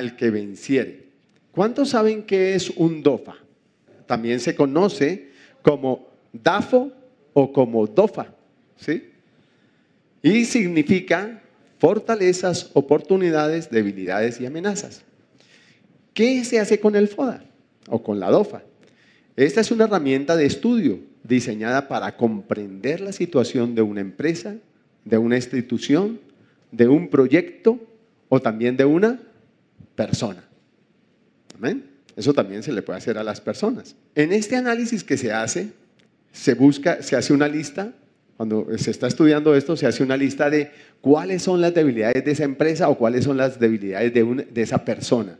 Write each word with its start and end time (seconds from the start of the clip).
al 0.00 0.16
que 0.16 0.30
venciere. 0.30 1.04
¿Cuántos 1.52 1.90
saben 1.90 2.24
qué 2.24 2.54
es 2.54 2.70
un 2.70 3.02
DOFA? 3.02 3.36
También 4.06 4.40
se 4.40 4.54
conoce 4.54 5.30
como 5.62 6.08
DAFO 6.32 6.92
o 7.32 7.52
como 7.52 7.86
DOFA, 7.86 8.34
¿sí? 8.76 9.10
Y 10.22 10.44
significa 10.44 11.42
fortalezas, 11.78 12.70
oportunidades, 12.74 13.70
debilidades 13.70 14.40
y 14.40 14.46
amenazas. 14.46 15.02
¿Qué 16.12 16.44
se 16.44 16.60
hace 16.60 16.80
con 16.80 16.96
el 16.96 17.08
FODA 17.08 17.44
o 17.88 18.02
con 18.02 18.20
la 18.20 18.30
DOFA? 18.30 18.62
Esta 19.36 19.60
es 19.60 19.70
una 19.70 19.84
herramienta 19.84 20.36
de 20.36 20.44
estudio 20.46 20.98
diseñada 21.22 21.88
para 21.88 22.16
comprender 22.16 23.00
la 23.00 23.12
situación 23.12 23.74
de 23.74 23.82
una 23.82 24.00
empresa, 24.00 24.56
de 25.04 25.18
una 25.18 25.36
institución, 25.36 26.20
de 26.72 26.88
un 26.88 27.08
proyecto 27.08 27.78
o 28.28 28.40
también 28.40 28.76
de 28.76 28.84
una 28.84 29.20
persona. 29.94 30.44
Amén. 31.56 31.84
Eso 32.16 32.34
también 32.34 32.62
se 32.62 32.72
le 32.72 32.82
puede 32.82 32.98
hacer 32.98 33.18
a 33.18 33.24
las 33.24 33.40
personas. 33.40 33.96
En 34.14 34.32
este 34.32 34.56
análisis 34.56 35.04
que 35.04 35.16
se 35.16 35.32
hace, 35.32 35.72
se 36.32 36.54
busca, 36.54 37.02
se 37.02 37.16
hace 37.16 37.32
una 37.32 37.48
lista, 37.48 37.92
cuando 38.36 38.66
se 38.78 38.90
está 38.90 39.06
estudiando 39.06 39.54
esto, 39.54 39.76
se 39.76 39.86
hace 39.86 40.02
una 40.02 40.16
lista 40.16 40.48
de 40.48 40.70
cuáles 41.00 41.42
son 41.42 41.60
las 41.60 41.74
debilidades 41.74 42.24
de 42.24 42.30
esa 42.30 42.44
empresa 42.44 42.88
o 42.88 42.96
cuáles 42.96 43.24
son 43.24 43.36
las 43.36 43.60
debilidades 43.60 44.14
de, 44.14 44.46
de 44.50 44.62
esa 44.62 44.84
persona, 44.84 45.38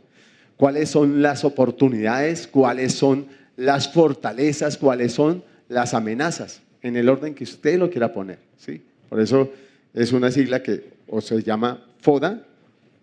cuáles 0.57 0.89
son 0.89 1.21
las 1.21 1.43
oportunidades, 1.43 2.47
cuáles 2.47 2.93
son 2.93 3.27
las 3.57 3.91
fortalezas, 3.91 4.77
cuáles 4.77 5.13
son 5.13 5.43
las 5.67 5.93
amenazas, 5.93 6.61
en 6.81 6.95
el 6.95 7.09
orden 7.09 7.33
que 7.33 7.43
usted 7.43 7.79
lo 7.79 7.89
quiera 7.89 8.13
poner. 8.13 8.39
¿sí? 8.57 8.81
Por 9.09 9.19
eso 9.19 9.51
es 9.93 10.13
una 10.13 10.31
sigla 10.31 10.61
que 10.63 10.91
o 11.07 11.21
se 11.21 11.41
llama 11.43 11.83
FODA, 11.99 12.43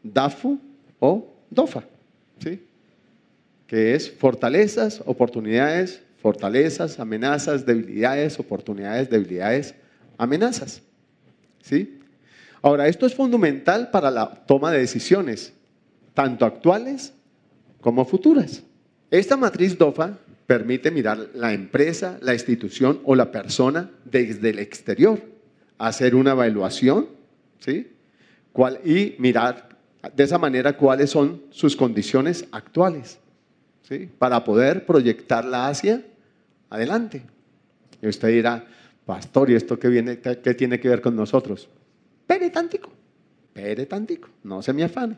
DAFO 0.02 0.58
o 1.00 1.37
DOFA. 1.50 1.84
¿sí? 2.40 2.60
que 3.68 3.94
es 3.94 4.10
fortalezas, 4.10 5.02
oportunidades, 5.04 6.02
fortalezas, 6.20 6.98
amenazas, 6.98 7.64
debilidades, 7.64 8.40
oportunidades, 8.40 9.08
debilidades, 9.10 9.74
amenazas. 10.16 10.82
¿Sí? 11.62 12.00
Ahora, 12.62 12.88
esto 12.88 13.06
es 13.06 13.14
fundamental 13.14 13.90
para 13.90 14.10
la 14.10 14.30
toma 14.46 14.72
de 14.72 14.78
decisiones, 14.78 15.52
tanto 16.14 16.46
actuales 16.46 17.12
como 17.80 18.04
futuras. 18.04 18.62
Esta 19.10 19.36
matriz 19.36 19.76
DOFA 19.76 20.18
permite 20.46 20.90
mirar 20.90 21.28
la 21.34 21.52
empresa, 21.52 22.18
la 22.22 22.32
institución 22.32 23.00
o 23.04 23.14
la 23.14 23.30
persona 23.30 23.90
desde 24.06 24.50
el 24.50 24.58
exterior, 24.60 25.20
hacer 25.76 26.14
una 26.14 26.32
evaluación, 26.32 27.06
¿sí? 27.60 27.92
y 28.84 29.14
mirar 29.18 29.67
de 30.14 30.24
esa 30.24 30.38
manera 30.38 30.76
cuáles 30.76 31.10
son 31.10 31.42
sus 31.50 31.74
condiciones 31.76 32.46
actuales 32.52 33.18
para 34.18 34.44
poder 34.44 34.84
proyectarla 34.84 35.68
hacia 35.68 36.04
adelante. 36.70 37.22
Y 38.02 38.08
usted 38.08 38.28
dirá, 38.28 38.66
pastor, 39.06 39.50
¿y 39.50 39.54
esto 39.54 39.78
qué, 39.78 39.88
viene, 39.88 40.20
qué, 40.20 40.54
tiene 40.54 40.78
que 40.78 40.88
ver 40.88 41.00
con 41.00 41.16
nosotros? 41.16 41.68
Pere 42.26 42.50
tantico, 42.50 42.92
pere 43.52 43.86
tantico, 43.86 44.28
no 44.44 44.62
se 44.62 44.72
me 44.72 44.84
afane. 44.84 45.16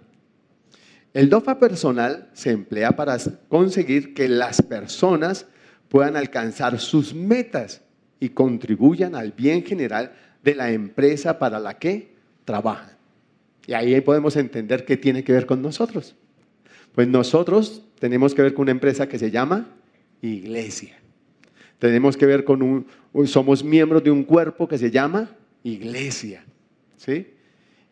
El 1.12 1.28
DOFA 1.28 1.58
personal 1.58 2.30
se 2.32 2.50
emplea 2.50 2.92
para 2.92 3.18
conseguir 3.48 4.14
que 4.14 4.28
las 4.28 4.62
personas 4.62 5.46
puedan 5.88 6.16
alcanzar 6.16 6.78
sus 6.78 7.12
metas 7.12 7.82
y 8.20 8.28
contribuyan 8.28 9.16
al 9.16 9.32
bien 9.32 9.64
general 9.64 10.12
de 10.44 10.54
la 10.54 10.70
empresa 10.70 11.38
para 11.38 11.58
la 11.58 11.78
que 11.78 12.14
trabajan. 12.44 12.99
Y 13.66 13.72
ahí 13.72 14.00
podemos 14.00 14.36
entender 14.36 14.84
qué 14.84 14.96
tiene 14.96 15.22
que 15.24 15.32
ver 15.32 15.46
con 15.46 15.62
nosotros. 15.62 16.16
Pues 16.94 17.08
nosotros 17.08 17.82
tenemos 17.98 18.34
que 18.34 18.42
ver 18.42 18.54
con 18.54 18.62
una 18.62 18.72
empresa 18.72 19.08
que 19.08 19.18
se 19.18 19.30
llama 19.30 19.68
iglesia. 20.22 20.96
Tenemos 21.78 22.16
que 22.16 22.26
ver 22.26 22.44
con 22.44 22.62
un, 22.62 22.86
somos 23.26 23.64
miembros 23.64 24.04
de 24.04 24.10
un 24.10 24.24
cuerpo 24.24 24.68
que 24.68 24.76
se 24.76 24.90
llama 24.90 25.30
iglesia. 25.62 26.44
¿Sí? 26.96 27.28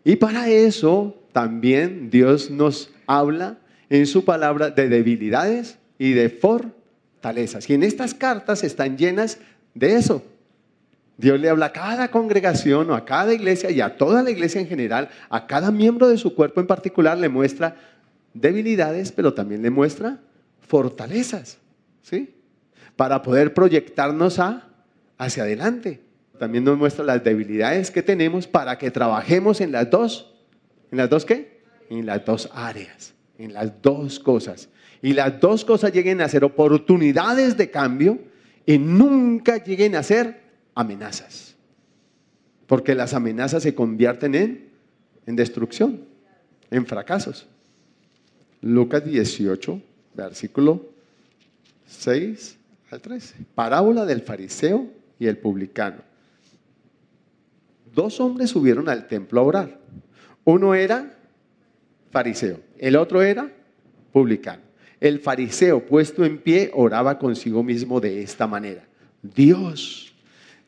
Y 0.05 0.17
para 0.17 0.49
eso 0.49 1.23
también 1.33 2.11
Dios 2.11 2.51
nos 2.51 2.91
habla 3.07 3.59
en 3.89 4.07
su 4.07 4.25
palabra 4.25 4.71
de 4.71 4.89
debilidades 4.89 5.79
y 5.99 6.13
de 6.13 6.29
fortalezas. 6.29 7.69
Y 7.71 7.75
en 7.75 7.83
estas 7.83 8.15
cartas 8.15 8.65
están 8.65 8.99
llenas 8.99 9.39
de 9.75 9.95
eso. 9.95 10.23
Dios 11.19 11.41
le 11.41 11.51
habla 11.51 11.67
a 11.67 11.73
cada 11.73 12.13
congregación 12.13 12.89
o 12.91 12.95
a 12.95 13.05
cada 13.05 13.35
iglesia 13.35 13.73
y 13.73 13.81
a 13.81 13.97
toda 13.97 14.23
la 14.23 14.31
iglesia 14.31 14.61
en 14.61 14.69
general, 14.69 15.09
a 15.29 15.49
cada 15.49 15.73
miembro 15.73 16.09
de 16.09 16.17
su 16.17 16.33
cuerpo 16.33 16.61
en 16.61 16.69
particular 16.69 17.19
le 17.19 17.29
muestra 17.29 17.75
debilidades, 18.35 19.11
pero 19.11 19.35
también 19.35 19.61
le 19.63 19.71
muestra 19.71 20.21
fortalezas, 20.61 21.59
¿sí? 22.03 22.37
Para 22.95 23.23
poder 23.23 23.53
proyectarnos 23.53 24.39
a, 24.39 24.69
hacia 25.19 25.43
adelante. 25.43 26.01
También 26.39 26.63
nos 26.63 26.79
muestra 26.79 27.05
las 27.05 27.25
debilidades 27.25 27.91
que 27.91 28.05
tenemos 28.05 28.47
para 28.47 28.79
que 28.79 28.93
trabajemos 28.93 29.61
en 29.61 29.73
las 29.73 29.91
dos, 29.91 30.33
¿en 30.93 30.99
las 30.99 31.11
dos 31.11 31.25
qué? 31.25 31.63
En 31.91 32.07
las 32.07 32.25
dos 32.25 32.49
áreas, 32.55 33.15
en 33.39 33.55
las 33.55 33.83
dos 33.83 34.21
cosas. 34.21 34.69
Y 35.03 35.15
las 35.15 35.41
dos 35.41 35.65
cosas 35.65 35.93
lleguen 35.93 36.21
a 36.21 36.29
ser 36.29 36.45
oportunidades 36.45 37.57
de 37.57 37.73
cambio 37.73 38.21
y 38.67 38.79
nunca 38.79 39.57
lleguen 39.65 39.97
a 39.97 40.05
ser 40.05 40.48
amenazas. 40.79 41.57
Porque 42.69 42.95
las 42.95 43.13
amenazas 43.13 43.65
se 43.65 43.75
convierten 43.75 44.37
en, 44.37 44.69
en 45.27 45.35
destrucción, 45.35 46.05
en 46.71 46.87
fracasos. 46.87 47.49
Lucas 48.61 49.05
18, 49.05 49.83
versículo 50.15 50.87
6 51.87 52.59
al 52.93 53.01
13. 53.01 53.35
Parábola 53.57 54.05
del 54.05 54.23
fariseo 54.23 54.87
y 55.19 55.27
el 55.27 55.39
publicano. 55.39 55.99
Dos 57.93 58.21
hombres 58.21 58.51
subieron 58.51 58.89
al 58.89 59.09
templo 59.09 59.41
a 59.41 59.45
orar. 59.45 59.81
Uno 60.45 60.77
era 60.77 61.19
fariseo, 62.13 62.61
el 62.79 62.95
otro 62.95 63.21
era 63.23 63.53
publicano. 64.13 64.63
El 65.01 65.19
fariseo 65.19 65.85
puesto 65.85 66.25
en 66.25 66.39
pie 66.39 66.71
oraba 66.73 67.19
consigo 67.19 67.65
mismo 67.65 68.01
de 68.01 68.23
esta 68.23 68.47
manera. 68.47 68.85
Dios, 69.23 70.08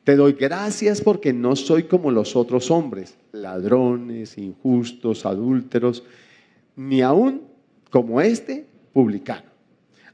te 0.04 0.16
doy 0.16 0.32
gracias 0.32 1.00
porque 1.00 1.32
no 1.32 1.56
soy 1.56 1.84
como 1.84 2.10
los 2.10 2.34
otros 2.34 2.70
hombres, 2.70 3.16
ladrones, 3.32 4.38
injustos, 4.38 5.26
adúlteros, 5.26 6.04
ni 6.76 7.02
aún 7.02 7.42
como 7.90 8.20
este 8.20 8.66
publicano. 8.92 9.50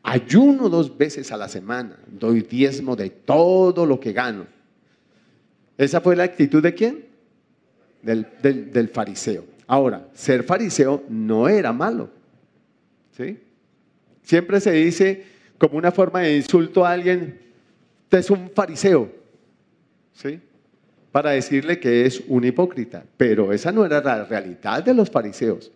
Ayuno 0.03 0.69
dos 0.69 0.97
veces 0.97 1.33
a 1.33 1.37
la 1.37 1.49
semana, 1.49 1.99
doy 2.07 2.43
diezmo 2.43 2.97
de 2.97 3.11
todo 3.11 3.87
lo 3.87 3.99
que 3.99 4.13
gano. 4.13 4.47
¿Esa 5.79 6.01
fue 6.01 6.17
la 6.17 6.25
actitud 6.25 6.63
de 6.63 6.75
quién? 6.75 7.05
Del, 8.03 8.91
fariseo. 8.93 9.45
Ahora, 9.67 10.09
ser 10.15 10.45
fariseo 10.45 11.03
no 11.09 11.49
era 11.49 11.73
malo. 11.73 12.09
¿sí? 13.17 13.39
Siempre 14.23 14.61
se 14.61 14.73
dice 14.73 15.25
como 15.59 15.77
una 15.77 15.91
forma 15.91 16.21
de 16.21 16.37
insulto 16.37 16.85
a 16.85 16.93
alguien, 16.93 17.41
usted 18.05 18.19
es 18.19 18.31
un 18.31 18.51
fariseo. 18.51 19.11
¿Sí? 20.17 20.41
Para 21.13 21.31
decirle 21.31 21.79
que 21.79 22.07
es 22.07 22.23
un 22.29 22.45
hipócrita. 22.45 23.05
Pero 23.17 23.53
esa 23.53 23.73
no 23.73 23.85
era 23.85 24.03
la 24.03 24.25
realidad 24.25 24.83
de 24.83 24.95
los 24.95 25.11
fariseos. 25.11 25.71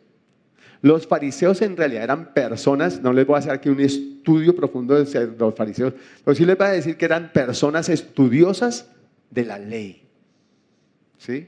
Los 0.83 1.07
fariseos 1.07 1.61
en 1.61 1.77
realidad 1.77 2.05
eran 2.05 2.33
personas, 2.33 3.03
no 3.03 3.13
les 3.13 3.27
voy 3.27 3.37
a 3.37 3.39
hacer 3.39 3.53
aquí 3.53 3.69
un 3.69 3.81
estudio 3.81 4.57
profundo 4.57 4.95
de 4.95 5.27
los 5.39 5.55
fariseos, 5.55 5.93
pero 6.25 6.35
sí 6.35 6.47
les 6.47 6.57
voy 6.57 6.67
a 6.69 6.71
decir 6.71 6.97
que 6.97 7.05
eran 7.05 7.33
personas 7.33 7.91
estudiosas 7.91 8.91
de 9.31 9.45
la 9.45 9.59
ley. 9.59 10.03
¿Sí? 11.19 11.47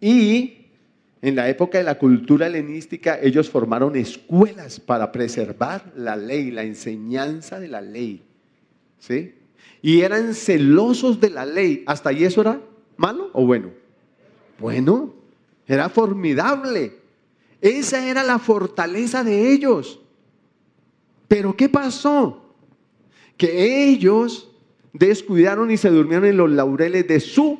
Y 0.00 0.66
en 1.20 1.36
la 1.36 1.46
época 1.50 1.76
de 1.76 1.84
la 1.84 1.98
cultura 1.98 2.46
helenística, 2.46 3.20
ellos 3.20 3.50
formaron 3.50 3.96
escuelas 3.96 4.80
para 4.80 5.12
preservar 5.12 5.92
la 5.94 6.16
ley, 6.16 6.50
la 6.50 6.62
enseñanza 6.62 7.60
de 7.60 7.68
la 7.68 7.82
ley. 7.82 8.22
¿Sí? 8.98 9.34
Y 9.82 10.00
eran 10.02 10.32
celosos 10.34 11.20
de 11.20 11.30
la 11.30 11.44
ley. 11.44 11.82
¿Hasta 11.86 12.10
ahí 12.10 12.24
eso 12.24 12.40
era 12.40 12.60
malo 12.96 13.30
o 13.32 13.44
bueno? 13.44 13.70
Bueno, 14.58 15.12
era 15.66 15.88
formidable. 15.88 17.00
Esa 17.60 18.08
era 18.08 18.22
la 18.22 18.38
fortaleza 18.38 19.24
de 19.24 19.52
ellos. 19.52 20.00
Pero 21.26 21.56
¿qué 21.56 21.68
pasó? 21.68 22.54
Que 23.36 23.88
ellos 23.88 24.50
descuidaron 24.92 25.70
y 25.70 25.76
se 25.76 25.90
durmieron 25.90 26.26
en 26.26 26.36
los 26.36 26.50
laureles 26.50 27.08
de 27.08 27.18
su 27.18 27.58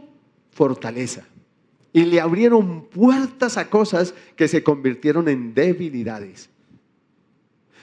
fortaleza. 0.52 1.26
Y 1.92 2.04
le 2.04 2.20
abrieron 2.20 2.84
puertas 2.84 3.56
a 3.56 3.68
cosas 3.68 4.14
que 4.36 4.48
se 4.48 4.62
convirtieron 4.62 5.28
en 5.28 5.54
debilidades. 5.54 6.50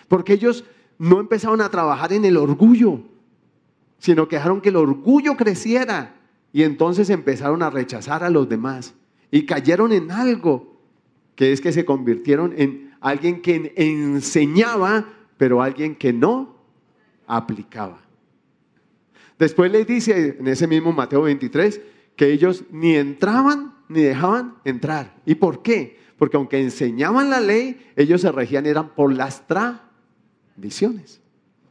Porque 0.07 0.33
ellos 0.33 0.63
no 0.97 1.19
empezaron 1.19 1.61
a 1.61 1.69
trabajar 1.69 2.13
en 2.13 2.25
el 2.25 2.37
orgullo, 2.37 3.01
sino 3.99 4.27
que 4.27 4.37
dejaron 4.37 4.61
que 4.61 4.69
el 4.69 4.77
orgullo 4.77 5.35
creciera. 5.35 6.15
Y 6.51 6.63
entonces 6.63 7.09
empezaron 7.09 7.61
a 7.61 7.69
rechazar 7.69 8.23
a 8.23 8.29
los 8.29 8.49
demás. 8.49 8.95
Y 9.29 9.45
cayeron 9.45 9.91
en 9.91 10.09
algo 10.11 10.79
que 11.35 11.51
es 11.51 11.61
que 11.61 11.71
se 11.71 11.85
convirtieron 11.85 12.53
en 12.57 12.93
alguien 12.99 13.41
que 13.41 13.73
enseñaba, 13.77 15.07
pero 15.37 15.61
alguien 15.61 15.95
que 15.95 16.11
no 16.11 16.57
aplicaba. 17.27 18.01
Después 19.37 19.71
les 19.71 19.87
dice 19.87 20.35
en 20.37 20.47
ese 20.47 20.67
mismo 20.67 20.91
Mateo 20.91 21.21
23 21.21 21.79
que 22.15 22.31
ellos 22.31 22.65
ni 22.71 22.95
entraban 22.95 23.75
ni 23.87 24.01
dejaban 24.01 24.55
entrar. 24.65 25.15
¿Y 25.25 25.35
por 25.35 25.61
qué? 25.61 25.97
Porque 26.17 26.35
aunque 26.35 26.59
enseñaban 26.59 27.29
la 27.29 27.39
ley, 27.39 27.89
ellos 27.95 28.21
se 28.21 28.31
regían 28.31 28.65
eran 28.65 28.89
por 28.89 29.13
las 29.13 29.47
tradiciones. 29.47 31.21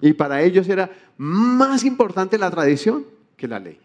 Y 0.00 0.14
para 0.14 0.42
ellos 0.42 0.68
era 0.68 0.90
más 1.18 1.84
importante 1.84 2.38
la 2.38 2.50
tradición 2.50 3.04
que 3.36 3.48
la 3.48 3.58
ley. 3.58 3.78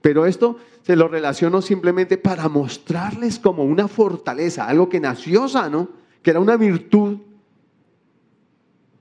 Pero 0.00 0.26
esto 0.26 0.58
se 0.82 0.96
lo 0.96 1.08
relaciono 1.08 1.62
simplemente 1.62 2.18
para 2.18 2.48
mostrarles 2.48 3.38
como 3.38 3.64
una 3.64 3.88
fortaleza, 3.88 4.66
algo 4.66 4.88
que 4.88 5.00
nació 5.00 5.48
sano, 5.48 5.88
que 6.22 6.30
era 6.30 6.40
una 6.40 6.56
virtud, 6.56 7.18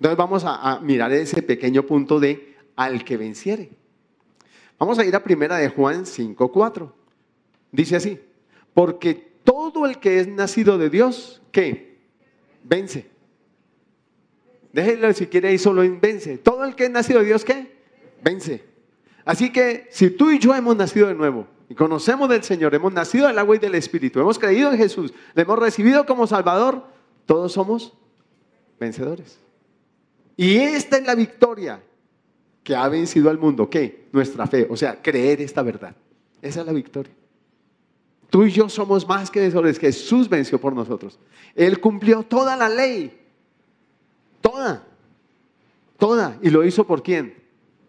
Entonces 0.03 0.17
vamos 0.17 0.43
a, 0.45 0.81
mirar 0.81 1.13
ese 1.13 1.41
pequeño 1.41 1.83
punto 1.83 2.19
de 2.19 2.57
al 2.75 3.05
que 3.05 3.15
venciere. 3.15 3.69
Vamos 4.77 4.99
a 4.99 5.05
ir 5.05 5.15
a 5.15 5.23
primera 5.23 5.55
de 5.55 5.69
Juan 5.69 6.03
5.4. 6.03 6.91
Dice 7.71 7.95
así, 7.95 8.19
porque 8.73 9.13
todo 9.45 9.85
el 9.85 9.99
que 9.99 10.19
es 10.19 10.27
nacido 10.27 10.77
de 10.77 10.89
Dios, 10.89 11.41
¿qué? 11.53 11.99
vence. 12.65 13.09
Déjenlo 14.73 15.13
si 15.13 15.27
quiere 15.27 15.57
solo 15.57 15.83
en 15.83 16.01
vence. 16.01 16.37
Todo 16.37 16.65
el 16.65 16.75
que 16.75 16.83
es 16.83 16.91
nacido 16.91 17.21
de 17.21 17.27
Dios, 17.27 17.45
¿qué? 17.45 17.73
Vence. 18.21 18.61
Así 19.23 19.53
que 19.53 19.87
si 19.89 20.09
tú 20.09 20.31
y 20.31 20.39
yo 20.39 20.53
hemos 20.53 20.75
nacido 20.75 21.07
de 21.07 21.15
nuevo 21.15 21.47
y 21.69 21.75
conocemos 21.75 22.27
del 22.27 22.43
Señor, 22.43 22.75
hemos 22.75 22.91
nacido 22.91 23.27
del 23.27 23.39
agua 23.39 23.55
y 23.55 23.59
del 23.59 23.75
Espíritu, 23.75 24.19
hemos 24.19 24.37
creído 24.37 24.69
en 24.69 24.77
Jesús, 24.77 25.13
le 25.33 25.43
hemos 25.43 25.57
recibido 25.57 26.05
como 26.05 26.27
Salvador, 26.27 26.87
todos 27.25 27.53
somos 27.53 27.93
vencedores. 28.77 29.42
Y 30.35 30.57
esta 30.57 30.97
es 30.97 31.05
la 31.05 31.15
victoria 31.15 31.81
que 32.63 32.75
ha 32.75 32.87
vencido 32.89 33.29
al 33.29 33.37
mundo. 33.37 33.69
¿Qué? 33.69 34.07
Nuestra 34.11 34.47
fe, 34.47 34.67
o 34.69 34.75
sea, 34.75 35.01
creer 35.01 35.41
esta 35.41 35.61
verdad. 35.61 35.95
Esa 36.41 36.61
es 36.61 36.65
la 36.65 36.73
victoria. 36.73 37.13
Tú 38.29 38.43
y 38.45 38.51
yo 38.51 38.67
somos 38.67 39.07
más 39.07 39.29
que 39.29 39.41
vencedores. 39.41 39.77
Jesús 39.77 40.27
venció 40.27 40.59
por 40.59 40.73
nosotros. 40.73 41.19
Él 41.55 41.79
cumplió 41.79 42.23
toda 42.23 42.55
la 42.57 42.67
ley. 42.67 43.15
Toda. 44.41 44.83
Toda. 45.97 46.37
¿Y 46.41 46.49
lo 46.49 46.63
hizo 46.65 46.85
por 46.85 47.03
quién? 47.03 47.35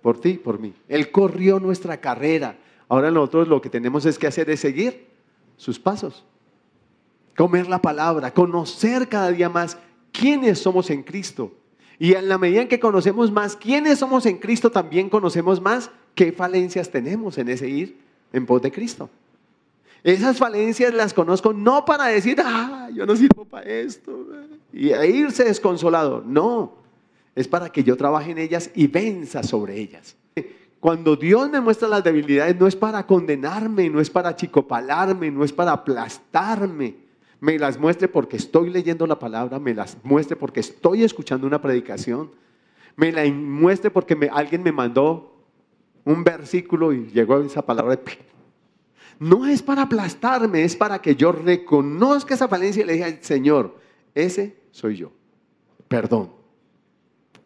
Por 0.03 0.21
ti, 0.21 0.35
por 0.35 0.59
mí. 0.59 0.75
Él 0.87 1.11
corrió 1.11 1.59
nuestra 1.59 1.99
carrera. 1.99 2.59
Ahora 2.89 3.11
nosotros 3.11 3.49
lo 3.49 3.61
que 3.63 3.71
tenemos 3.71 4.05
es 4.05 4.19
que 4.19 4.27
hacer 4.27 4.51
es 4.51 4.61
seguir 4.61 5.07
sus 5.57 5.79
pasos. 5.79 6.25
Comer 7.37 7.67
la 7.67 7.81
palabra, 7.81 8.33
conocer 8.33 9.09
cada 9.09 9.31
día 9.31 9.49
más 9.49 9.79
quiénes 10.13 10.59
somos 10.59 10.91
en 10.91 11.03
Cristo. 11.03 11.53
Y 11.99 12.15
en 12.15 12.29
la 12.29 12.39
medida 12.39 12.63
en 12.63 12.69
que 12.69 12.81
conocemos 12.81 13.31
más 13.31 13.57
quiénes 13.57 13.99
somos 13.99 14.27
en 14.27 14.39
Cristo, 14.39 14.71
también 14.71 15.09
conocemos 15.09 15.61
más 15.61 15.91
qué 16.15 16.33
falencias 16.33 16.91
tenemos 16.91 17.39
en 17.39 17.49
ese 17.49 17.69
ir 17.69 17.99
en 18.33 18.47
pos 18.47 18.63
de 18.63 18.73
Cristo. 18.73 19.09
Esas 20.03 20.37
falencias 20.37 20.93
las 20.93 21.15
conozco 21.15 21.53
no 21.53 21.85
para 21.85 22.07
decir, 22.07 22.39
ah, 22.45 22.91
yo 22.93 23.07
no 23.07 23.17
sirvo 23.17 23.47
para 23.47 23.65
esto, 23.71 24.27
y 24.73 24.93
irse 24.93 25.45
desconsolado. 25.45 26.23
No, 26.27 26.75
es 27.35 27.49
para 27.49 27.71
que 27.71 27.83
yo 27.83 27.97
trabaje 27.97 28.33
en 28.33 28.39
ellas 28.39 28.71
y 28.75 28.87
venza 28.87 29.43
sobre 29.43 29.79
ellas. 29.79 30.17
Cuando 30.79 31.17
Dios 31.17 31.49
me 31.49 31.63
muestra 31.63 31.89
las 31.89 32.05
debilidades, 32.05 32.61
no 32.61 32.67
es 32.67 32.77
para 32.77 33.07
condenarme, 33.07 33.89
no 33.89 34.01
es 34.01 34.11
para 34.11 34.37
chicopalarme, 34.37 35.31
no 35.31 35.43
es 35.43 35.53
para 35.53 35.73
aplastarme. 35.73 37.04
Me 37.41 37.59
las 37.59 37.79
muestre 37.79 38.09
porque 38.09 38.37
estoy 38.37 38.71
leyendo 38.71 39.07
la 39.07 39.19
palabra, 39.19 39.59
me 39.59 39.75
las 39.75 39.97
muestre 40.03 40.37
porque 40.37 40.61
estoy 40.61 41.05
escuchando 41.05 41.47
una 41.47 41.61
predicación, 41.61 42.31
me 42.97 43.13
la 43.13 43.25
muestre 43.25 43.91
porque 43.91 44.31
alguien 44.33 44.63
me 44.63 44.73
mandó 44.73 45.35
un 46.05 46.25
versículo 46.25 46.93
y 46.93 47.07
llegó 47.09 47.41
esa 47.41 47.65
palabra 47.65 47.99
no 49.19 49.47
es 49.47 49.63
para 49.63 49.83
aplastarme, 49.83 50.65
es 50.65 50.77
para 50.77 51.01
que 51.01 51.15
yo 51.15 51.33
reconozca 51.33 52.35
esa 52.35 52.49
falencia 52.49 52.83
y 52.83 52.87
le 52.87 52.95
diga, 52.95 53.19
Señor, 53.21 53.79
ese 54.15 54.57
soy 54.71 54.97
yo. 54.97 55.13
Perdón. 55.89 56.31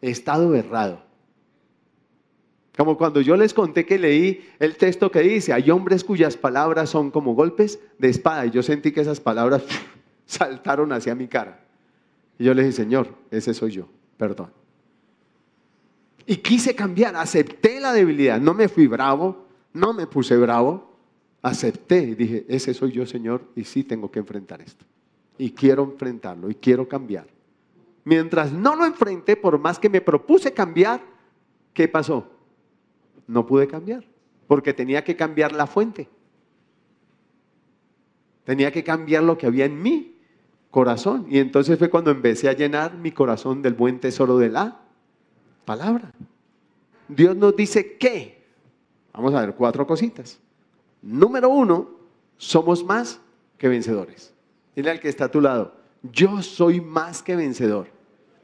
He 0.01 0.09
estado 0.09 0.55
errado. 0.55 1.03
Como 2.79 2.97
cuando 2.97 3.19
yo 3.19 3.35
les 3.35 3.53
conté 3.53 3.85
que 3.85 3.99
leí 3.99 4.49
el 4.57 4.77
texto 4.77 5.11
que 5.11 5.19
dice, 5.19 5.51
hay 5.51 5.69
hombres 5.69 6.05
cuyas 6.05 6.37
palabras 6.37 6.89
son 6.89 7.11
como 7.11 7.35
golpes 7.35 7.77
de 7.97 8.07
espada. 8.07 8.45
Y 8.45 8.51
yo 8.51 8.63
sentí 8.63 8.93
que 8.93 9.01
esas 9.01 9.19
palabras 9.19 9.63
saltaron 10.25 10.93
hacia 10.93 11.13
mi 11.13 11.27
cara. 11.27 11.59
Y 12.37 12.45
yo 12.45 12.53
le 12.53 12.63
dije, 12.63 12.71
Señor, 12.71 13.09
ese 13.31 13.53
soy 13.53 13.71
yo. 13.71 13.89
Perdón. 14.15 14.49
Y 16.25 16.37
quise 16.37 16.73
cambiar, 16.73 17.17
acepté 17.17 17.81
la 17.81 17.91
debilidad. 17.91 18.39
No 18.39 18.53
me 18.53 18.69
fui 18.69 18.87
bravo, 18.87 19.45
no 19.73 19.91
me 19.91 20.07
puse 20.07 20.37
bravo 20.37 20.87
acepté 21.41 21.99
y 21.99 22.15
dije, 22.15 22.45
ese 22.47 22.73
soy 22.73 22.93
yo, 22.93 23.05
Señor, 23.05 23.41
y 23.57 23.65
sí 23.65 23.83
tengo 23.83 24.09
que 24.09 24.19
enfrentar 24.19 24.61
esto. 24.61 24.85
Y 25.37 25.51
quiero 25.51 25.83
enfrentarlo 25.83 26.49
y 26.49 26.55
quiero 26.55 26.87
cambiar. 26.87 27.27
Mientras 28.05 28.53
no 28.53 28.73
lo 28.77 28.85
enfrenté, 28.85 29.35
por 29.35 29.59
más 29.59 29.79
que 29.79 29.89
me 29.89 29.99
propuse 29.99 30.53
cambiar, 30.53 31.01
¿qué 31.73 31.89
pasó? 31.89 32.38
No 33.29 33.45
pude 33.45 33.67
cambiar, 33.67 34.03
porque 34.47 34.73
tenía 34.73 35.03
que 35.03 35.15
cambiar 35.15 35.51
la 35.51 35.67
fuente. 35.67 36.09
Tenía 38.43 38.71
que 38.71 38.83
cambiar 38.83 39.21
lo 39.21 39.37
que 39.37 39.45
había 39.45 39.65
en 39.65 39.79
mi 39.79 40.15
corazón. 40.71 41.27
Y 41.29 41.37
entonces 41.37 41.77
fue 41.77 41.91
cuando 41.91 42.09
empecé 42.09 42.49
a 42.49 42.53
llenar 42.53 42.95
mi 42.95 43.11
corazón 43.11 43.61
del 43.61 43.75
buen 43.75 43.99
tesoro 43.99 44.39
de 44.39 44.49
la 44.49 44.79
palabra. 45.63 46.11
Dios 47.07 47.35
nos 47.35 47.55
dice 47.55 47.97
que, 47.97 48.43
vamos 49.13 49.35
a 49.35 49.41
ver 49.41 49.53
cuatro 49.53 49.85
cositas. 49.85 50.39
Número 51.03 51.49
uno, 51.49 51.91
somos 52.37 52.83
más 52.83 53.21
que 53.59 53.69
vencedores. 53.69 54.33
Dile 54.75 54.89
al 54.89 54.99
que 54.99 55.09
está 55.09 55.25
a 55.25 55.31
tu 55.31 55.39
lado, 55.39 55.75
Yo 56.01 56.41
soy 56.41 56.81
más 56.81 57.21
que 57.21 57.35
vencedor. 57.35 57.89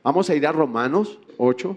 Vamos 0.03 0.29
a 0.29 0.35
ir 0.35 0.45
a 0.45 0.51
Romanos 0.51 1.17
8, 1.37 1.75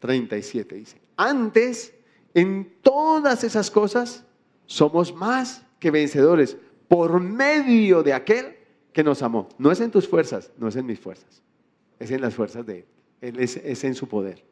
37. 0.00 0.74
Dice, 0.74 1.00
antes, 1.16 1.94
en 2.34 2.72
todas 2.82 3.44
esas 3.44 3.70
cosas, 3.70 4.24
somos 4.66 5.14
más 5.14 5.64
que 5.78 5.90
vencedores 5.90 6.56
por 6.88 7.20
medio 7.20 8.02
de 8.02 8.12
aquel 8.12 8.56
que 8.92 9.04
nos 9.04 9.22
amó. 9.22 9.48
No 9.58 9.70
es 9.70 9.80
en 9.80 9.90
tus 9.90 10.08
fuerzas, 10.08 10.50
no 10.58 10.68
es 10.68 10.76
en 10.76 10.86
mis 10.86 10.98
fuerzas, 11.00 11.42
es 11.98 12.10
en 12.10 12.20
las 12.20 12.34
fuerzas 12.34 12.66
de 12.66 12.86
Él. 13.20 13.38
Es, 13.40 13.56
es 13.56 13.84
en 13.84 13.94
su 13.94 14.06
poder. 14.06 14.44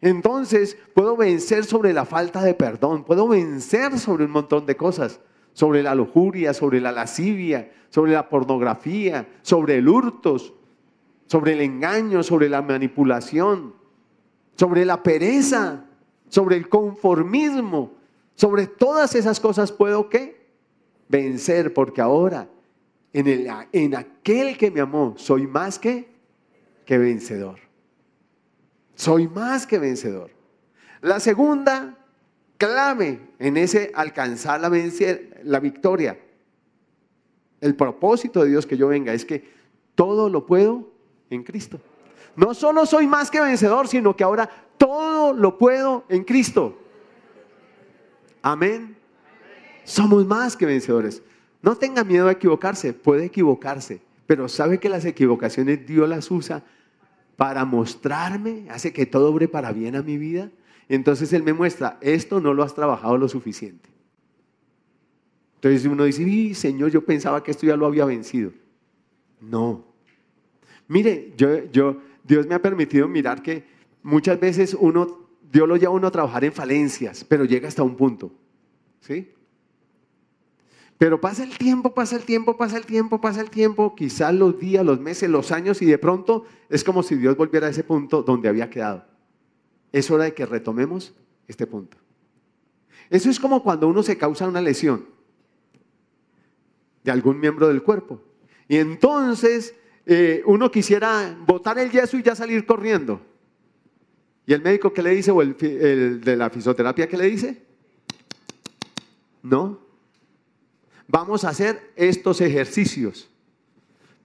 Entonces 0.00 0.76
puedo 0.94 1.16
vencer 1.16 1.64
sobre 1.64 1.92
la 1.92 2.04
falta 2.04 2.42
de 2.42 2.54
perdón, 2.54 3.04
puedo 3.04 3.26
vencer 3.26 3.98
sobre 3.98 4.26
un 4.26 4.30
montón 4.30 4.64
de 4.64 4.76
cosas, 4.76 5.20
sobre 5.52 5.82
la 5.82 5.94
lujuria, 5.96 6.54
sobre 6.54 6.80
la 6.80 6.92
lascivia, 6.92 7.72
sobre 7.88 8.12
la 8.12 8.28
pornografía, 8.28 9.28
sobre 9.42 9.78
el 9.78 9.88
hurtos, 9.88 10.54
sobre 11.26 11.54
el 11.54 11.62
engaño, 11.62 12.22
sobre 12.22 12.48
la 12.48 12.62
manipulación, 12.62 13.74
sobre 14.54 14.84
la 14.84 15.02
pereza, 15.02 15.87
sobre 16.28 16.56
el 16.56 16.68
conformismo, 16.68 17.92
sobre 18.34 18.66
todas 18.66 19.14
esas 19.14 19.40
cosas 19.40 19.72
puedo 19.72 20.08
qué? 20.08 20.48
Vencer, 21.08 21.72
porque 21.72 22.00
ahora 22.00 22.48
en, 23.12 23.26
el, 23.26 23.48
en 23.72 23.96
aquel 23.96 24.56
que 24.56 24.70
me 24.70 24.80
amó 24.80 25.14
soy 25.16 25.46
más 25.46 25.78
que, 25.78 26.08
que 26.84 26.98
vencedor. 26.98 27.58
Soy 28.94 29.28
más 29.28 29.66
que 29.66 29.78
vencedor. 29.78 30.30
La 31.00 31.20
segunda 31.20 31.96
clave 32.56 33.20
en 33.38 33.56
ese 33.56 33.92
alcanzar 33.94 34.60
la, 34.60 34.70
la 35.44 35.60
victoria, 35.60 36.18
el 37.60 37.74
propósito 37.74 38.42
de 38.42 38.50
Dios 38.50 38.66
que 38.66 38.76
yo 38.76 38.88
venga 38.88 39.12
es 39.12 39.24
que 39.24 39.44
todo 39.94 40.28
lo 40.28 40.46
puedo 40.46 40.92
en 41.30 41.42
Cristo. 41.42 41.80
No 42.38 42.54
solo 42.54 42.86
soy 42.86 43.08
más 43.08 43.32
que 43.32 43.40
vencedor, 43.40 43.88
sino 43.88 44.14
que 44.14 44.22
ahora 44.22 44.48
todo 44.76 45.32
lo 45.32 45.58
puedo 45.58 46.04
en 46.08 46.22
Cristo. 46.22 46.78
Amén. 48.40 48.96
Somos 49.82 50.24
más 50.24 50.56
que 50.56 50.64
vencedores. 50.64 51.20
No 51.62 51.74
tenga 51.74 52.04
miedo 52.04 52.28
a 52.28 52.32
equivocarse, 52.32 52.92
puede 52.92 53.24
equivocarse, 53.24 54.00
pero 54.28 54.48
sabe 54.48 54.78
que 54.78 54.88
las 54.88 55.04
equivocaciones 55.04 55.84
Dios 55.84 56.08
las 56.08 56.30
usa 56.30 56.62
para 57.34 57.64
mostrarme, 57.64 58.66
hace 58.70 58.92
que 58.92 59.04
todo 59.04 59.32
obre 59.32 59.48
para 59.48 59.72
bien 59.72 59.96
a 59.96 60.02
mi 60.02 60.16
vida. 60.16 60.48
Entonces 60.88 61.32
Él 61.32 61.42
me 61.42 61.52
muestra, 61.52 61.98
esto 62.00 62.40
no 62.40 62.54
lo 62.54 62.62
has 62.62 62.72
trabajado 62.72 63.18
lo 63.18 63.28
suficiente. 63.28 63.88
Entonces 65.56 65.84
uno 65.86 66.04
dice, 66.04 66.54
Señor, 66.54 66.92
yo 66.92 67.04
pensaba 67.04 67.42
que 67.42 67.50
esto 67.50 67.66
ya 67.66 67.76
lo 67.76 67.86
había 67.86 68.04
vencido. 68.04 68.52
No. 69.40 69.82
Mire, 70.86 71.32
yo, 71.36 71.64
yo, 71.72 71.96
Dios 72.28 72.46
me 72.46 72.54
ha 72.54 72.60
permitido 72.60 73.08
mirar 73.08 73.42
que 73.42 73.64
muchas 74.02 74.38
veces 74.38 74.76
uno, 74.78 75.30
Dios 75.50 75.66
lo 75.66 75.76
lleva 75.76 75.92
uno 75.92 76.08
a 76.08 76.10
trabajar 76.10 76.44
en 76.44 76.52
falencias, 76.52 77.24
pero 77.24 77.46
llega 77.46 77.66
hasta 77.66 77.82
un 77.82 77.96
punto. 77.96 78.30
¿Sí? 79.00 79.32
Pero 80.98 81.22
pasa 81.22 81.42
el 81.42 81.56
tiempo, 81.56 81.94
pasa 81.94 82.16
el 82.16 82.24
tiempo, 82.24 82.58
pasa 82.58 82.76
el 82.76 82.84
tiempo, 82.84 83.18
pasa 83.18 83.40
el 83.40 83.48
tiempo, 83.48 83.94
quizás 83.94 84.34
los 84.34 84.58
días, 84.58 84.84
los 84.84 85.00
meses, 85.00 85.30
los 85.30 85.52
años, 85.52 85.80
y 85.80 85.86
de 85.86 85.96
pronto 85.96 86.44
es 86.68 86.84
como 86.84 87.02
si 87.02 87.14
Dios 87.14 87.34
volviera 87.34 87.68
a 87.68 87.70
ese 87.70 87.82
punto 87.82 88.22
donde 88.22 88.50
había 88.50 88.68
quedado. 88.68 89.06
Es 89.90 90.10
hora 90.10 90.24
de 90.24 90.34
que 90.34 90.44
retomemos 90.44 91.14
este 91.46 91.66
punto. 91.66 91.96
Eso 93.08 93.30
es 93.30 93.40
como 93.40 93.62
cuando 93.62 93.88
uno 93.88 94.02
se 94.02 94.18
causa 94.18 94.46
una 94.46 94.60
lesión 94.60 95.06
de 97.04 97.10
algún 97.10 97.40
miembro 97.40 97.68
del 97.68 97.82
cuerpo. 97.82 98.20
Y 98.68 98.76
entonces 98.76 99.74
eh, 100.10 100.42
uno 100.46 100.70
quisiera 100.70 101.36
botar 101.46 101.78
el 101.78 101.90
yeso 101.90 102.16
y 102.16 102.22
ya 102.22 102.34
salir 102.34 102.64
corriendo. 102.64 103.20
¿Y 104.46 104.54
el 104.54 104.62
médico 104.62 104.90
qué 104.90 105.02
le 105.02 105.10
dice? 105.10 105.30
¿O 105.30 105.42
el, 105.42 105.54
de 106.22 106.34
la 106.34 106.48
fisioterapia 106.48 107.06
qué 107.06 107.18
le 107.18 107.26
dice? 107.26 107.62
No. 109.42 109.80
Vamos 111.06 111.44
a 111.44 111.50
hacer 111.50 111.92
estos 111.94 112.40
ejercicios. 112.40 113.28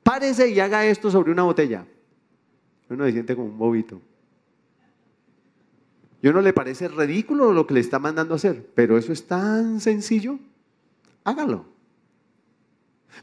Párese 0.04 0.50
y 0.52 0.62
haga 0.62 0.86
esto 0.86 1.12
sobre 1.12 1.34
una 1.34 1.44
botella. 1.44 1.86
Uno 2.88 3.04
se 3.04 3.12
siente 3.12 3.36
como 3.36 3.50
un 3.50 3.58
bobito. 3.58 4.02
¿Y 6.22 6.30
no 6.30 6.40
le 6.40 6.54
parece 6.54 6.88
ridículo 6.88 7.52
lo 7.52 7.68
que 7.68 7.74
le 7.74 7.82
está 7.82 8.00
mandando 8.00 8.36
hacer? 8.36 8.70
Pero 8.74 8.98
eso 8.98 9.12
es 9.12 9.28
tan 9.28 9.82
sencillo. 9.82 10.40
Hágalo. 11.26 11.73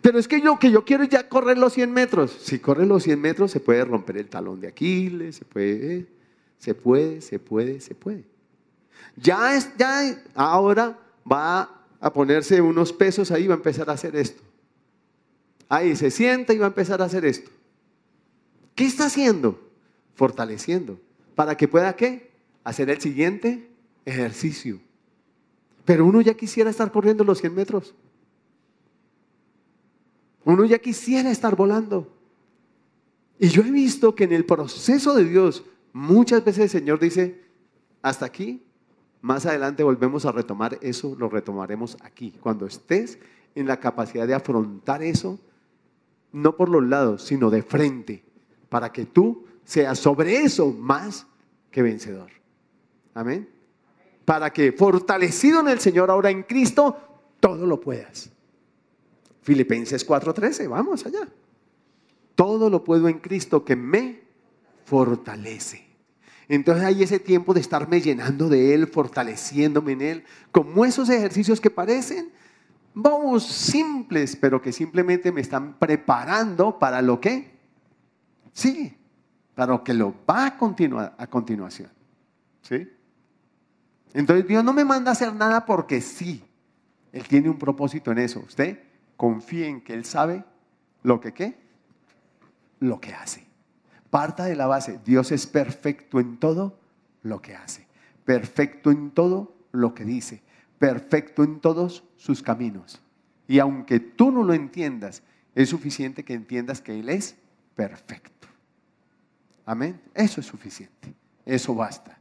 Pero 0.01 0.19
es 0.19 0.29
que 0.29 0.41
yo 0.41 0.59
que 0.59 0.71
yo 0.71 0.85
quiero 0.85 1.05
ya 1.05 1.29
correr 1.29 1.59
los 1.59 1.75
100 1.75 1.93
metros. 1.93 2.37
Si 2.41 2.59
corre 2.59 2.87
los 2.87 3.03
100 3.03 3.21
metros 3.21 3.51
se 3.51 3.61
puede 3.61 3.85
romper 3.85 4.17
el 4.19 4.29
talón 4.29 4.61
de 4.61 4.69
Aquiles, 4.69 5.37
se 5.37 5.45
puede, 5.45 6.07
se 6.59 6.75
puede, 6.75 7.21
se 7.21 7.39
puede, 7.39 7.81
se 7.81 7.95
puede. 7.95 8.25
Ya 9.17 9.57
es, 9.57 9.71
ya 9.77 10.23
ahora 10.35 10.99
va 11.31 11.87
a 12.01 12.13
ponerse 12.13 12.61
unos 12.61 12.93
pesos 12.93 13.31
ahí, 13.31 13.47
va 13.47 13.55
a 13.55 13.57
empezar 13.57 13.91
a 13.91 13.95
hacer 13.95 14.17
esto. 14.17 14.43
Ahí 15.69 15.95
se 15.95 16.11
sienta 16.11 16.53
y 16.53 16.59
va 16.59 16.67
a 16.67 16.69
empezar 16.69 17.03
a 17.03 17.05
hacer 17.05 17.25
esto. 17.25 17.51
¿Qué 18.75 18.87
está 18.87 19.07
haciendo? 19.07 19.61
Fortaleciendo. 20.15 20.99
¿Para 21.35 21.57
que 21.57 21.69
pueda 21.69 21.95
qué? 21.95 22.31
Hacer 22.65 22.91
el 22.91 23.01
siguiente 23.01 23.71
ejercicio. 24.05 24.81
Pero 25.85 26.07
uno 26.07 26.21
ya 26.21 26.35
quisiera 26.35 26.71
estar 26.71 26.91
corriendo 26.91 27.25
los 27.25 27.39
100 27.41 27.55
metros. 27.55 27.95
Uno 30.45 30.65
ya 30.65 30.79
quisiera 30.79 31.31
estar 31.31 31.57
volando. 31.57 32.09
Y 33.39 33.49
yo 33.49 33.63
he 33.63 33.71
visto 33.71 34.15
que 34.15 34.25
en 34.25 34.33
el 34.33 34.45
proceso 34.45 35.15
de 35.15 35.25
Dios, 35.25 35.65
muchas 35.93 36.45
veces 36.45 36.65
el 36.65 36.81
Señor 36.81 37.01
dice, 37.01 37.43
hasta 38.03 38.27
aquí, 38.27 38.63
más 39.23 39.47
adelante 39.47 39.83
volvemos 39.83 40.25
a 40.25 40.33
retomar 40.33 40.79
eso, 40.83 41.15
lo 41.19 41.29
retomaremos 41.29 41.97
aquí. 42.03 42.33
Cuando 42.41 42.67
estés 42.67 43.19
en 43.55 43.67
la 43.67 43.79
capacidad 43.79 44.27
de 44.27 44.35
afrontar 44.35 45.03
eso, 45.03 45.39
no 46.33 46.57
por 46.57 46.69
los 46.69 46.85
lados, 46.85 47.23
sino 47.23 47.51
de 47.51 47.63
frente, 47.63 48.25
para 48.69 48.93
que 48.93 49.07
tú 49.07 49.45
seas 49.65 49.99
sobre 49.99 50.37
eso 50.37 50.73
más 50.73 51.27
que 51.71 51.83
vencedor. 51.83 52.31
Amén. 53.15 53.49
Para 54.25 54.51
que 54.51 54.73
fortalecido 54.73 55.61
en 55.61 55.69
el 55.69 55.81
Señor 55.81 56.11
ahora 56.11 56.31
en 56.31 56.45
Cristo, 56.45 56.97
todo 57.41 57.67
lo 57.67 57.81
puedas. 57.81 58.31
Filipenses 59.43 60.07
4:13, 60.07 60.69
vamos 60.69 61.07
allá. 61.07 61.29
Todo 62.35 62.71
lo 62.71 62.85
puedo 62.85 63.09
en 63.09 63.19
Cristo 63.19 63.65
que 63.65 63.77
me 63.77 64.23
fortalece. 64.85 65.87
Entonces 66.49 66.85
hay 66.85 67.03
ese 67.03 67.21
tiempo 67.21 67.55
de 67.55 67.61
estarme 67.61 68.01
llenando 68.01 68.49
de 68.49 68.75
Él, 68.75 68.89
fortaleciéndome 68.89 69.93
en 69.93 70.01
Él, 70.01 70.25
como 70.51 70.85
esos 70.85 71.09
ejercicios 71.09 71.61
que 71.61 71.71
parecen, 71.71 72.33
vamos, 72.93 73.47
simples, 73.47 74.35
pero 74.35 74.61
que 74.61 74.73
simplemente 74.73 75.31
me 75.31 75.41
están 75.41 75.79
preparando 75.79 76.79
para 76.79 77.03
lo 77.03 77.21
que 77.21 77.53
sí, 78.53 78.97
para 79.55 79.73
lo 79.73 79.85
que 79.85 79.95
lo 79.95 80.13
va 80.29 80.47
a 80.47 80.57
continuar 80.57 81.15
a 81.17 81.27
continuación. 81.29 81.91
¿Sí? 82.63 82.89
Entonces 84.13 84.47
Dios 84.47 84.65
no 84.65 84.73
me 84.73 84.85
manda 84.85 85.11
a 85.11 85.13
hacer 85.13 85.33
nada 85.33 85.65
porque 85.65 86.01
sí. 86.01 86.43
Él 87.13 87.25
tiene 87.29 87.49
un 87.49 87.59
propósito 87.59 88.11
en 88.11 88.19
eso. 88.19 88.41
Usted 88.41 88.90
confíe 89.21 89.69
en 89.69 89.83
que 89.83 89.93
Él 89.93 90.07
sabe 90.07 90.45
lo 91.03 91.21
que 91.21 91.35
qué, 91.35 91.55
lo 92.79 93.03
que 93.03 93.13
hace. 93.13 93.47
Parta 94.09 94.47
de 94.47 94.57
la 94.57 94.67
base, 94.67 94.99
Dios 95.05 95.31
es 95.31 95.47
perfecto 95.47 96.21
en 96.21 96.39
todo 96.39 96.79
lo 97.23 97.43
que 97.43 97.55
hace, 97.55 97.87
perfecto 98.25 98.91
en 98.91 99.11
todo 99.11 99.55
lo 99.73 99.93
que 99.93 100.07
dice, 100.07 100.43
perfecto 100.79 101.45
en 101.45 101.61
todos 101.61 102.03
sus 102.17 102.43
caminos. 102.43 103.03
Y 103.47 103.59
aunque 103.59 104.01
tú 104.01 104.31
no 104.31 104.43
lo 104.43 104.55
entiendas, 104.55 105.23
es 105.55 105.69
suficiente 105.69 106.25
que 106.25 106.33
entiendas 106.33 106.81
que 106.81 106.99
Él 106.99 107.11
es 107.11 107.37
perfecto. 107.75 108.49
Amén. 109.67 110.01
Eso 110.15 110.41
es 110.41 110.47
suficiente. 110.47 111.15
Eso 111.45 111.75
basta. 111.75 112.19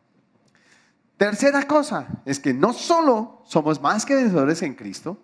Tercera 1.16 1.66
cosa 1.66 2.22
es 2.26 2.42
que 2.42 2.54
no 2.54 2.74
solo 2.74 3.42
somos 3.46 3.82
más 3.82 4.06
que 4.06 4.16
vencedores 4.16 4.62
en 4.64 4.74
Cristo, 4.74 5.18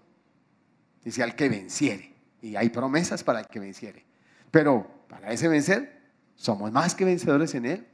dice 1.06 1.24
al 1.24 1.36
que 1.36 1.48
venciere. 1.48 2.14
Y 2.42 2.58
hay 2.58 2.70
promesas 2.70 3.24
para 3.24 3.40
el 3.40 3.48
que 3.48 3.60
venciere. 3.60 4.04
Pero 4.52 4.86
para 5.08 5.32
ese 5.32 5.48
vencer 5.48 6.02
somos 6.36 6.72
más 6.72 6.96
que 6.96 7.06
vencedores 7.06 7.56
en 7.56 7.66
Él. 7.66 7.88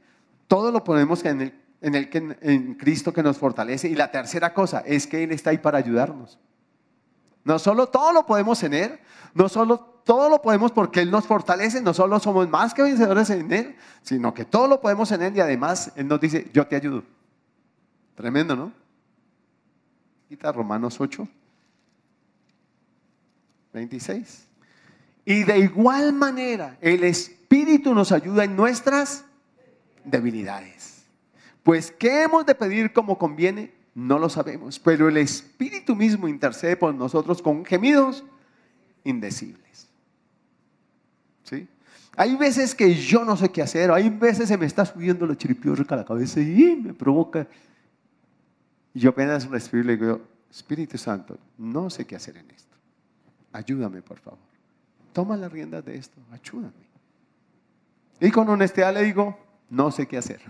Todo 0.48 0.72
lo 0.72 0.82
ponemos 0.82 1.24
en 1.24 1.42
el, 1.42 1.54
en, 1.80 1.94
el 1.94 2.36
en 2.40 2.74
Cristo 2.74 3.12
que 3.12 3.22
nos 3.22 3.38
fortalece. 3.38 3.88
Y 3.88 3.94
la 3.94 4.10
tercera 4.10 4.52
cosa 4.52 4.80
es 4.80 5.06
que 5.06 5.22
Él 5.22 5.30
está 5.30 5.50
ahí 5.50 5.58
para 5.58 5.78
ayudarnos. 5.78 6.38
No 7.44 7.58
solo 7.58 7.88
todo 7.88 8.12
lo 8.12 8.26
podemos 8.26 8.62
en 8.62 8.74
Él, 8.74 9.00
no 9.34 9.48
solo 9.48 9.78
todo 10.04 10.28
lo 10.28 10.42
podemos 10.42 10.72
porque 10.72 11.00
Él 11.00 11.10
nos 11.10 11.26
fortalece, 11.26 11.80
no 11.80 11.92
solo 11.92 12.18
somos 12.18 12.48
más 12.48 12.72
que 12.74 12.82
vencedores 12.82 13.30
en 13.30 13.52
Él, 13.52 13.76
sino 14.02 14.32
que 14.32 14.44
todo 14.44 14.68
lo 14.68 14.80
podemos 14.80 15.10
en 15.12 15.22
Él 15.22 15.36
y 15.36 15.40
además 15.40 15.92
Él 15.96 16.08
nos 16.08 16.20
dice, 16.20 16.50
yo 16.52 16.66
te 16.66 16.76
ayudo. 16.76 17.02
Tremendo, 18.14 18.54
¿no? 18.54 18.72
Quita 20.28 20.52
Romanos 20.52 21.00
8, 21.00 21.26
26. 23.72 24.46
Y 25.24 25.44
de 25.44 25.58
igual 25.58 26.12
manera, 26.12 26.76
el 26.80 27.04
Espíritu 27.04 27.94
nos 27.94 28.12
ayuda 28.12 28.44
en 28.44 28.56
nuestras 28.56 29.24
debilidades. 30.04 31.04
Pues, 31.62 31.92
¿qué 31.92 32.22
hemos 32.22 32.44
de 32.44 32.54
pedir 32.54 32.92
como 32.92 33.18
conviene? 33.18 33.72
No 33.94 34.18
lo 34.18 34.28
sabemos, 34.28 34.78
pero 34.78 35.08
el 35.08 35.16
Espíritu 35.16 35.94
mismo 35.94 36.26
intercede 36.26 36.76
por 36.76 36.94
nosotros 36.94 37.40
con 37.40 37.64
gemidos 37.64 38.24
indecibles. 39.04 39.88
¿Sí? 41.44 41.68
Hay 42.16 42.34
veces 42.36 42.74
que 42.74 42.94
yo 42.94 43.24
no 43.24 43.36
sé 43.36 43.50
qué 43.50 43.62
hacer, 43.62 43.90
hay 43.90 44.10
veces 44.10 44.48
se 44.48 44.56
me 44.56 44.66
está 44.66 44.84
subiendo 44.84 45.26
la 45.26 45.36
chiripiorca 45.36 45.94
a 45.94 45.98
la 45.98 46.04
cabeza 46.04 46.40
y 46.40 46.76
me 46.82 46.94
provoca. 46.94 47.46
Y 48.94 49.00
yo 49.00 49.10
apenas 49.10 49.48
respiro 49.48 49.84
y 49.84 49.86
le 49.86 49.96
digo, 49.96 50.20
Espíritu 50.50 50.98
Santo, 50.98 51.38
no 51.58 51.90
sé 51.90 52.06
qué 52.06 52.16
hacer 52.16 52.36
en 52.38 52.50
esto. 52.50 52.71
Ayúdame, 53.52 54.02
por 54.02 54.18
favor. 54.18 54.38
Toma 55.12 55.36
las 55.36 55.52
riendas 55.52 55.84
de 55.84 55.96
esto, 55.96 56.20
ayúdame. 56.30 56.72
Y 58.20 58.30
con 58.30 58.48
honestidad 58.48 58.94
le 58.94 59.02
digo, 59.02 59.38
no 59.68 59.90
sé 59.90 60.06
qué 60.06 60.16
hacer. 60.16 60.40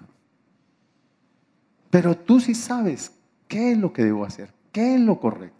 Pero 1.90 2.16
tú 2.16 2.40
sí 2.40 2.54
sabes 2.54 3.12
qué 3.48 3.72
es 3.72 3.78
lo 3.78 3.92
que 3.92 4.04
debo 4.04 4.24
hacer, 4.24 4.52
qué 4.70 4.94
es 4.94 5.00
lo 5.00 5.18
correcto. 5.18 5.56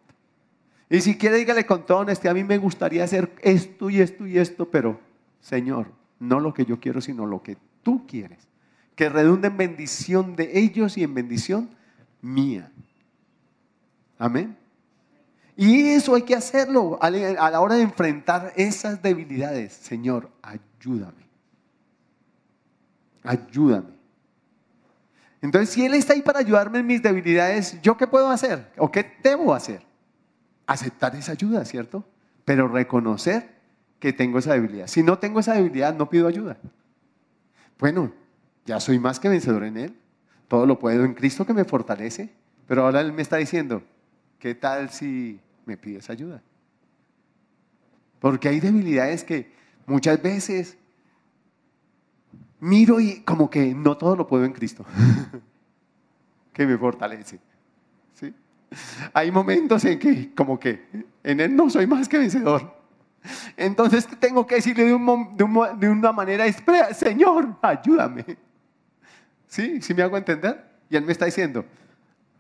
Y 0.89 1.01
si 1.01 1.17
quiere, 1.17 1.39
dígale 1.39 1.65
con 1.67 1.87
toda 1.87 2.01
honestidad, 2.01 2.33
a 2.33 2.35
mí 2.35 2.45
me 2.45 2.59
gustaría 2.59 3.03
hacer 3.03 3.35
esto 3.41 3.89
y 3.91 4.01
esto 4.01 4.27
y 4.27 4.39
esto, 4.39 4.71
pero 4.71 5.01
Señor, 5.41 5.91
no 6.21 6.39
lo 6.39 6.55
que 6.55 6.65
yo 6.65 6.79
quiero, 6.79 7.01
sino 7.01 7.27
lo 7.27 7.43
que 7.43 7.57
tú 7.83 8.07
quieres. 8.07 8.47
Que 8.95 9.09
redunde 9.09 9.49
en 9.49 9.57
bendición 9.57 10.37
de 10.37 10.59
ellos 10.59 10.97
y 10.99 11.03
en 11.03 11.15
bendición 11.15 11.71
mía. 12.21 12.71
Amén. 14.19 14.57
Y 15.57 15.89
eso 15.91 16.15
hay 16.15 16.23
que 16.23 16.35
hacerlo 16.35 16.99
a 17.01 17.11
la 17.11 17.61
hora 17.61 17.75
de 17.75 17.83
enfrentar 17.83 18.53
esas 18.57 19.03
debilidades. 19.03 19.73
Señor, 19.73 20.31
ayúdame. 20.43 21.29
Ayúdame. 23.23 23.93
Entonces, 25.43 25.71
si 25.71 25.85
Él 25.85 25.95
está 25.95 26.15
ahí 26.15 26.23
para 26.23 26.39
ayudarme 26.39 26.79
en 26.79 26.87
mis 26.87 27.03
debilidades, 27.03 27.81
¿yo 27.83 27.97
qué 27.97 28.07
puedo 28.07 28.31
hacer? 28.31 28.73
¿O 28.79 28.91
qué 28.91 29.19
debo 29.23 29.55
hacer? 29.55 29.83
Aceptar 30.67 31.15
esa 31.17 31.33
ayuda, 31.33 31.65
¿cierto? 31.65 32.05
Pero 32.45 32.69
reconocer 32.69 33.51
que 33.99 34.13
tengo 34.13 34.39
esa 34.39 34.55
debilidad. 34.55 34.87
Si 34.87 35.03
no 35.03 35.19
tengo 35.19 35.41
esa 35.41 35.55
debilidad, 35.55 35.95
no 35.95 36.09
pido 36.09 36.29
ayuda. 36.29 36.57
Bueno, 37.79 38.13
ya 38.65 38.81
soy 38.81 38.99
más 38.99 39.21
que 39.21 39.29
vencedor 39.29 39.65
en 39.65 39.77
Él. 39.77 39.97
Todo 40.49 40.65
lo 40.67 40.79
puedo 40.79 41.05
en 41.05 41.15
Cristo 41.15 41.45
que 41.45 41.53
me 41.53 41.65
fortalece. 41.65 42.33
Pero 42.67 42.85
ahora 42.85 43.01
Él 43.01 43.13
me 43.13 43.23
está 43.23 43.37
diciendo, 43.37 43.83
¿qué 44.43 44.57
tal 44.57 44.91
si 44.91 45.39
me 45.67 45.77
pides 45.77 46.11
ayuda? 46.11 46.43
Porque 48.19 48.49
hay 48.49 48.59
debilidades 48.59 49.23
que 49.23 49.53
muchas 49.87 50.21
veces 50.21 50.77
miro 52.59 52.99
y 52.99 53.21
como 53.21 53.49
que 53.49 53.73
no 53.73 53.97
todo 53.97 54.17
lo 54.17 54.27
puedo 54.27 54.45
en 54.45 54.53
Cristo, 54.53 54.85
que 56.53 56.67
me 56.67 56.77
fortalece. 56.77 57.39
¿sí? 58.15 58.35
Hay 59.13 59.31
momentos 59.31 59.85
en 59.85 60.01
que 60.01 60.35
como 60.35 60.59
que 60.59 60.89
en 61.23 61.39
Él 61.39 61.55
no 61.55 61.71
soy 61.71 61.87
más 61.87 62.09
que 62.09 62.19
vencedor. 62.19 62.83
Entonces 63.57 64.09
tengo 64.19 64.45
que 64.45 64.57
decirle 64.57 64.87
de, 64.87 65.89
una 65.89 66.11
manera 66.11 66.53
Señor, 66.93 67.59
ayúdame. 67.63 68.25
¿Sí? 69.47 69.81
¿Sí 69.81 69.95
me 69.95 70.03
hago 70.03 70.17
entender? 70.17 70.69
Y 70.91 70.97
Él 70.97 71.05
me 71.05 71.13
está 71.13 71.27
diciendo, 71.27 71.65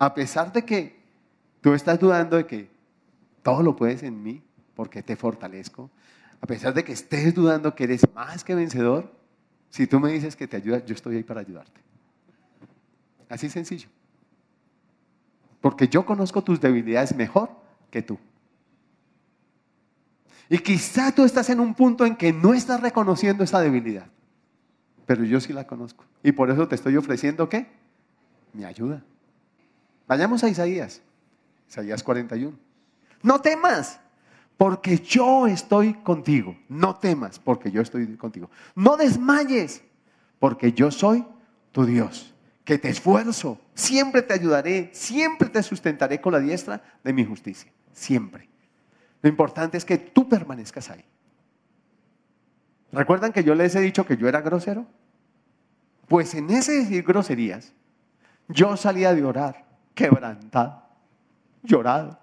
a 0.00 0.12
pesar 0.12 0.52
de 0.52 0.64
que 0.64 1.01
tú 1.62 1.72
estás 1.72 1.98
dudando 1.98 2.36
de 2.36 2.46
que 2.46 2.68
todo 3.42 3.62
lo 3.62 3.74
puedes 3.74 4.02
en 4.02 4.22
mí, 4.22 4.42
porque 4.74 5.02
te 5.02 5.16
fortalezco, 5.16 5.90
a 6.40 6.46
pesar 6.46 6.74
de 6.74 6.84
que 6.84 6.92
estés 6.92 7.34
dudando 7.34 7.74
que 7.74 7.84
eres 7.84 8.02
más 8.14 8.44
que 8.44 8.54
vencedor, 8.54 9.10
si 9.70 9.86
tú 9.86 9.98
me 10.00 10.12
dices 10.12 10.36
que 10.36 10.46
te 10.46 10.56
ayudas, 10.58 10.84
yo 10.84 10.94
estoy 10.94 11.16
ahí 11.16 11.22
para 11.22 11.40
ayudarte. 11.40 11.80
Así 13.28 13.48
sencillo. 13.48 13.88
Porque 15.62 15.88
yo 15.88 16.04
conozco 16.04 16.42
tus 16.42 16.60
debilidades 16.60 17.14
mejor 17.14 17.48
que 17.90 18.02
tú. 18.02 18.18
Y 20.48 20.58
quizá 20.58 21.12
tú 21.12 21.24
estás 21.24 21.48
en 21.48 21.60
un 21.60 21.74
punto 21.74 22.04
en 22.04 22.16
que 22.16 22.32
no 22.32 22.52
estás 22.52 22.80
reconociendo 22.80 23.44
esa 23.44 23.60
debilidad. 23.60 24.06
Pero 25.06 25.24
yo 25.24 25.40
sí 25.40 25.52
la 25.52 25.66
conozco. 25.66 26.04
Y 26.22 26.32
por 26.32 26.50
eso 26.50 26.68
te 26.68 26.74
estoy 26.74 26.96
ofreciendo 26.96 27.48
qué? 27.48 27.68
Mi 28.52 28.64
ayuda. 28.64 29.02
Vayamos 30.06 30.44
a 30.44 30.48
Isaías. 30.48 31.00
Isaías 31.72 32.02
41. 32.02 32.54
No 33.22 33.40
temas, 33.40 33.98
porque 34.58 34.98
yo 34.98 35.46
estoy 35.46 35.94
contigo. 35.94 36.54
No 36.68 36.96
temas, 36.96 37.38
porque 37.38 37.70
yo 37.70 37.80
estoy 37.80 38.14
contigo. 38.18 38.50
No 38.74 38.98
desmayes, 38.98 39.82
porque 40.38 40.74
yo 40.74 40.90
soy 40.90 41.24
tu 41.70 41.86
Dios, 41.86 42.34
que 42.62 42.76
te 42.76 42.90
esfuerzo. 42.90 43.58
Siempre 43.72 44.20
te 44.20 44.34
ayudaré, 44.34 44.90
siempre 44.92 45.48
te 45.48 45.62
sustentaré 45.62 46.20
con 46.20 46.34
la 46.34 46.40
diestra 46.40 46.82
de 47.02 47.14
mi 47.14 47.24
justicia. 47.24 47.72
Siempre. 47.94 48.50
Lo 49.22 49.30
importante 49.30 49.78
es 49.78 49.86
que 49.86 49.96
tú 49.96 50.28
permanezcas 50.28 50.90
ahí. 50.90 51.04
¿Recuerdan 52.92 53.32
que 53.32 53.44
yo 53.44 53.54
les 53.54 53.74
he 53.76 53.80
dicho 53.80 54.04
que 54.04 54.18
yo 54.18 54.28
era 54.28 54.42
grosero? 54.42 54.84
Pues 56.06 56.34
en 56.34 56.50
ese 56.50 56.72
decir 56.72 57.02
groserías, 57.02 57.72
yo 58.46 58.76
salía 58.76 59.14
de 59.14 59.24
orar, 59.24 59.64
quebrantado, 59.94 60.81
llorado. 61.62 62.18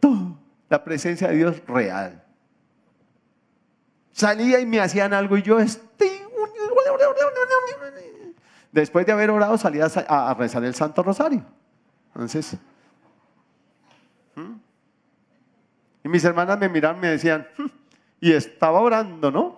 Todo, 0.00 0.36
la 0.68 0.82
presencia 0.82 1.28
de 1.28 1.36
Dios 1.36 1.62
real. 1.66 2.22
Salía 4.12 4.60
y 4.60 4.66
me 4.66 4.80
hacían 4.80 5.14
algo 5.14 5.36
y 5.36 5.42
yo 5.42 5.58
Después 8.72 9.04
de 9.06 9.12
haber 9.12 9.30
orado, 9.30 9.58
salía 9.58 9.86
a 9.86 10.34
rezar 10.34 10.64
el 10.64 10.74
Santo 10.74 11.02
Rosario. 11.02 11.44
Entonces, 12.14 12.56
Y 16.04 16.08
mis 16.08 16.24
hermanas 16.24 16.58
me 16.58 16.68
miraban 16.68 16.98
y 16.98 17.00
me 17.00 17.08
decían, 17.08 17.46
hmm", 17.56 17.66
y 18.20 18.32
estaba 18.32 18.80
orando, 18.80 19.30
¿no? 19.30 19.56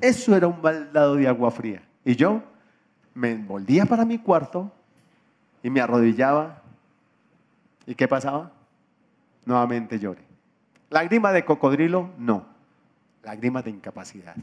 Eso 0.00 0.36
era 0.36 0.46
un 0.46 0.62
baldado 0.62 1.16
de 1.16 1.26
agua 1.26 1.50
fría. 1.50 1.82
Y 2.04 2.14
yo 2.14 2.42
me 3.14 3.32
envolvía 3.32 3.86
para 3.86 4.04
mi 4.04 4.18
cuarto 4.18 4.70
y 5.66 5.70
me 5.70 5.80
arrodillaba. 5.80 6.62
¿Y 7.86 7.96
qué 7.96 8.06
pasaba? 8.06 8.52
Nuevamente 9.44 9.98
lloré. 9.98 10.22
Lágrima 10.90 11.32
de 11.32 11.44
cocodrilo, 11.44 12.10
no. 12.18 12.46
Lágrimas 13.24 13.64
de 13.64 13.70
incapacidad. 13.70 14.36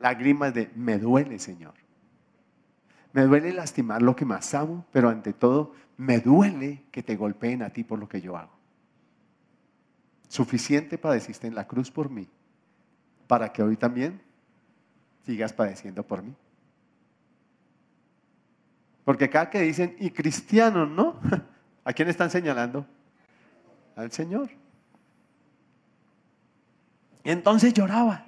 Lágrimas 0.00 0.52
de 0.54 0.72
me 0.74 0.98
duele, 0.98 1.38
Señor. 1.38 1.74
Me 3.12 3.22
duele 3.22 3.52
lastimar 3.52 4.02
lo 4.02 4.16
que 4.16 4.24
más 4.24 4.52
amo, 4.54 4.86
pero 4.90 5.08
ante 5.08 5.32
todo 5.32 5.72
me 5.98 6.18
duele 6.18 6.82
que 6.90 7.04
te 7.04 7.14
golpeen 7.14 7.62
a 7.62 7.70
ti 7.70 7.84
por 7.84 8.00
lo 8.00 8.08
que 8.08 8.20
yo 8.20 8.36
hago. 8.36 8.58
Suficiente 10.26 10.98
padeciste 10.98 11.46
en 11.46 11.54
la 11.54 11.68
cruz 11.68 11.92
por 11.92 12.10
mí, 12.10 12.28
para 13.28 13.52
que 13.52 13.62
hoy 13.62 13.76
también 13.76 14.20
sigas 15.24 15.52
padeciendo 15.52 16.02
por 16.02 16.24
mí. 16.24 16.34
Porque 19.04 19.28
cada 19.28 19.50
que 19.50 19.60
dicen, 19.60 19.96
y 19.98 20.10
cristianos, 20.10 20.88
¿no? 20.88 21.20
¿A 21.84 21.92
quién 21.92 22.08
están 22.08 22.30
señalando? 22.30 22.86
Al 23.96 24.10
Señor. 24.10 24.50
entonces 27.22 27.72
lloraba. 27.72 28.26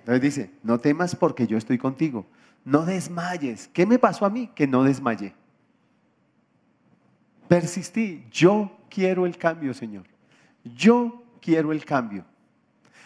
Entonces 0.00 0.20
dice, 0.20 0.50
no 0.62 0.78
temas 0.78 1.16
porque 1.16 1.46
yo 1.46 1.56
estoy 1.56 1.78
contigo. 1.78 2.26
No 2.64 2.84
desmayes. 2.84 3.68
¿Qué 3.68 3.86
me 3.86 3.98
pasó 3.98 4.26
a 4.26 4.30
mí? 4.30 4.50
Que 4.54 4.66
no 4.66 4.82
desmayé. 4.82 5.34
Persistí. 7.48 8.26
Yo 8.30 8.76
quiero 8.90 9.24
el 9.24 9.38
cambio, 9.38 9.72
Señor. 9.72 10.04
Yo 10.62 11.24
quiero 11.40 11.72
el 11.72 11.84
cambio. 11.84 12.24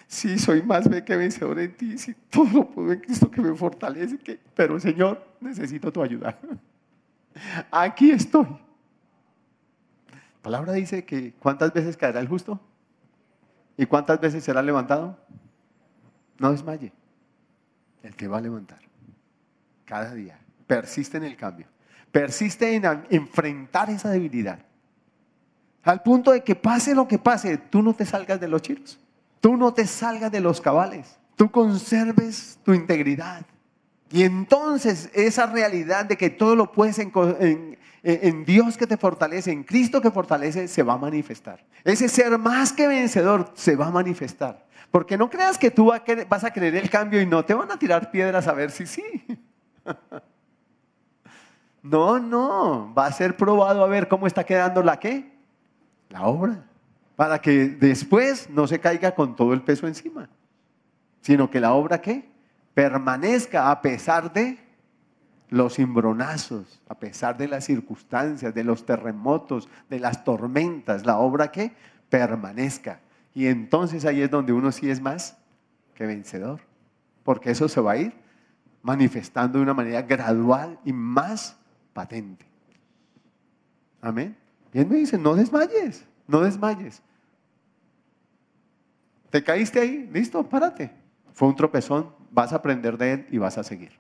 Sí, 0.07 0.39
soy 0.39 0.63
más 0.63 0.89
que 0.89 1.17
vencedor 1.17 1.59
en 1.59 1.77
ti. 1.77 1.99
Sí, 1.99 2.15
todo 2.31 2.49
lo 2.53 2.71
puedo 2.71 2.93
en 2.93 3.01
Cristo 3.01 3.31
que 3.31 3.41
me 3.41 3.55
fortalece. 3.55 4.19
Pero, 4.55 4.81
Señor, 4.81 5.25
necesito 5.41 5.93
tu 5.93 6.03
ayuda. 6.03 6.39
Aquí 7.71 8.11
estoy. 8.11 8.47
La 8.47 10.43
palabra 10.43 10.73
dice 10.73 11.05
que 11.05 11.35
¿cuántas 11.35 11.73
veces 11.73 11.97
caerá 11.97 12.21
el 12.21 12.29
justo? 12.29 12.61
¿Y 13.77 13.87
cuántas 13.87 14.21
veces 14.21 14.43
será 14.43 14.63
levantado? 14.63 15.19
No 16.39 16.51
desmaye. 16.51 16.93
El 18.03 18.15
que 18.15 18.29
va 18.29 18.39
a 18.39 18.41
levantar. 18.41 18.81
Cada 19.85 20.15
día. 20.15 20.39
Persiste 20.67 21.17
en 21.17 21.25
el 21.25 21.37
cambio. 21.37 21.67
Persiste 22.11 22.75
en 22.75 22.85
enfrentar 23.11 23.91
esa 23.91 24.11
debilidad. 24.11 24.61
Al 25.85 26.03
punto 26.03 26.33
de 26.33 26.43
que 26.43 26.55
pase 26.55 26.95
lo 26.95 27.07
que 27.07 27.19
pase, 27.19 27.57
tú 27.57 27.83
no 27.83 27.95
te 27.95 28.05
salgas 28.05 28.41
de 28.41 28.49
los 28.49 28.63
chiros. 28.63 28.99
Tú 29.41 29.57
no 29.57 29.73
te 29.73 29.87
salgas 29.87 30.31
de 30.33 30.41
los 30.41 30.61
cabales. 30.61 31.19
Tú 31.37 31.51
conserves 31.51 32.59
tu 32.65 32.75
integridad. 32.75 33.47
Y 34.11 34.23
entonces 34.23 35.11
esa 35.13 35.47
realidad 35.47 36.07
de 36.07 36.17
que 36.17 36.31
todo 36.31 36.57
lo 36.57 36.73
puedes 36.73 36.99
en, 36.99 38.45
Dios 38.45 38.77
que 38.79 38.87
te 38.87 38.97
fortalece, 38.97 39.53
en 39.53 39.65
Cristo 39.65 40.01
que 40.01 40.11
fortalece, 40.11 40.67
se 40.69 40.83
va 40.83 40.95
a 40.95 40.99
manifestar. 40.99 41.65
Ese 41.85 42.09
ser 42.09 42.39
más 42.39 42.73
que 42.73 42.87
vencedor 42.87 43.51
se 43.55 43.77
va 43.77 43.89
a 43.89 43.91
manifestar. 43.91 44.67
Porque 44.91 45.19
no 45.19 45.29
creas 45.29 45.59
que 45.59 45.71
tú 45.71 45.93
vas 46.29 46.45
a 46.45 46.51
querer 46.51 46.75
el 46.77 46.89
cambio 46.89 47.21
y 47.21 47.27
no 47.27 47.45
te 47.45 47.53
van 47.53 47.71
a 47.71 47.79
tirar 47.79 48.11
piedras 48.11 48.49
a 48.49 48.55
ver 48.55 48.71
si 48.71 48.87
sí. 48.87 49.03
No, 51.81 52.19
no, 52.19 52.93
va 52.93 53.07
a 53.07 53.13
ser 53.13 53.37
probado 53.37 53.83
a 53.83 53.87
ver 53.87 54.09
cómo 54.09 54.27
está 54.27 54.45
quedando 54.45 54.83
la 54.83 54.99
qué? 54.99 55.33
La 56.11 56.27
obra. 56.27 56.65
Para 57.17 57.41
que 57.41 57.69
después 57.69 58.51
no 58.51 58.67
se 58.67 58.79
caiga 58.79 59.15
con 59.15 59.37
todo 59.37 59.53
el 59.53 59.63
peso 59.63 59.87
encima, 59.87 60.29
sino 61.23 61.49
que 61.49 61.61
la 61.61 61.73
obra 61.73 62.01
qué? 62.01 62.29
Permanezca 62.79 63.73
a 63.73 63.83
pesar 63.83 64.33
de 64.33 64.57
los 65.49 65.75
cimbronazos, 65.75 66.81
a 66.89 66.95
pesar 66.95 67.37
de 67.37 67.49
las 67.49 67.65
circunstancias, 67.65 68.55
de 68.55 68.63
los 68.63 68.87
terremotos, 68.87 69.69
de 69.91 69.99
las 69.99 70.23
tormentas, 70.23 71.05
la 71.05 71.19
obra 71.19 71.51
que 71.51 71.73
permanezca. 72.09 73.01
Y 73.35 73.49
entonces 73.49 74.05
ahí 74.05 74.23
es 74.23 74.31
donde 74.31 74.53
uno 74.53 74.71
sí 74.71 74.89
es 74.89 75.01
más 75.01 75.37
que 75.97 76.07
vencedor, 76.07 76.61
porque 77.25 77.51
eso 77.51 77.69
se 77.69 77.81
va 77.81 77.91
a 77.91 77.97
ir 77.97 78.15
manifestando 78.81 79.59
de 79.59 79.65
una 79.65 79.75
manera 79.75 80.03
gradual 80.03 80.79
y 80.85 80.93
más 80.93 81.59
patente. 81.93 82.47
Amén. 84.01 84.37
Y 84.73 84.79
él 84.79 84.87
me 84.87 84.99
dice, 84.99 85.19
no 85.19 85.35
desmayes, 85.35 86.07
no 86.29 86.43
desmayes. 86.43 87.03
¿Te 89.31 89.43
caíste 89.43 89.81
ahí? 89.81 90.09
Listo, 90.13 90.49
párate. 90.49 90.93
Fue 91.33 91.49
un 91.49 91.57
tropezón, 91.57 92.18
vas 92.31 92.53
a 92.53 92.57
aprender 92.57 92.99
de 92.99 93.13
él 93.13 93.27
y 93.31 93.39
vas 93.39 93.59
a 93.59 93.65
seguir. 93.65 93.93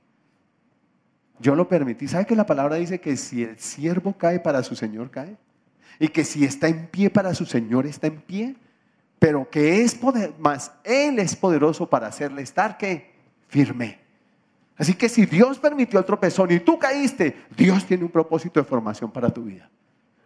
Yo 1.40 1.54
lo 1.54 1.68
permití. 1.68 2.08
¿Sabe 2.08 2.26
que 2.26 2.36
la 2.36 2.46
palabra 2.46 2.76
dice 2.76 3.00
que 3.00 3.16
si 3.16 3.44
el 3.44 3.58
siervo 3.58 4.12
cae 4.16 4.40
para 4.40 4.62
su 4.62 4.74
Señor 4.74 5.10
cae? 5.10 5.36
Y 5.98 6.08
que 6.08 6.24
si 6.24 6.44
está 6.44 6.68
en 6.68 6.86
pie 6.88 7.10
para 7.10 7.34
su 7.34 7.46
Señor 7.46 7.86
está 7.86 8.06
en 8.08 8.20
pie. 8.20 8.56
Pero 9.18 9.48
que 9.48 9.82
es 9.82 9.94
poder, 9.94 10.32
más 10.38 10.72
Él 10.84 11.18
es 11.18 11.34
poderoso 11.34 11.88
para 11.88 12.06
hacerle 12.06 12.42
estar 12.42 12.76
que 12.76 13.12
firme. 13.48 13.98
Así 14.76 14.94
que 14.94 15.08
si 15.08 15.26
Dios 15.26 15.58
permitió 15.58 15.98
el 15.98 16.04
tropezón 16.04 16.52
y 16.52 16.60
tú 16.60 16.78
caíste, 16.78 17.36
Dios 17.56 17.84
tiene 17.84 18.04
un 18.04 18.10
propósito 18.10 18.60
de 18.60 18.64
formación 18.64 19.10
para 19.10 19.28
tu 19.28 19.42
vida. 19.42 19.68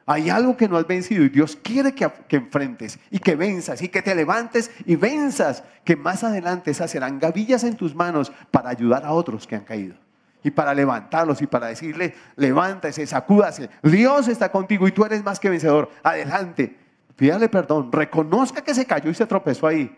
Hay 0.06 0.30
algo 0.30 0.56
que 0.56 0.68
no 0.68 0.76
has 0.76 0.86
vencido 0.86 1.24
y 1.24 1.28
Dios 1.28 1.56
quiere 1.56 1.94
que, 1.94 2.10
enfrentes 2.30 2.98
y 3.10 3.18
que 3.18 3.36
venzas 3.36 3.82
y 3.82 3.88
que 3.88 4.02
te 4.02 4.14
levantes 4.14 4.70
y 4.84 4.96
venzas, 4.96 5.62
que 5.84 5.96
más 5.96 6.24
adelante 6.24 6.72
esas 6.72 6.90
serán 6.90 7.18
gavillas 7.18 7.62
en 7.64 7.76
tus 7.76 7.94
manos 7.94 8.32
para 8.50 8.70
ayudar 8.70 9.04
a 9.04 9.12
otros 9.12 9.46
que 9.46 9.56
han 9.56 9.64
caído 9.64 9.94
y 10.42 10.50
para 10.50 10.74
levantarlos 10.74 11.40
y 11.40 11.46
para 11.46 11.68
decirle, 11.68 12.14
levántese, 12.34 13.06
sacúdase, 13.06 13.70
Dios 13.82 14.26
está 14.26 14.50
contigo 14.50 14.88
y 14.88 14.92
tú 14.92 15.04
eres 15.04 15.22
más 15.22 15.38
que 15.38 15.48
vencedor, 15.48 15.88
adelante, 16.02 16.76
pídale 17.14 17.48
perdón, 17.48 17.92
reconozca 17.92 18.62
que 18.62 18.74
se 18.74 18.84
cayó 18.84 19.08
y 19.08 19.14
se 19.14 19.26
tropezó 19.26 19.68
ahí, 19.68 19.96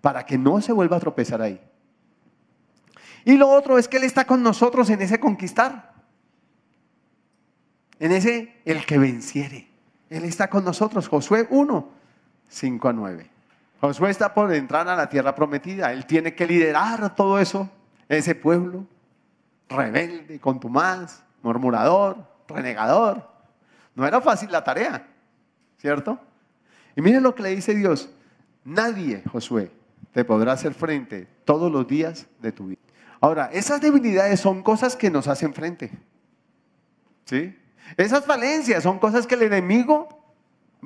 para 0.00 0.24
que 0.24 0.38
no 0.38 0.62
se 0.62 0.72
vuelva 0.72 0.96
a 0.96 1.00
tropezar 1.00 1.42
ahí. 1.42 1.60
Y 3.24 3.36
lo 3.36 3.50
otro 3.50 3.78
es 3.78 3.86
que 3.86 3.98
Él 3.98 4.04
está 4.04 4.24
con 4.24 4.42
nosotros 4.42 4.88
en 4.88 5.02
ese 5.02 5.20
conquistar, 5.20 5.91
en 8.02 8.10
ese 8.10 8.60
el 8.64 8.84
que 8.84 8.98
venciere. 8.98 9.68
Él 10.10 10.24
está 10.24 10.50
con 10.50 10.64
nosotros, 10.64 11.06
Josué 11.06 11.46
1, 11.48 11.88
5 12.48 12.88
a 12.88 12.92
9. 12.92 13.30
Josué 13.80 14.10
está 14.10 14.34
por 14.34 14.52
entrar 14.52 14.88
a 14.88 14.96
la 14.96 15.08
tierra 15.08 15.36
prometida, 15.36 15.92
Él 15.92 16.04
tiene 16.04 16.34
que 16.34 16.44
liderar 16.44 17.14
todo 17.14 17.38
eso, 17.38 17.70
ese 18.08 18.34
pueblo 18.34 18.84
rebelde, 19.68 20.40
contumaz, 20.40 21.22
murmurador, 21.42 22.26
renegador. 22.48 23.30
No 23.94 24.04
era 24.04 24.20
fácil 24.20 24.50
la 24.50 24.64
tarea, 24.64 25.06
¿cierto? 25.78 26.18
Y 26.96 27.02
miren 27.02 27.22
lo 27.22 27.36
que 27.36 27.44
le 27.44 27.50
dice 27.50 27.72
Dios. 27.72 28.10
Nadie, 28.64 29.22
Josué, 29.30 29.70
te 30.12 30.24
podrá 30.24 30.52
hacer 30.52 30.74
frente 30.74 31.28
todos 31.44 31.70
los 31.70 31.86
días 31.86 32.26
de 32.40 32.50
tu 32.50 32.66
vida. 32.66 32.80
Ahora, 33.20 33.48
esas 33.52 33.80
debilidades 33.80 34.40
son 34.40 34.64
cosas 34.64 34.96
que 34.96 35.08
nos 35.08 35.28
hacen 35.28 35.54
frente. 35.54 35.92
¿Sí? 37.26 37.56
Esas 37.96 38.24
falencias 38.24 38.82
son 38.82 38.98
cosas 38.98 39.26
que 39.26 39.34
el 39.34 39.42
enemigo 39.42 40.08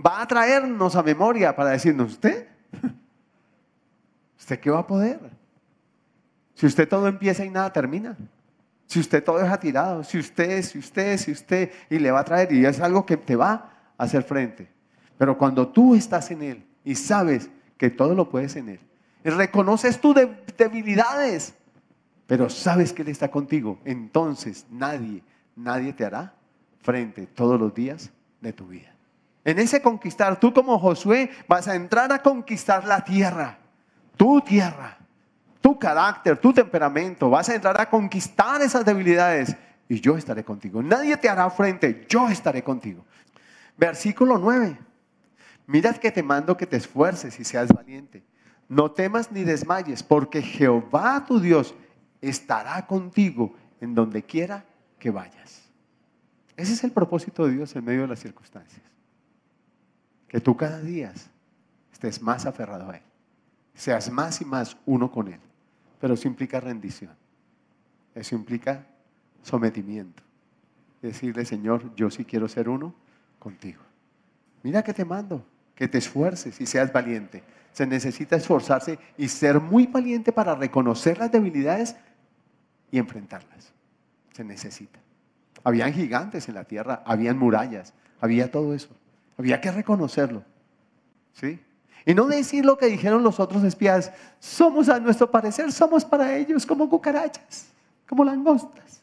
va 0.05 0.23
a 0.23 0.27
traernos 0.27 0.97
a 0.97 1.03
memoria 1.03 1.55
para 1.55 1.71
decirnos, 1.71 2.13
¿usted? 2.13 2.49
¿Usted 4.39 4.61
qué 4.61 4.71
va 4.71 4.81
a 4.81 4.87
poder? 4.87 5.21
Si 6.55 6.67
usted 6.67 6.89
todo 6.89 7.07
empieza 7.07 7.45
y 7.45 7.51
nada 7.51 7.73
termina. 7.73 8.17
Si 8.87 9.01
usted 9.01 9.23
todo 9.23 9.39
deja 9.39 9.59
tirado, 9.59 10.05
si 10.05 10.19
usted, 10.19 10.63
si 10.63 10.79
usted, 10.79 11.19
si 11.19 11.33
usted, 11.33 11.71
y 11.91 11.99
le 11.99 12.11
va 12.11 12.21
a 12.21 12.25
traer, 12.25 12.53
y 12.53 12.65
es 12.65 12.81
algo 12.81 13.05
que 13.05 13.17
te 13.17 13.35
va 13.35 13.71
a 13.99 14.05
hacer 14.05 14.23
frente. 14.23 14.69
Pero 15.19 15.37
cuando 15.37 15.69
tú 15.69 15.95
estás 15.95 16.31
en 16.31 16.43
Él 16.43 16.67
y 16.85 16.95
sabes 16.95 17.51
que 17.77 17.91
todo 17.91 18.15
lo 18.15 18.29
puedes 18.29 18.55
en 18.57 18.69
Él, 18.71 18.81
y 19.25 19.31
reconoces 19.31 20.01
tus 20.01 20.15
debilidades, 20.57 21.55
pero 22.29 22.49
sabes 22.49 22.93
que 22.93 23.03
Él 23.03 23.09
está 23.09 23.29
contigo, 23.29 23.81
entonces 23.85 24.67
nadie, 24.71 25.23
nadie 25.57 25.93
te 25.93 26.05
hará 26.05 26.36
frente 26.87 27.27
todos 27.27 27.61
los 27.61 27.75
días 27.75 28.11
de 28.41 28.55
tu 28.55 28.69
vida. 28.69 28.95
En 29.45 29.59
ese 29.59 29.83
conquistar, 29.83 30.41
tú 30.41 30.55
como 30.55 30.79
Josué 30.79 31.31
vas 31.47 31.69
a 31.69 31.75
entrar 31.75 32.13
a 32.13 32.23
conquistar 32.23 32.87
la 32.87 33.05
tierra, 33.05 33.59
tu 34.17 34.41
tierra 34.41 34.97
tu 35.67 35.77
carácter, 35.77 36.39
tu 36.39 36.53
temperamento, 36.53 37.29
vas 37.29 37.49
a 37.49 37.55
entrar 37.57 37.81
a 37.81 37.91
conquistar 37.91 38.63
esas 38.63 38.85
debilidades 38.85 39.57
y 39.89 40.01
yo 40.01 40.17
estaré 40.17 40.45
contigo. 40.45 40.81
Nadie 40.81 41.17
te 41.17 41.29
hará 41.29 41.51
frente, 41.51 42.07
yo 42.09 42.29
estaré 42.29 42.63
contigo. 42.63 43.05
Versículo 43.77 44.39
9. 44.39 44.79
Mirad 45.67 45.97
que 45.97 46.13
te 46.13 46.23
mando 46.23 46.57
que 46.57 46.69
te 46.69 46.77
esfuerces 46.77 47.41
y 47.41 47.45
seas 47.45 47.67
valiente. 47.67 48.23
No 48.69 48.93
temas 48.93 49.33
ni 49.33 49.43
desmayes, 49.43 50.05
porque 50.05 50.41
Jehová 50.41 51.25
tu 51.27 51.41
Dios 51.41 51.75
estará 52.21 52.87
contigo 52.87 53.53
en 53.81 53.93
donde 53.93 54.23
quiera 54.23 54.65
que 55.01 55.11
vayas. 55.11 55.66
Ese 56.57 56.73
es 56.73 56.85
el 56.85 56.93
propósito 56.93 57.47
de 57.47 57.55
Dios 57.55 57.75
en 57.77 57.85
medio 57.85 58.03
de 58.03 58.09
las 58.09 58.21
circunstancias. 58.21 58.83
Que 60.29 60.41
tú 60.41 60.57
cada 60.57 60.81
día 60.81 61.13
estés 61.93 62.21
más 62.23 62.47
aferrado 62.47 62.91
a 62.91 62.97
Él. 62.97 63.03
Seas 63.75 64.11
más 64.11 64.41
y 64.41 64.45
más 64.45 64.77
uno 64.87 65.11
con 65.11 65.29
Él 65.29 65.41
pero 66.01 66.15
eso 66.15 66.29
implica 66.29 66.61
rendición. 66.61 67.13
Eso 68.15 68.35
implica 68.35 68.87
sometimiento. 69.43 70.23
Decirle, 71.03 71.45
Señor, 71.45 71.95
yo 71.95 72.11
sí 72.11 72.25
quiero 72.25 72.49
ser 72.49 72.69
uno 72.69 72.95
contigo. 73.39 73.83
Mira 74.63 74.83
que 74.83 74.95
te 74.95 75.05
mando, 75.05 75.45
que 75.75 75.89
te 75.89 75.99
esfuerces 75.99 76.61
y 76.61 76.67
seas 76.67 76.93
valiente. 76.93 77.43
Se 77.73 77.87
necesita 77.87 78.37
esforzarse 78.37 78.99
y 79.19 79.29
ser 79.29 79.61
muy 79.61 79.87
valiente 79.87 80.33
para 80.33 80.55
reconocer 80.55 81.19
las 81.19 81.31
debilidades 81.31 81.97
y 82.91 82.99
enfrentarlas. 82.99 83.73
Se 84.33 84.43
necesita. 84.45 84.99
Habían 85.67 85.93
gigantes 85.93 86.49
en 86.49 86.55
la 86.55 86.63
tierra, 86.63 87.03
habían 87.05 87.37
murallas, 87.37 87.93
había 88.21 88.53
todo 88.53 88.73
eso. 88.73 88.91
Había 89.37 89.61
que 89.61 89.73
reconocerlo. 89.73 90.45
¿Sí? 91.33 91.61
Y 92.05 92.15
no 92.15 92.29
decir 92.29 92.65
lo 92.65 92.79
que 92.79 92.87
dijeron 92.87 93.25
los 93.25 93.41
otros 93.41 93.65
espías, 93.65 94.13
somos 94.39 94.89
a 94.89 95.01
nuestro 95.01 95.29
parecer, 95.29 95.73
somos 95.73 96.05
para 96.05 96.37
ellos 96.37 96.65
como 96.65 96.89
cucarachas, 96.89 97.67
como 98.09 98.23
langostas. 98.23 99.03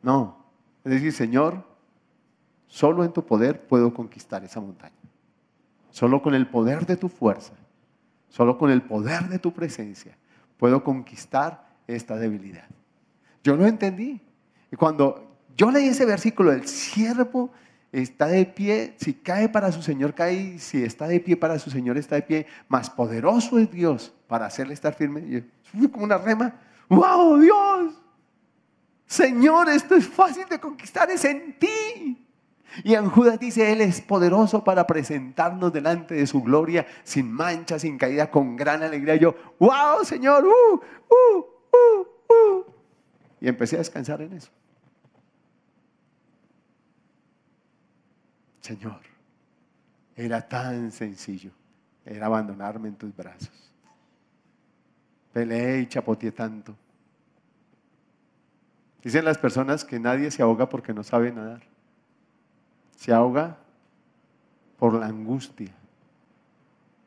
No, 0.00 0.44
es 0.84 0.92
decir, 0.92 1.12
Señor, 1.12 1.64
solo 2.68 3.02
en 3.02 3.12
tu 3.12 3.26
poder 3.26 3.66
puedo 3.66 3.92
conquistar 3.92 4.44
esa 4.44 4.60
montaña. 4.60 4.94
Solo 5.90 6.22
con 6.22 6.36
el 6.36 6.46
poder 6.46 6.86
de 6.86 6.96
tu 6.96 7.08
fuerza, 7.08 7.54
solo 8.28 8.58
con 8.58 8.70
el 8.70 8.80
poder 8.80 9.28
de 9.28 9.40
tu 9.40 9.52
presencia, 9.52 10.16
puedo 10.56 10.84
conquistar 10.84 11.66
esta 11.88 12.14
debilidad. 12.14 12.68
Yo 13.42 13.56
lo 13.56 13.66
entendí. 13.66 14.20
Y 14.76 14.78
cuando 14.78 15.26
yo 15.56 15.70
leí 15.70 15.88
ese 15.88 16.04
versículo, 16.04 16.52
el 16.52 16.68
siervo 16.68 17.50
está 17.92 18.26
de 18.26 18.44
pie, 18.44 18.94
si 18.98 19.14
cae 19.14 19.48
para 19.48 19.72
su 19.72 19.80
Señor, 19.80 20.12
cae, 20.12 20.58
si 20.58 20.82
está 20.82 21.08
de 21.08 21.18
pie 21.18 21.34
para 21.34 21.58
su 21.58 21.70
Señor, 21.70 21.96
está 21.96 22.16
de 22.16 22.20
pie, 22.20 22.46
más 22.68 22.90
poderoso 22.90 23.58
es 23.58 23.70
Dios 23.70 24.12
para 24.26 24.44
hacerle 24.44 24.74
estar 24.74 24.92
firme. 24.92 25.44
como 25.90 26.04
una 26.04 26.18
rema, 26.18 26.52
wow, 26.90 27.38
Dios, 27.38 27.94
Señor, 29.06 29.70
esto 29.70 29.94
es 29.94 30.06
fácil 30.06 30.44
de 30.46 30.60
conquistar, 30.60 31.10
es 31.10 31.24
en 31.24 31.58
ti. 31.58 32.22
Y 32.84 32.92
en 32.92 33.08
Judas 33.08 33.40
dice, 33.40 33.72
Él 33.72 33.80
es 33.80 34.02
poderoso 34.02 34.62
para 34.62 34.86
presentarnos 34.86 35.72
delante 35.72 36.16
de 36.16 36.26
su 36.26 36.42
gloria, 36.42 36.86
sin 37.02 37.32
mancha, 37.32 37.78
sin 37.78 37.96
caída, 37.96 38.30
con 38.30 38.56
gran 38.56 38.82
alegría. 38.82 39.16
yo, 39.16 39.34
wow, 39.58 40.04
Señor, 40.04 40.44
uh, 40.44 40.74
uh, 40.74 41.38
uh, 41.38 42.34
uh. 42.34 42.64
Y 43.40 43.48
empecé 43.48 43.76
a 43.76 43.78
descansar 43.78 44.20
en 44.20 44.34
eso. 44.34 44.50
Señor, 48.66 48.98
era 50.16 50.40
tan 50.40 50.90
sencillo, 50.90 51.52
era 52.04 52.26
abandonarme 52.26 52.88
en 52.88 52.96
tus 52.96 53.14
brazos. 53.14 53.72
Peleé 55.32 55.82
y 55.82 55.86
chapoteé 55.86 56.32
tanto. 56.32 56.74
Dicen 59.04 59.24
las 59.24 59.38
personas 59.38 59.84
que 59.84 60.00
nadie 60.00 60.32
se 60.32 60.42
ahoga 60.42 60.68
porque 60.68 60.92
no 60.92 61.04
sabe 61.04 61.30
nadar. 61.30 61.62
se 62.96 63.12
ahoga 63.12 63.56
por 64.80 64.94
la 64.94 65.06
angustia 65.06 65.72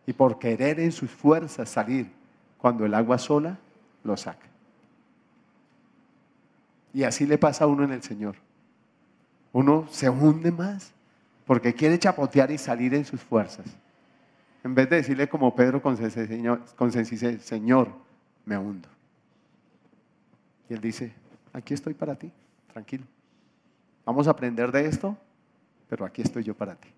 y 0.06 0.14
por 0.14 0.40
querer 0.40 0.80
en 0.80 0.94
sus 0.94 1.12
fuerzas 1.12 1.68
salir 1.68 2.10
cuando 2.58 2.86
el 2.86 2.94
agua 2.94 3.18
sola 3.18 3.58
lo 4.06 4.16
saca. 4.16 4.48
Y 6.94 7.04
así 7.04 7.26
le 7.26 7.38
pasa 7.38 7.66
a 7.66 7.68
uno 7.68 7.84
en 7.84 7.92
el 7.92 8.02
Señor. 8.02 8.36
Uno 9.52 9.88
se 9.90 10.10
hunde 10.10 10.52
más 10.52 10.94
porque 11.50 11.74
quiere 11.74 11.98
chapotear 11.98 12.52
y 12.52 12.60
salir 12.60 12.94
en 12.94 13.04
sus 13.04 13.20
fuerzas. 13.20 13.66
En 14.64 14.76
vez 14.76 14.88
de 14.88 14.98
decirle 14.98 15.28
como 15.28 15.56
Pedro 15.56 15.82
con 15.82 15.98
sencillez, 15.98 17.42
Señor, 17.42 17.92
me 18.46 18.56
hundo. 18.56 18.88
Y 20.70 20.76
él 20.76 20.80
dice, 20.80 21.12
aquí 21.52 21.74
estoy 21.74 21.96
para 21.96 22.14
ti, 22.14 22.32
tranquilo. 22.72 23.04
Vamos 24.06 24.28
a 24.28 24.30
aprender 24.30 24.72
de 24.72 24.86
esto, 24.86 25.18
pero 25.90 26.06
aquí 26.06 26.22
estoy 26.22 26.44
yo 26.44 26.54
para 26.54 26.76
ti, 26.76 26.90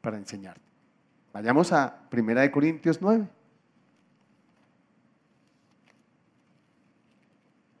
para 0.00 0.18
enseñarte. 0.18 0.62
Vayamos 1.32 1.72
a 1.72 1.98
1 2.12 2.52
Corintios 2.52 3.02
9. 3.02 3.26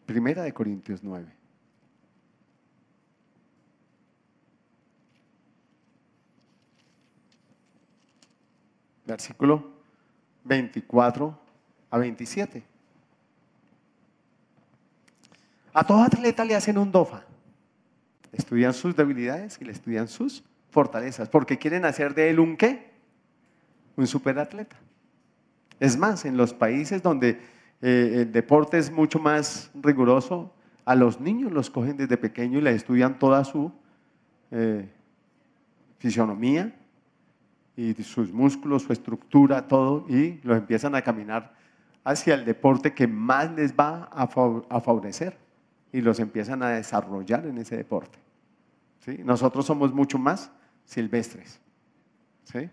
Primera 0.06 0.42
de 0.42 0.52
Corintios 0.52 1.04
9. 1.04 1.39
Versículo 9.10 9.64
24 10.44 11.36
a 11.90 11.98
27. 11.98 12.62
A 15.72 15.84
todo 15.84 16.02
atleta 16.02 16.44
le 16.44 16.54
hacen 16.54 16.78
un 16.78 16.92
DOFA. 16.92 17.24
Estudian 18.32 18.72
sus 18.72 18.94
debilidades 18.94 19.58
y 19.60 19.64
le 19.64 19.72
estudian 19.72 20.06
sus 20.06 20.44
fortalezas, 20.70 21.28
porque 21.28 21.58
quieren 21.58 21.84
hacer 21.84 22.14
de 22.14 22.30
él 22.30 22.38
un 22.38 22.56
qué? 22.56 22.92
Un 23.96 24.06
superatleta. 24.06 24.76
Es 25.80 25.96
más, 25.96 26.24
en 26.24 26.36
los 26.36 26.54
países 26.54 27.02
donde 27.02 27.40
eh, 27.82 28.22
el 28.22 28.30
deporte 28.30 28.78
es 28.78 28.92
mucho 28.92 29.18
más 29.18 29.72
riguroso, 29.74 30.54
a 30.84 30.94
los 30.94 31.20
niños 31.20 31.50
los 31.50 31.68
cogen 31.68 31.96
desde 31.96 32.16
pequeño 32.16 32.60
y 32.60 32.62
les 32.62 32.76
estudian 32.76 33.18
toda 33.18 33.42
su 33.42 33.72
eh, 34.52 34.88
fisionomía 35.98 36.76
y 37.80 38.02
sus 38.02 38.30
músculos, 38.30 38.82
su 38.82 38.92
estructura, 38.92 39.66
todo, 39.66 40.04
y 40.06 40.38
los 40.42 40.58
empiezan 40.58 40.94
a 40.94 41.00
caminar 41.00 41.54
hacia 42.04 42.34
el 42.34 42.44
deporte 42.44 42.92
que 42.92 43.06
más 43.06 43.50
les 43.52 43.72
va 43.72 44.04
a 44.12 44.80
favorecer 44.80 45.38
y 45.90 46.02
los 46.02 46.20
empiezan 46.20 46.62
a 46.62 46.68
desarrollar 46.70 47.46
en 47.46 47.56
ese 47.56 47.78
deporte. 47.78 48.18
¿Sí? 49.00 49.20
Nosotros 49.24 49.64
somos 49.64 49.94
mucho 49.94 50.18
más 50.18 50.50
silvestres. 50.84 51.58
¿Sí? 52.44 52.68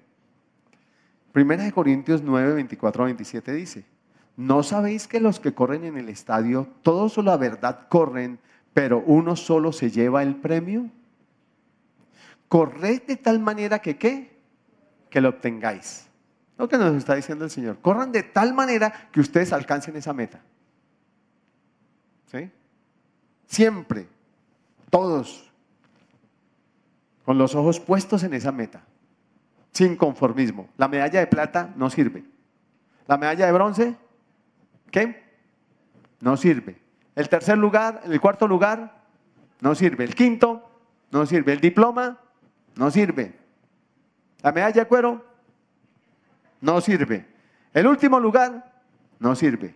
Primera 1.32 1.64
de 1.64 1.72
Corintios 1.72 2.22
9, 2.22 2.56
24 2.56 3.06
27 3.06 3.54
dice, 3.54 3.86
¿no 4.36 4.62
sabéis 4.62 5.08
que 5.08 5.22
los 5.22 5.40
que 5.40 5.54
corren 5.54 5.86
en 5.86 5.98
el 5.98 6.10
estadio, 6.10 6.68
todos 6.82 7.18
la 7.18 7.38
verdad 7.38 7.88
corren, 7.88 8.40
pero 8.74 9.02
uno 9.06 9.38
solo 9.38 9.72
se 9.72 9.90
lleva 9.90 10.22
el 10.22 10.36
premio? 10.36 10.90
Corred 12.50 13.04
de 13.04 13.16
tal 13.16 13.40
manera 13.40 13.80
que 13.80 13.98
qué? 13.98 14.37
Que 15.10 15.22
lo 15.22 15.30
obtengáis. 15.30 16.08
Lo 16.58 16.68
que 16.68 16.78
nos 16.78 16.96
está 16.96 17.16
diciendo 17.16 17.46
el 17.46 17.52
Señor. 17.52 17.80
Corran 17.82 18.12
de 18.12 18.24
tal 18.24 18.54
manera 18.54 19.10
que 19.12 19.20
ustedes 19.20 19.54
alcancen 19.54 19.96
esa 19.96 20.14
meta. 20.14 20.42
¿Sí? 22.32 22.52
Siempre, 23.46 24.08
todos, 24.90 25.50
con 27.24 27.38
los 27.38 27.56
ojos 27.56 27.80
puestos 27.80 28.24
en 28.24 28.34
esa 28.34 28.52
meta, 28.52 28.84
sin 29.72 29.96
conformismo. 29.96 30.70
La 30.78 30.88
medalla 30.88 31.20
de 31.20 31.28
plata 31.28 31.74
no 31.76 31.90
sirve. 31.90 32.26
La 33.06 33.18
medalla 33.18 33.46
de 33.46 33.52
bronce, 33.52 33.96
¿qué? 34.92 35.24
No 36.20 36.36
sirve. 36.36 36.82
El 37.16 37.30
tercer 37.30 37.58
lugar, 37.58 38.02
el 38.06 38.20
cuarto 38.20 38.48
lugar, 38.48 39.04
no 39.62 39.76
sirve. 39.76 40.04
El 40.04 40.16
quinto, 40.16 40.70
no 41.12 41.26
sirve. 41.26 41.54
El 41.54 41.62
diploma, 41.62 42.20
no 42.76 42.92
sirve. 42.92 43.34
La 44.48 44.54
medalla 44.54 44.84
de 44.84 44.88
cuero, 44.88 45.26
no 46.62 46.80
sirve. 46.80 47.26
El 47.74 47.86
último 47.86 48.18
lugar, 48.18 48.82
no 49.20 49.36
sirve. 49.36 49.76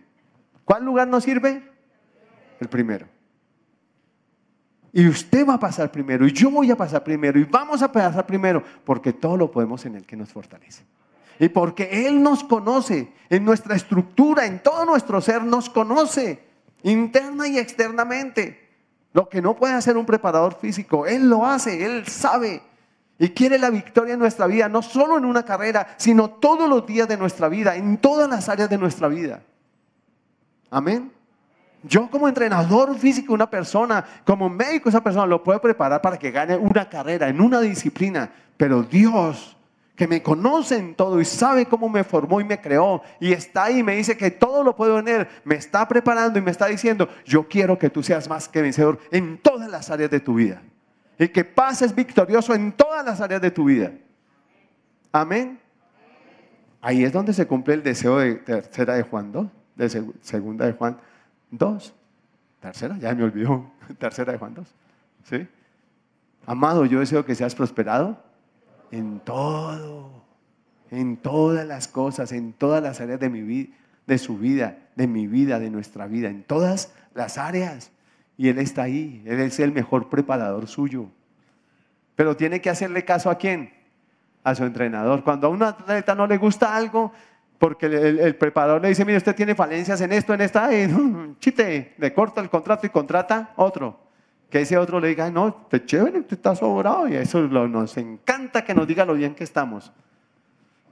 ¿Cuál 0.64 0.86
lugar 0.86 1.06
no 1.08 1.20
sirve? 1.20 1.62
El 2.58 2.68
primero. 2.70 3.06
Y 4.90 5.06
usted 5.06 5.46
va 5.46 5.54
a 5.54 5.60
pasar 5.60 5.92
primero, 5.92 6.26
y 6.26 6.32
yo 6.32 6.50
voy 6.50 6.70
a 6.70 6.76
pasar 6.76 7.04
primero, 7.04 7.38
y 7.38 7.44
vamos 7.44 7.82
a 7.82 7.92
pasar 7.92 8.24
primero, 8.24 8.62
porque 8.82 9.12
todo 9.12 9.36
lo 9.36 9.50
podemos 9.50 9.84
en 9.84 9.96
el 9.96 10.06
que 10.06 10.16
nos 10.16 10.32
fortalece. 10.32 10.84
Y 11.38 11.50
porque 11.50 12.06
Él 12.06 12.22
nos 12.22 12.42
conoce, 12.42 13.12
en 13.28 13.44
nuestra 13.44 13.76
estructura, 13.76 14.46
en 14.46 14.62
todo 14.62 14.86
nuestro 14.86 15.20
ser, 15.20 15.44
nos 15.44 15.68
conoce, 15.68 16.46
interna 16.82 17.46
y 17.46 17.58
externamente. 17.58 18.70
Lo 19.12 19.28
que 19.28 19.42
no 19.42 19.54
puede 19.54 19.74
hacer 19.74 19.98
un 19.98 20.06
preparador 20.06 20.54
físico, 20.58 21.04
Él 21.04 21.28
lo 21.28 21.44
hace, 21.44 21.84
Él 21.84 22.06
sabe. 22.06 22.71
Y 23.22 23.28
quiere 23.28 23.56
la 23.56 23.70
victoria 23.70 24.14
en 24.14 24.18
nuestra 24.18 24.48
vida, 24.48 24.68
no 24.68 24.82
solo 24.82 25.16
en 25.16 25.24
una 25.24 25.44
carrera, 25.44 25.94
sino 25.96 26.28
todos 26.28 26.68
los 26.68 26.84
días 26.84 27.06
de 27.06 27.16
nuestra 27.16 27.48
vida, 27.48 27.76
en 27.76 27.98
todas 27.98 28.28
las 28.28 28.48
áreas 28.48 28.68
de 28.68 28.76
nuestra 28.76 29.06
vida. 29.06 29.44
Amén. 30.68 31.12
Yo 31.84 32.10
como 32.10 32.26
entrenador 32.26 32.98
físico, 32.98 33.32
una 33.32 33.48
persona, 33.48 34.04
como 34.24 34.48
médico, 34.48 34.88
esa 34.88 35.04
persona 35.04 35.24
lo 35.24 35.40
puedo 35.40 35.60
preparar 35.60 36.02
para 36.02 36.18
que 36.18 36.32
gane 36.32 36.56
una 36.56 36.88
carrera 36.88 37.28
en 37.28 37.40
una 37.40 37.60
disciplina. 37.60 38.28
Pero 38.56 38.82
Dios, 38.82 39.56
que 39.94 40.08
me 40.08 40.20
conoce 40.20 40.78
en 40.78 40.96
todo 40.96 41.20
y 41.20 41.24
sabe 41.24 41.66
cómo 41.66 41.88
me 41.88 42.02
formó 42.02 42.40
y 42.40 42.44
me 42.44 42.60
creó 42.60 43.02
y 43.20 43.32
está 43.32 43.66
ahí 43.66 43.78
y 43.78 43.82
me 43.84 43.94
dice 43.94 44.16
que 44.16 44.32
todo 44.32 44.64
lo 44.64 44.74
puedo 44.74 44.96
tener, 44.96 45.28
me 45.44 45.54
está 45.54 45.86
preparando 45.86 46.40
y 46.40 46.42
me 46.42 46.50
está 46.50 46.66
diciendo, 46.66 47.08
yo 47.24 47.46
quiero 47.46 47.78
que 47.78 47.88
tú 47.88 48.02
seas 48.02 48.28
más 48.28 48.48
que 48.48 48.62
vencedor 48.62 48.98
en 49.12 49.38
todas 49.38 49.70
las 49.70 49.90
áreas 49.90 50.10
de 50.10 50.18
tu 50.18 50.34
vida. 50.34 50.60
Y 51.18 51.28
que 51.28 51.44
pases 51.44 51.94
victorioso 51.94 52.54
en 52.54 52.72
todas 52.72 53.04
las 53.04 53.20
áreas 53.20 53.40
de 53.40 53.50
tu 53.50 53.64
vida. 53.64 53.92
Amén. 55.12 55.58
Ahí 56.80 57.04
es 57.04 57.12
donde 57.12 57.32
se 57.32 57.46
cumple 57.46 57.74
el 57.74 57.82
deseo 57.82 58.18
de 58.18 58.34
tercera 58.34 58.94
de 58.94 59.02
Juan 59.04 59.30
2, 59.30 59.46
de 59.76 59.88
segunda 60.20 60.66
de 60.66 60.72
Juan 60.72 60.98
Dos. 61.50 61.94
Tercera, 62.60 62.96
ya 62.98 63.14
me 63.14 63.22
olvidó. 63.22 63.70
Tercera 63.98 64.32
de 64.32 64.38
Juan 64.38 64.54
2. 64.54 64.74
¿Sí? 65.24 65.48
Amado, 66.44 66.84
yo 66.86 66.98
deseo 66.98 67.24
que 67.24 67.36
seas 67.36 67.54
prosperado 67.54 68.20
en 68.90 69.20
todo, 69.20 70.10
en 70.90 71.16
todas 71.16 71.64
las 71.66 71.86
cosas, 71.86 72.32
en 72.32 72.52
todas 72.52 72.82
las 72.82 73.00
áreas 73.00 73.20
de 73.20 73.30
mi 73.30 73.42
vida, 73.42 73.74
de 74.06 74.18
su 74.18 74.38
vida, 74.38 74.78
de 74.96 75.06
mi 75.06 75.28
vida, 75.28 75.60
de 75.60 75.70
nuestra 75.70 76.08
vida, 76.08 76.28
en 76.28 76.42
todas 76.42 76.92
las 77.14 77.38
áreas. 77.38 77.91
Y 78.36 78.48
Él 78.48 78.58
está 78.58 78.82
ahí, 78.82 79.22
Él 79.26 79.40
es 79.40 79.60
el 79.60 79.72
mejor 79.72 80.08
preparador 80.08 80.66
suyo. 80.66 81.06
Pero 82.14 82.36
tiene 82.36 82.60
que 82.60 82.70
hacerle 82.70 83.04
caso 83.04 83.30
a 83.30 83.36
quién? 83.36 83.72
A 84.44 84.54
su 84.54 84.64
entrenador. 84.64 85.24
Cuando 85.24 85.46
a 85.46 85.50
un 85.50 85.62
atleta 85.62 86.14
no 86.14 86.26
le 86.26 86.38
gusta 86.38 86.74
algo, 86.74 87.12
porque 87.58 87.86
el, 87.86 88.34
preparador 88.34 88.82
le 88.82 88.88
dice, 88.88 89.04
mire, 89.04 89.18
usted 89.18 89.36
tiene 89.36 89.54
falencias 89.54 90.00
en 90.00 90.12
esto, 90.12 90.34
en 90.34 90.40
esta, 90.40 90.74
y 90.76 90.88
chite, 91.38 91.94
le 91.96 92.12
corta 92.12 92.40
el 92.40 92.50
contrato 92.50 92.86
y 92.86 92.90
contrata 92.90 93.52
otro. 93.56 94.00
Que 94.50 94.62
ese 94.62 94.76
otro 94.76 95.00
le 95.00 95.08
diga, 95.08 95.30
no, 95.30 95.54
te 95.70 95.84
chévere, 95.84 96.18
usted 96.18 96.36
está 96.36 96.54
sobrado, 96.54 97.08
y 97.08 97.14
eso 97.14 97.40
nos 97.40 97.96
encanta 97.96 98.64
que 98.64 98.74
nos 98.74 98.86
diga 98.86 99.04
lo 99.04 99.14
bien 99.14 99.34
que 99.34 99.44
estamos. 99.44 99.92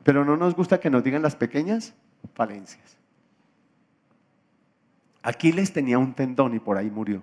Pero 0.03 0.24
no 0.24 0.37
nos 0.37 0.55
gusta 0.55 0.81
que 0.81 0.88
nos 0.88 1.05
digan 1.05 1.22
las 1.22 1.37
pequeñas 1.37 1.92
falencias. 2.35 2.96
Aquiles 5.22 5.72
tenía 5.72 5.98
un 5.98 6.14
tendón 6.14 6.55
y 6.55 6.61
por 6.61 6.79
ahí 6.79 6.88
murió. 6.88 7.22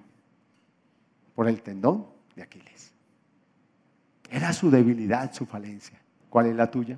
Por 1.38 1.48
el 1.48 1.62
tendón 1.62 2.08
de 2.36 2.42
Aquiles. 2.42 2.92
Era 4.32 4.54
su 4.54 4.72
debilidad, 4.72 5.32
su 5.34 5.46
falencia. 5.46 6.02
¿Cuál 6.32 6.48
es 6.48 6.56
la 6.56 6.72
tuya? 6.72 6.98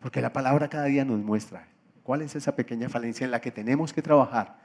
Porque 0.00 0.20
la 0.20 0.32
palabra 0.32 0.68
cada 0.68 0.86
día 0.86 1.04
nos 1.04 1.20
muestra 1.20 1.68
cuál 2.02 2.22
es 2.22 2.34
esa 2.34 2.56
pequeña 2.56 2.88
falencia 2.88 3.24
en 3.24 3.30
la 3.30 3.40
que 3.40 3.52
tenemos 3.52 3.92
que 3.92 4.02
trabajar 4.02 4.58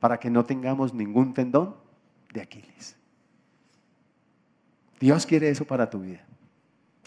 para 0.00 0.20
que 0.20 0.28
no 0.28 0.44
tengamos 0.44 0.92
ningún 0.92 1.32
tendón 1.32 1.76
de 2.34 2.42
Aquiles. 2.42 2.94
Dios 5.00 5.24
quiere 5.24 5.48
eso 5.48 5.64
para 5.64 5.88
tu 5.88 6.00
vida. 6.00 6.20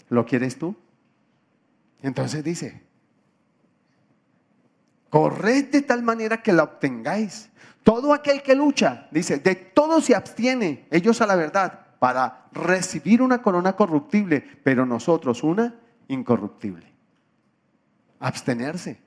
¿Lo 0.08 0.26
quieres 0.26 0.58
tú? 0.58 0.74
Entonces 2.02 2.42
dice, 2.42 2.82
corred 5.10 5.70
de 5.70 5.82
tal 5.82 6.02
manera 6.02 6.42
que 6.42 6.52
la 6.52 6.62
obtengáis. 6.62 7.50
Todo 7.82 8.14
aquel 8.14 8.42
que 8.42 8.54
lucha, 8.54 9.08
dice, 9.10 9.38
de 9.38 9.54
todo 9.54 10.00
se 10.00 10.14
abstiene, 10.14 10.86
ellos 10.90 11.20
a 11.20 11.26
la 11.26 11.36
verdad, 11.36 11.80
para 11.98 12.46
recibir 12.52 13.20
una 13.20 13.42
corona 13.42 13.74
corruptible, 13.74 14.42
pero 14.62 14.86
nosotros 14.86 15.42
una 15.42 15.74
incorruptible 16.08 16.90
abstenerse. 18.20 18.98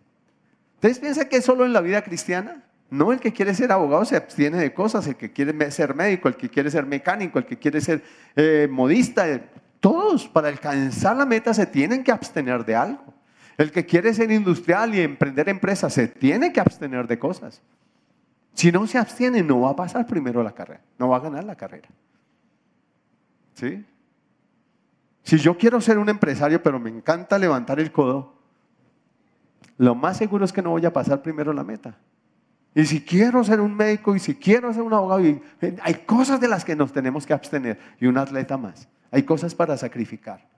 ¿Ustedes 0.76 1.00
piensan 1.00 1.30
que 1.30 1.38
es 1.38 1.46
solo 1.46 1.66
en 1.66 1.72
la 1.72 1.80
vida 1.80 2.02
cristiana? 2.02 2.64
No, 2.90 3.14
el 3.14 3.20
que 3.20 3.32
quiere 3.32 3.56
ser 3.56 3.72
abogado 3.72 4.04
se 4.04 4.18
abstiene 4.18 4.58
de 4.58 4.74
cosas, 4.74 5.08
el 5.08 5.16
que 5.16 5.32
quiere 5.32 5.72
ser 5.72 5.96
médico, 5.96 6.28
el 6.28 6.36
que 6.36 6.50
quiere 6.50 6.70
ser 6.70 6.86
mecánico, 6.86 7.40
el 7.40 7.46
que 7.46 7.58
quiere 7.58 7.80
ser 7.80 8.04
eh, 8.36 8.68
modista, 8.70 9.26
Todos 9.80 10.28
para 10.28 10.50
alcanzar 10.50 11.16
la 11.16 11.26
meta 11.26 11.54
se 11.54 11.66
tienen 11.66 12.04
que 12.04 12.12
abstener 12.12 12.66
de 12.66 12.76
algo. 12.76 13.13
El 13.58 13.72
que 13.72 13.86
quiere 13.86 14.14
ser 14.14 14.32
industrial 14.32 14.96
y 14.96 15.02
emprender 15.02 15.50
empresas 15.50 15.94
se 15.94 16.08
tiene 16.08 16.52
que 16.52 16.60
abstener 16.60 17.08
de 17.08 17.20
cosas. 17.20 17.62
Si 18.54 18.72
no 18.72 18.86
se 18.88 18.98
abstiene, 18.98 19.42
no 19.42 19.62
va 19.62 19.72
a 19.72 19.76
pasar 19.76 20.06
primero 20.06 20.44
la 20.44 20.54
carrera, 20.54 20.82
no 20.98 21.10
va 21.10 21.18
a 21.18 21.22
ganar 21.22 21.44
la 21.44 21.56
carrera. 21.56 21.90
¿Sí? 23.54 23.86
Si 25.24 25.38
yo 25.38 25.58
quiero 25.58 25.80
ser 25.82 25.98
un 25.98 26.10
empresario, 26.10 26.62
pero 26.62 26.80
me 26.80 26.90
encanta 26.90 27.38
levantar 27.38 27.80
el 27.80 27.92
codo, 27.92 28.34
lo 29.78 29.96
más 29.96 30.18
seguro 30.18 30.46
es 30.46 30.54
que 30.54 30.62
no 30.62 30.72
voy 30.72 30.86
a 30.86 30.94
pasar 30.94 31.22
primero 31.22 31.54
la 31.54 31.64
meta. 31.64 31.98
Y 32.76 32.86
si 32.86 33.02
quiero 33.02 33.44
ser 33.44 33.62
un 33.62 33.76
médico 33.76 34.16
y 34.16 34.20
si 34.20 34.36
quiero 34.36 34.74
ser 34.74 34.82
un 34.82 34.94
abogado, 34.94 35.24
hay 35.82 35.94
cosas 36.06 36.40
de 36.40 36.48
las 36.48 36.66
que 36.66 36.76
nos 36.76 36.92
tenemos 36.92 37.26
que 37.26 37.34
abstener 37.34 37.80
y 38.00 38.08
un 38.08 38.18
atleta 38.18 38.58
más. 38.58 38.88
Hay 39.12 39.24
cosas 39.24 39.54
para 39.54 39.78
sacrificar. 39.78 40.53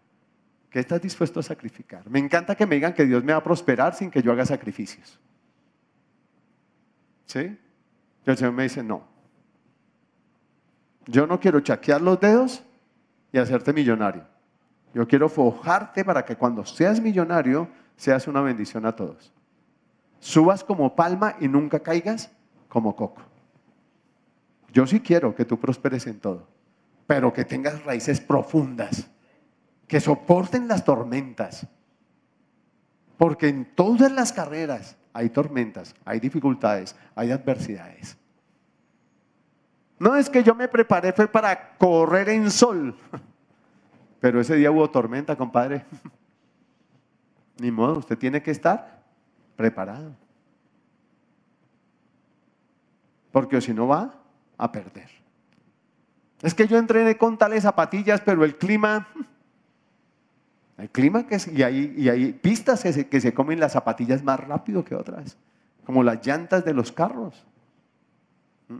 ¿Qué 0.76 0.82
estás 0.82 1.02
dispuesto 1.02 1.40
a 1.40 1.44
sacrificar? 1.44 2.04
Me 2.10 2.20
encanta 2.20 2.54
que 2.54 2.66
me 2.66 2.76
digan 2.76 2.94
que 2.94 3.06
Dios 3.06 3.24
me 3.24 3.32
va 3.32 3.40
a 3.40 3.44
prosperar 3.44 3.96
sin 3.96 4.12
que 4.12 4.22
yo 4.22 4.34
haga 4.34 4.46
sacrificios. 4.46 5.18
¿Sí? 7.28 7.58
Y 8.28 8.30
el 8.30 8.36
Señor 8.36 8.52
me 8.52 8.64
dice, 8.64 8.84
no. 8.84 9.08
Yo 11.06 11.28
no 11.28 11.40
quiero 11.40 11.62
chaquear 11.62 12.02
los 12.02 12.20
dedos 12.20 12.62
y 13.32 13.38
hacerte 13.38 13.72
millonario. 13.72 14.26
Yo 14.94 15.08
quiero 15.08 15.30
forjarte 15.30 16.04
para 16.04 16.26
que 16.26 16.36
cuando 16.36 16.66
seas 16.66 17.00
millonario 17.00 17.70
seas 17.96 18.28
una 18.28 18.42
bendición 18.42 18.86
a 18.86 18.94
todos. 18.94 19.32
Subas 20.20 20.62
como 20.62 20.94
palma 20.94 21.38
y 21.40 21.48
nunca 21.48 21.80
caigas 21.80 22.30
como 22.68 22.98
coco. 22.98 23.22
Yo 24.74 24.86
sí 24.86 25.00
quiero 25.00 25.36
que 25.36 25.46
tú 25.46 25.58
prosperes 25.58 26.06
en 26.06 26.20
todo, 26.20 26.50
pero 27.08 27.32
que 27.32 27.46
tengas 27.46 27.82
raíces 27.86 28.20
profundas, 28.20 29.10
que 29.88 30.00
soporten 30.00 30.68
las 30.68 30.84
tormentas. 30.84 31.68
Porque 33.18 33.48
en 33.48 33.66
todas 33.76 34.12
las 34.12 34.34
carreras 34.34 34.98
hay 35.14 35.30
tormentas, 35.30 35.96
hay 36.04 36.20
dificultades, 36.20 36.96
hay 37.16 37.32
adversidades. 37.32 38.18
No 39.98 40.16
es 40.16 40.30
que 40.30 40.44
yo 40.44 40.54
me 40.56 40.68
preparé, 40.68 41.14
fue 41.14 41.28
para 41.28 41.78
correr 41.78 42.30
en 42.30 42.52
sol. 42.52 42.96
Pero 44.20 44.42
ese 44.42 44.56
día 44.56 44.72
hubo 44.72 44.90
tormenta, 44.90 45.36
compadre. 45.36 45.86
Ni 47.60 47.72
modo, 47.72 48.00
usted 48.00 48.18
tiene 48.18 48.42
que 48.42 48.52
estar 48.52 49.04
preparado. 49.56 50.16
Porque 53.32 53.62
si 53.62 53.74
no 53.74 53.88
va 53.88 54.14
a 54.58 54.72
perder. 54.72 55.10
Es 56.42 56.54
que 56.54 56.68
yo 56.68 56.78
entrené 56.78 57.18
con 57.18 57.38
tales 57.38 57.64
zapatillas, 57.64 58.22
pero 58.22 58.44
el 58.44 58.58
clima, 58.58 59.08
el 60.78 60.90
clima 60.90 61.26
que 61.26 61.38
y 61.54 61.64
hay, 61.64 61.94
y 61.98 62.10
hay 62.10 62.34
pistas 62.34 62.84
que 62.84 62.92
se, 62.92 63.08
que 63.08 63.22
se 63.22 63.34
comen 63.34 63.60
las 63.60 63.74
zapatillas 63.74 64.24
más 64.24 64.40
rápido 64.40 64.84
que 64.84 64.96
otras, 64.96 65.38
como 65.86 66.04
las 66.04 66.26
llantas 66.26 66.66
de 66.66 66.74
los 66.74 66.92
carros. 66.92 67.46
¿Mm? 68.68 68.80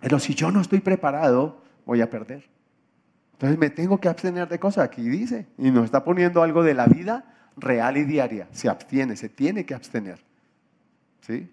Pero 0.00 0.18
si 0.18 0.34
yo 0.34 0.50
no 0.50 0.60
estoy 0.60 0.80
preparado, 0.80 1.62
voy 1.86 2.00
a 2.00 2.10
perder. 2.10 2.48
Entonces 3.34 3.58
me 3.58 3.70
tengo 3.70 3.98
que 3.98 4.08
abstener 4.08 4.48
de 4.48 4.58
cosas, 4.58 4.84
aquí 4.84 5.02
dice, 5.08 5.46
y 5.58 5.70
nos 5.70 5.84
está 5.84 6.02
poniendo 6.02 6.42
algo 6.42 6.62
de 6.62 6.74
la 6.74 6.86
vida 6.86 7.24
real 7.56 7.96
y 7.96 8.04
diaria. 8.04 8.48
Se 8.52 8.68
abstiene, 8.68 9.16
se 9.16 9.28
tiene 9.28 9.64
que 9.64 9.74
abstener. 9.74 10.20
¿Sí? 11.20 11.50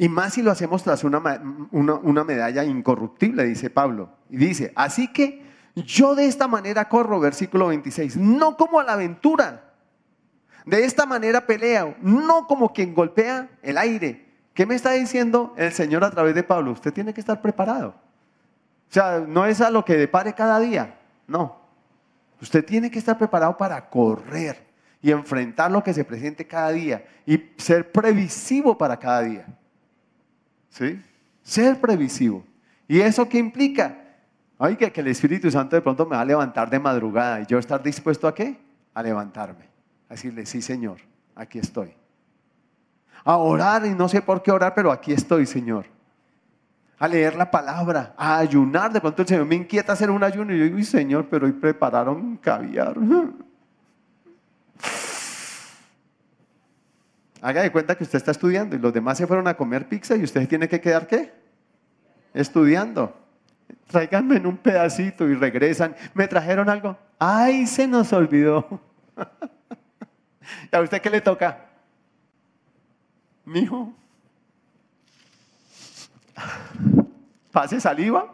Y 0.00 0.08
más 0.08 0.34
si 0.34 0.42
lo 0.42 0.50
hacemos 0.50 0.82
tras 0.82 1.04
una, 1.04 1.20
una, 1.70 2.24
medalla 2.24 2.64
incorruptible, 2.64 3.44
dice 3.44 3.70
Pablo. 3.70 4.10
Y 4.30 4.38
dice, 4.38 4.72
así 4.74 5.12
que 5.12 5.42
yo 5.76 6.14
de 6.14 6.24
esta 6.24 6.48
manera 6.48 6.88
corro, 6.88 7.20
versículo 7.20 7.66
26, 7.68 8.16
no 8.16 8.56
como 8.56 8.80
a 8.80 8.84
la 8.84 8.94
aventura. 8.94 9.74
De 10.64 10.84
esta 10.84 11.06
manera 11.06 11.46
peleo, 11.46 11.94
no 12.00 12.46
como 12.46 12.72
quien 12.72 12.94
golpea 12.94 13.50
el 13.62 13.76
aire 13.76 14.30
¿Qué 14.54 14.66
me 14.66 14.74
está 14.74 14.92
diciendo 14.92 15.54
el 15.56 15.72
Señor 15.72 16.04
a 16.04 16.10
través 16.10 16.34
de 16.34 16.42
Pablo? 16.42 16.72
Usted 16.72 16.92
tiene 16.92 17.14
que 17.14 17.20
estar 17.20 17.40
preparado. 17.40 17.94
O 18.90 18.92
sea, 18.92 19.24
no 19.26 19.46
es 19.46 19.60
a 19.60 19.70
lo 19.70 19.84
que 19.84 19.96
depare 19.96 20.34
cada 20.34 20.58
día, 20.58 20.98
no. 21.26 21.60
Usted 22.42 22.64
tiene 22.64 22.90
que 22.90 22.98
estar 22.98 23.16
preparado 23.16 23.56
para 23.56 23.88
correr 23.88 24.66
y 25.00 25.12
enfrentar 25.12 25.70
lo 25.70 25.82
que 25.82 25.94
se 25.94 26.04
presente 26.04 26.46
cada 26.46 26.72
día 26.72 27.06
y 27.24 27.52
ser 27.56 27.92
previsivo 27.92 28.76
para 28.76 28.98
cada 28.98 29.22
día. 29.22 29.46
¿Sí? 30.70 31.00
Ser 31.42 31.80
previsivo. 31.80 32.44
¿Y 32.88 33.00
eso 33.00 33.28
qué 33.28 33.38
implica? 33.38 33.96
Oiga, 34.58 34.90
que 34.90 35.00
el 35.00 35.08
Espíritu 35.08 35.50
Santo 35.50 35.76
de 35.76 35.82
pronto 35.82 36.06
me 36.06 36.16
va 36.16 36.22
a 36.22 36.24
levantar 36.24 36.68
de 36.68 36.78
madrugada 36.78 37.40
y 37.40 37.46
yo 37.46 37.58
estar 37.58 37.82
dispuesto 37.82 38.26
a 38.26 38.34
qué? 38.34 38.58
A 38.94 39.02
levantarme. 39.02 39.64
A 40.08 40.14
decirle, 40.14 40.44
sí, 40.46 40.60
Señor, 40.60 40.98
aquí 41.34 41.58
estoy 41.58 41.94
a 43.24 43.36
orar 43.36 43.86
y 43.86 43.90
no 43.90 44.08
sé 44.08 44.22
por 44.22 44.42
qué 44.42 44.50
orar, 44.50 44.74
pero 44.74 44.90
aquí 44.90 45.12
estoy, 45.12 45.46
Señor. 45.46 45.86
A 46.98 47.08
leer 47.08 47.36
la 47.36 47.50
palabra, 47.50 48.14
a 48.16 48.38
ayunar. 48.38 48.92
De 48.92 49.00
pronto 49.00 49.22
el 49.22 49.28
Señor 49.28 49.46
me 49.46 49.54
inquieta 49.54 49.92
hacer 49.92 50.10
un 50.10 50.22
ayuno 50.22 50.54
y 50.54 50.58
yo 50.58 50.64
digo, 50.64 50.82
Señor, 50.82 51.26
pero 51.30 51.46
hoy 51.46 51.52
prepararon 51.52 52.36
caviar. 52.36 52.96
Haga 57.42 57.62
de 57.62 57.72
cuenta 57.72 57.96
que 57.96 58.04
usted 58.04 58.18
está 58.18 58.32
estudiando 58.32 58.76
y 58.76 58.78
los 58.78 58.92
demás 58.92 59.16
se 59.18 59.26
fueron 59.26 59.48
a 59.48 59.56
comer 59.56 59.88
pizza 59.88 60.16
y 60.16 60.22
usted 60.22 60.46
tiene 60.48 60.68
que 60.68 60.80
quedar 60.80 61.06
qué? 61.06 61.32
Estudiando. 62.34 63.16
Tráiganme 63.86 64.36
en 64.36 64.46
un 64.46 64.56
pedacito 64.56 65.28
y 65.28 65.34
regresan. 65.34 65.96
¿Me 66.14 66.28
trajeron 66.28 66.68
algo? 66.68 66.96
¡Ay, 67.18 67.66
se 67.66 67.86
nos 67.86 68.12
olvidó! 68.12 68.80
¿Y 70.72 70.76
a 70.76 70.80
usted 70.80 71.00
qué 71.00 71.10
le 71.10 71.20
toca? 71.20 71.66
hijo, 73.52 73.92
pase 77.50 77.80
saliva. 77.80 78.32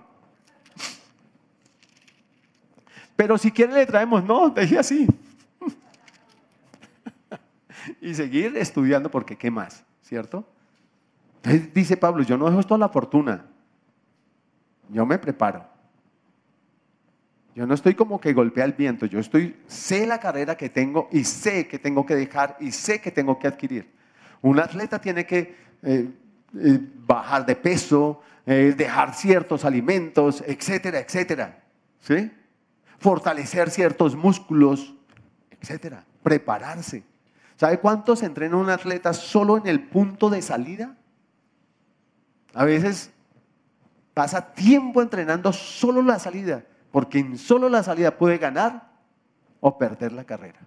Pero 3.17 3.39
si 3.39 3.51
quiere 3.51 3.73
le 3.73 3.87
traemos, 3.87 4.23
no, 4.23 4.51
deje 4.51 4.79
así. 4.79 5.07
Y 8.01 8.15
seguir 8.15 8.57
estudiando 8.57 9.11
porque 9.11 9.37
qué 9.37 9.51
más, 9.51 9.85
¿cierto? 10.03 10.47
Entonces 11.37 11.73
dice 11.73 11.97
Pablo, 11.97 12.23
yo 12.23 12.37
no 12.37 12.47
dejo 12.47 12.61
esto 12.61 12.75
a 12.75 12.79
la 12.79 12.89
fortuna. 12.89 13.47
Yo 14.89 15.05
me 15.07 15.19
preparo. 15.19 15.65
Yo 17.55 17.67
no 17.67 17.73
estoy 17.73 17.95
como 17.95 18.21
que 18.21 18.35
golpea 18.35 18.67
el 18.67 18.73
viento, 18.73 19.07
yo 19.07 19.19
estoy, 19.19 19.57
sé 19.67 20.07
la 20.07 20.21
carrera 20.21 20.59
que 20.59 20.69
tengo 20.69 21.09
y 21.11 21.25
sé 21.25 21.67
que 21.67 21.79
tengo 21.79 22.05
que 22.05 22.15
dejar 22.15 22.59
y 22.61 22.71
sé 22.71 23.01
que 23.01 23.11
tengo 23.11 23.39
que 23.39 23.49
adquirir. 23.49 23.91
Un 24.43 24.61
atleta 24.61 25.01
tiene 25.01 25.25
que 25.25 25.57
eh, 25.83 26.11
eh, 26.55 26.79
bajar 27.07 27.47
de 27.47 27.57
peso, 27.57 28.21
eh, 28.45 28.75
dejar 28.77 29.15
ciertos 29.15 29.65
alimentos, 29.65 30.45
etcétera, 30.47 31.01
etcétera. 31.01 31.65
¿Sí? 32.01 32.31
Fortalecer 32.99 33.71
ciertos 33.71 34.15
músculos, 34.15 34.95
etcétera. 35.51 36.05
Prepararse. 36.23 37.05
¿Sabe 37.57 37.81
cuánto 37.81 38.17
se 38.17 38.27
entrena 38.27 38.57
un 38.57 38.71
atleta 38.71 39.13
solo 39.13 39.57
en 39.57 39.67
el 39.67 39.83
punto 39.83 40.31
de 40.31 40.43
salida? 40.43 40.97
A 42.55 42.65
veces 42.65 43.11
pasa 44.15 44.53
tiempo 44.55 45.03
entrenando 45.03 45.53
solo 45.53 46.03
la 46.03 46.19
salida, 46.19 46.65
porque 46.91 47.19
en 47.19 47.39
solo 47.39 47.69
la 47.69 47.83
salida 47.83 48.17
puede 48.17 48.39
ganar 48.39 48.91
o 49.61 49.79
perder 49.79 50.13
la 50.13 50.25
carrera. 50.25 50.61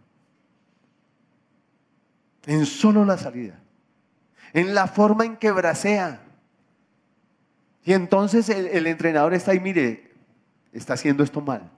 En 2.46 2.66
solo 2.66 3.06
la 3.06 3.18
salida 3.18 3.60
en 4.54 4.74
la 4.74 4.88
forma 4.88 5.26
en 5.26 5.38
que 5.38 5.52
bracea. 5.52 6.22
Y 7.84 7.94
entonces 7.94 8.50
el, 8.50 8.88
entrenador 8.88 9.34
está 9.34 9.52
ahí, 9.52 9.60
mire, 9.60 10.12
está 10.74 10.94
haciendo 10.94 11.24
esto 11.24 11.42
mal. 11.42 11.70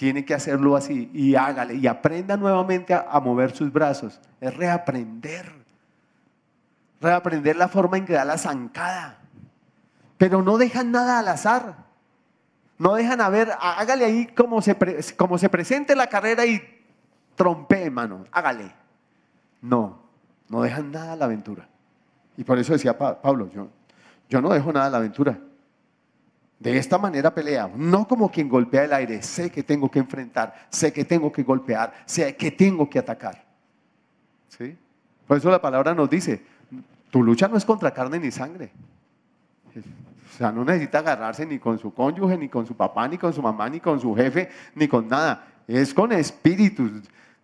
Tiene 0.00 0.24
que 0.24 0.32
hacerlo 0.32 0.76
así 0.76 1.10
y 1.12 1.34
hágale 1.34 1.74
y 1.74 1.86
aprenda 1.86 2.34
nuevamente 2.38 2.94
a, 2.94 3.20
mover 3.20 3.54
sus 3.54 3.70
brazos. 3.70 4.18
Es 4.40 4.56
reaprender. 4.56 5.52
Reaprender 7.02 7.54
la 7.56 7.68
forma 7.68 7.98
en 7.98 8.06
que 8.06 8.14
da 8.14 8.24
la 8.24 8.38
zancada. 8.38 9.18
Pero 10.16 10.40
no 10.40 10.56
dejan 10.56 10.90
nada 10.90 11.18
al 11.18 11.28
azar. 11.28 11.84
No 12.78 12.94
dejan 12.94 13.20
a 13.20 13.28
ver, 13.28 13.50
hágale 13.60 14.06
ahí 14.06 14.26
como 14.28 14.62
se, 14.62 14.74
como 15.18 15.36
se 15.36 15.50
presente 15.50 15.94
la 15.94 16.06
carrera 16.06 16.46
y 16.46 16.62
trompe, 17.34 17.84
hermano. 17.84 18.24
Hágale. 18.32 18.72
No, 19.60 20.00
no 20.48 20.62
dejan 20.62 20.92
nada 20.92 21.12
a 21.12 21.16
la 21.16 21.26
aventura. 21.26 21.68
Y 22.38 22.44
por 22.44 22.58
eso 22.58 22.72
decía 22.72 22.96
Pablo, 22.96 23.50
yo, 23.50 23.68
yo 24.30 24.40
no 24.40 24.48
dejo 24.48 24.72
nada 24.72 24.86
a 24.86 24.90
la 24.90 24.96
aventura. 24.96 25.38
De 26.60 26.76
esta 26.76 26.98
manera 26.98 27.34
pelea, 27.34 27.70
no 27.74 28.06
como 28.06 28.30
quien 28.30 28.46
golpea 28.46 28.84
el 28.84 28.92
aire, 28.92 29.22
sé 29.22 29.50
que 29.50 29.62
tengo 29.62 29.90
que 29.90 29.98
enfrentar, 29.98 30.66
sé 30.68 30.92
que 30.92 31.06
tengo 31.06 31.32
que 31.32 31.42
golpear, 31.42 32.04
sé 32.04 32.36
que 32.36 32.50
tengo 32.50 32.88
que 32.88 32.98
atacar. 32.98 33.42
¿Sí? 34.46 34.76
Por 35.26 35.38
eso 35.38 35.50
la 35.50 35.62
palabra 35.62 35.94
nos 35.94 36.10
dice, 36.10 36.44
tu 37.10 37.22
lucha 37.22 37.48
no 37.48 37.56
es 37.56 37.64
contra 37.64 37.90
carne 37.94 38.18
ni 38.18 38.30
sangre. 38.30 38.70
O 39.74 40.36
sea, 40.36 40.52
no 40.52 40.62
necesita 40.62 40.98
agarrarse 40.98 41.46
ni 41.46 41.58
con 41.58 41.78
su 41.78 41.94
cónyuge, 41.94 42.36
ni 42.36 42.50
con 42.50 42.66
su 42.66 42.76
papá, 42.76 43.08
ni 43.08 43.16
con 43.16 43.32
su 43.32 43.40
mamá, 43.40 43.70
ni 43.70 43.80
con 43.80 43.98
su 43.98 44.14
jefe, 44.14 44.50
ni 44.74 44.86
con 44.86 45.08
nada. 45.08 45.46
Es 45.66 45.94
con 45.94 46.12
espíritus 46.12 46.90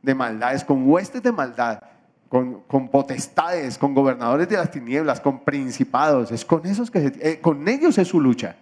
de 0.03 0.15
maldad, 0.15 0.55
es 0.55 0.63
con 0.63 0.87
huestes 0.87 1.23
de 1.23 1.33
maldad, 1.33 1.81
con, 2.29 2.61
con 2.63 2.89
potestades, 2.89 3.79
con 3.79 3.95
gobernadores 3.95 4.47
de 4.47 4.59
las 4.59 4.71
tinieblas, 4.71 5.23
con 5.23 5.41
principados. 5.43 6.31
Es 6.33 6.45
con 6.45 6.67
esos 6.67 6.91
que 6.91 7.13
eh, 7.19 7.41
con 7.41 7.67
ellos 7.67 7.97
es 7.97 8.09
su 8.09 8.21
lucha. 8.21 8.57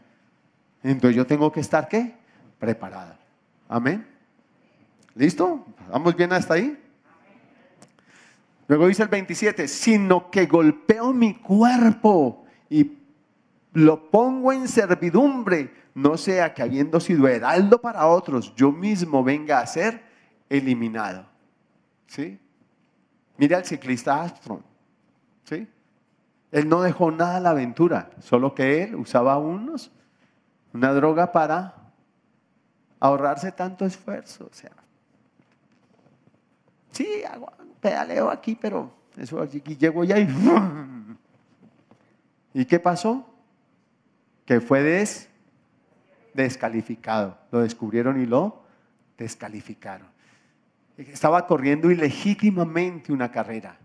Entonces 0.84 1.16
yo 1.16 1.26
tengo 1.26 1.50
que 1.50 1.60
estar 1.60 1.88
qué? 1.88 2.14
Preparado. 2.58 3.16
Amén. 3.68 4.06
¿Listo? 5.14 5.64
¿Vamos 5.90 6.14
bien 6.14 6.32
hasta 6.32 6.54
ahí? 6.54 6.78
Luego 8.68 8.86
dice 8.86 9.02
el 9.02 9.08
27, 9.08 9.66
sino 9.66 10.30
que 10.30 10.46
golpeo 10.46 11.12
mi 11.12 11.34
cuerpo 11.34 12.44
y 12.68 12.98
lo 13.72 14.10
pongo 14.10 14.52
en 14.52 14.68
servidumbre, 14.68 15.72
no 15.94 16.16
sea 16.16 16.52
que 16.54 16.62
habiendo 16.62 17.00
sido 17.00 17.28
heraldo 17.28 17.80
para 17.80 18.06
otros, 18.06 18.54
yo 18.54 18.70
mismo 18.70 19.24
venga 19.24 19.60
a 19.60 19.66
ser 19.66 20.02
eliminado. 20.48 21.26
¿Sí? 22.06 22.38
Mira 23.38 23.58
al 23.58 23.64
ciclista 23.64 24.22
Armstrong. 24.22 24.62
¿Sí? 25.44 25.66
Él 26.52 26.68
no 26.68 26.82
dejó 26.82 27.10
nada 27.10 27.36
a 27.36 27.40
la 27.40 27.50
aventura, 27.50 28.10
solo 28.20 28.54
que 28.54 28.84
él 28.84 28.94
usaba 28.94 29.38
unos, 29.38 29.90
una 30.74 30.92
droga 30.92 31.32
para 31.32 31.74
ahorrarse 33.00 33.52
tanto 33.52 33.86
esfuerzo. 33.86 34.48
O 34.50 34.54
sea, 34.54 34.72
sí, 36.90 37.22
hago, 37.30 37.50
pedaleo 37.80 38.28
aquí, 38.28 38.58
pero 38.60 38.92
eso 39.16 39.40
aquí 39.40 39.76
llego 39.76 40.04
ya 40.04 40.18
y... 40.18 40.28
¿Y 42.56 42.66
qué 42.66 42.78
pasó? 42.78 43.28
Que 44.44 44.60
fue 44.60 44.82
des, 44.82 45.28
descalificado. 46.34 47.36
Lo 47.50 47.60
descubrieron 47.60 48.20
y 48.20 48.26
lo 48.26 48.62
descalificaron. 49.18 50.06
Estaba 50.96 51.48
corriendo 51.48 51.90
ilegítimamente 51.90 53.12
una 53.12 53.32
carrera. 53.32 53.76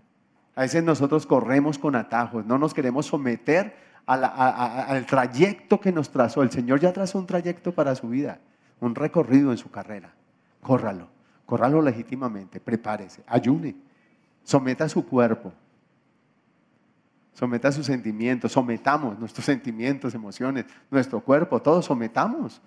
A 0.55 0.61
veces 0.61 0.83
nosotros 0.83 1.25
corremos 1.25 1.79
con 1.79 1.95
atajos, 1.95 2.45
no 2.45 2.59
nos 2.59 2.75
queremos 2.75 3.07
someter 3.07 3.75
al 4.16 5.05
trayecto 5.05 5.80
que 5.80 5.91
nos 5.91 6.10
trazó. 6.10 6.41
El 6.41 6.51
Señor 6.51 6.80
ya 6.80 6.93
trazó 6.93 7.20
un 7.20 7.28
trayecto 7.28 7.74
para 7.74 7.95
su 7.95 8.10
vida, 8.10 8.39
un 8.80 8.95
recorrido 8.95 9.51
en 9.51 9.57
su 9.57 9.70
carrera. 9.70 10.14
Córralo, 10.62 11.10
córralo 11.45 11.82
legítimamente, 11.82 12.60
prepárese, 12.60 13.24
ayune 13.28 13.76
someta 14.49 14.89
su 14.89 15.05
cuerpo, 15.05 15.53
someta 17.34 17.72
sus 17.72 17.86
sentimientos, 17.86 18.51
sometamos 18.51 19.20
nuestros 19.20 19.45
sentimientos, 19.45 20.16
emociones, 20.16 20.66
nuestro 20.89 21.22
cuerpo, 21.22 21.62
todo 21.62 21.84
sometamos. 21.84 22.60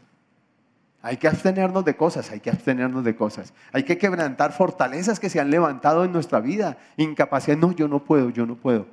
Hay 1.02 1.16
que 1.16 1.26
abstenernos 1.26 1.84
de 1.84 1.96
cosas, 1.96 2.30
hay 2.30 2.38
que 2.38 2.50
abstenernos 2.50 3.02
de 3.02 3.16
cosas. 3.16 3.52
Hay 3.72 3.82
que 3.82 3.98
quebrantar 3.98 4.52
fortalezas 4.52 5.18
que 5.18 5.28
se 5.28 5.40
han 5.40 5.50
levantado 5.50 6.04
en 6.04 6.12
nuestra 6.12 6.38
vida. 6.38 6.78
Incapacidad, 6.96 7.56
no, 7.56 7.72
yo 7.72 7.88
no 7.88 8.04
puedo, 8.04 8.30
yo 8.30 8.46
no 8.46 8.54
puedo. 8.54 8.86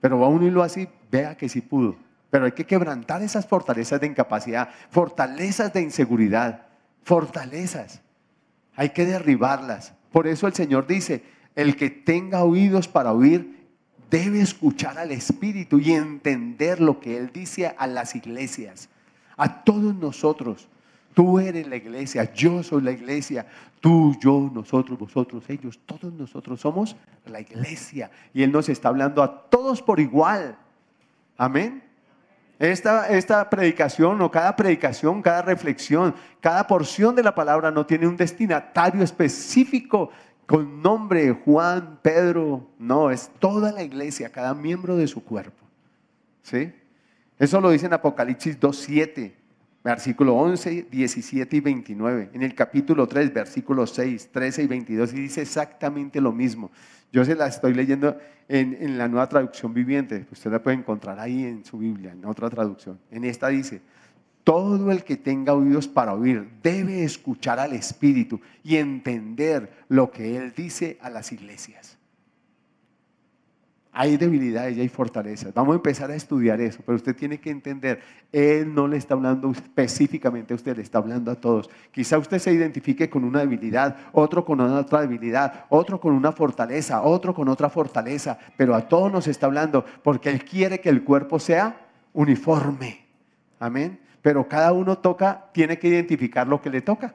Pero 0.00 0.24
a 0.24 0.28
uno 0.28 0.62
así, 0.62 0.88
vea 1.10 1.36
que 1.36 1.48
sí 1.48 1.60
pudo. 1.60 1.96
Pero 2.30 2.44
hay 2.44 2.52
que 2.52 2.64
quebrantar 2.64 3.22
esas 3.22 3.46
fortalezas 3.46 4.00
de 4.00 4.06
incapacidad, 4.06 4.70
fortalezas 4.90 5.72
de 5.72 5.82
inseguridad, 5.82 6.66
fortalezas. 7.02 8.00
Hay 8.76 8.90
que 8.90 9.04
derribarlas. 9.04 9.92
Por 10.12 10.26
eso 10.26 10.46
el 10.46 10.54
Señor 10.54 10.86
dice, 10.86 11.24
el 11.54 11.76
que 11.76 11.90
tenga 11.90 12.44
oídos 12.44 12.88
para 12.88 13.12
oír 13.12 13.68
debe 14.10 14.40
escuchar 14.40 14.98
al 14.98 15.12
Espíritu 15.12 15.78
y 15.78 15.92
entender 15.92 16.80
lo 16.80 17.00
que 17.00 17.16
Él 17.16 17.30
dice 17.32 17.74
a 17.76 17.86
las 17.86 18.14
iglesias, 18.14 18.88
a 19.36 19.62
todos 19.64 19.94
nosotros. 19.94 20.68
Tú 21.14 21.38
eres 21.38 21.66
la 21.66 21.76
iglesia, 21.76 22.32
yo 22.32 22.62
soy 22.62 22.82
la 22.82 22.92
iglesia, 22.92 23.46
tú, 23.80 24.16
yo, 24.20 24.50
nosotros, 24.52 24.98
vosotros, 24.98 25.44
ellos, 25.48 25.80
todos 25.84 26.12
nosotros 26.12 26.60
somos 26.60 26.96
la 27.26 27.40
iglesia. 27.40 28.10
Y 28.32 28.42
Él 28.42 28.52
nos 28.52 28.68
está 28.68 28.88
hablando 28.88 29.22
a 29.22 29.48
todos 29.48 29.82
por 29.82 29.98
igual. 29.98 30.56
Amén. 31.36 31.82
Esta, 32.60 33.08
esta 33.08 33.48
predicación 33.48 34.20
o 34.20 34.30
cada 34.30 34.54
predicación, 34.54 35.22
cada 35.22 35.42
reflexión, 35.42 36.14
cada 36.40 36.66
porción 36.66 37.16
de 37.16 37.22
la 37.22 37.34
palabra 37.34 37.70
no 37.70 37.86
tiene 37.86 38.06
un 38.06 38.16
destinatario 38.16 39.02
específico 39.02 40.10
con 40.50 40.82
nombre 40.82 41.30
Juan, 41.32 42.00
Pedro, 42.02 42.68
no, 42.78 43.10
es 43.10 43.30
toda 43.38 43.72
la 43.72 43.82
iglesia, 43.82 44.30
cada 44.30 44.52
miembro 44.52 44.96
de 44.96 45.06
su 45.06 45.24
cuerpo. 45.24 45.64
¿Sí? 46.42 46.72
Eso 47.38 47.60
lo 47.60 47.70
dice 47.70 47.86
en 47.86 47.94
Apocalipsis 47.94 48.60
2.7, 48.60 49.32
versículo 49.82 50.34
11, 50.34 50.86
17 50.90 51.56
y 51.56 51.60
29. 51.60 52.30
En 52.32 52.42
el 52.42 52.54
capítulo 52.54 53.06
3, 53.06 53.32
versículos 53.32 53.90
6, 53.94 54.30
13 54.32 54.62
y 54.62 54.66
22, 54.66 55.12
y 55.14 55.20
dice 55.20 55.42
exactamente 55.42 56.20
lo 56.20 56.32
mismo. 56.32 56.70
Yo 57.12 57.24
se 57.24 57.34
la 57.34 57.46
estoy 57.46 57.74
leyendo 57.74 58.16
en, 58.48 58.76
en 58.80 58.98
la 58.98 59.08
nueva 59.08 59.28
traducción 59.28 59.74
viviente, 59.74 60.26
usted 60.30 60.50
la 60.50 60.62
puede 60.62 60.76
encontrar 60.76 61.18
ahí 61.18 61.44
en 61.44 61.64
su 61.64 61.78
Biblia, 61.78 62.12
en 62.12 62.24
otra 62.24 62.48
traducción. 62.50 62.98
En 63.10 63.24
esta 63.24 63.48
dice, 63.48 63.80
todo 64.44 64.90
el 64.90 65.04
que 65.04 65.16
tenga 65.16 65.54
oídos 65.54 65.88
para 65.88 66.14
oír 66.14 66.48
debe 66.62 67.04
escuchar 67.04 67.58
al 67.58 67.72
Espíritu 67.72 68.40
y 68.62 68.76
entender 68.76 69.84
lo 69.88 70.10
que 70.10 70.36
Él 70.36 70.52
dice 70.56 70.98
a 71.00 71.10
las 71.10 71.32
iglesias. 71.32 71.99
Hay 73.92 74.16
debilidades 74.16 74.76
y 74.76 74.80
hay 74.80 74.88
fortalezas. 74.88 75.52
Vamos 75.52 75.72
a 75.72 75.76
empezar 75.76 76.10
a 76.10 76.14
estudiar 76.14 76.60
eso, 76.60 76.80
pero 76.86 76.96
usted 76.96 77.16
tiene 77.16 77.40
que 77.40 77.50
entender, 77.50 78.00
Él 78.30 78.72
no 78.74 78.86
le 78.86 78.96
está 78.96 79.14
hablando 79.14 79.50
específicamente 79.50 80.54
a 80.54 80.56
usted, 80.56 80.76
le 80.76 80.82
está 80.82 80.98
hablando 80.98 81.30
a 81.30 81.34
todos. 81.34 81.68
Quizá 81.90 82.18
usted 82.18 82.38
se 82.38 82.52
identifique 82.52 83.10
con 83.10 83.24
una 83.24 83.40
debilidad, 83.40 83.96
otro 84.12 84.44
con 84.44 84.60
otra 84.60 85.00
debilidad, 85.00 85.64
otro 85.68 86.00
con 86.00 86.12
una 86.12 86.32
fortaleza, 86.32 87.02
otro 87.02 87.34
con 87.34 87.48
otra 87.48 87.68
fortaleza, 87.68 88.38
pero 88.56 88.74
a 88.74 88.88
todos 88.88 89.10
nos 89.10 89.26
está 89.26 89.46
hablando 89.46 89.84
porque 90.02 90.30
Él 90.30 90.44
quiere 90.44 90.80
que 90.80 90.88
el 90.88 91.02
cuerpo 91.02 91.38
sea 91.38 91.88
uniforme. 92.12 93.06
Amén 93.58 94.10
pero 94.22 94.46
cada 94.48 94.72
uno 94.72 94.98
toca, 94.98 95.50
tiene 95.52 95.78
que 95.78 95.88
identificar 95.88 96.46
lo 96.46 96.60
que 96.60 96.70
le 96.70 96.82
toca. 96.82 97.14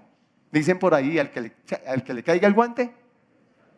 Dicen 0.51 0.80
por 0.80 0.93
ahí, 0.93 1.19
al 1.19 1.32
que 1.32 1.51
al 1.86 2.03
que 2.03 2.13
le 2.13 2.23
caiga 2.23 2.47
el 2.47 2.53
guante, 2.53 2.93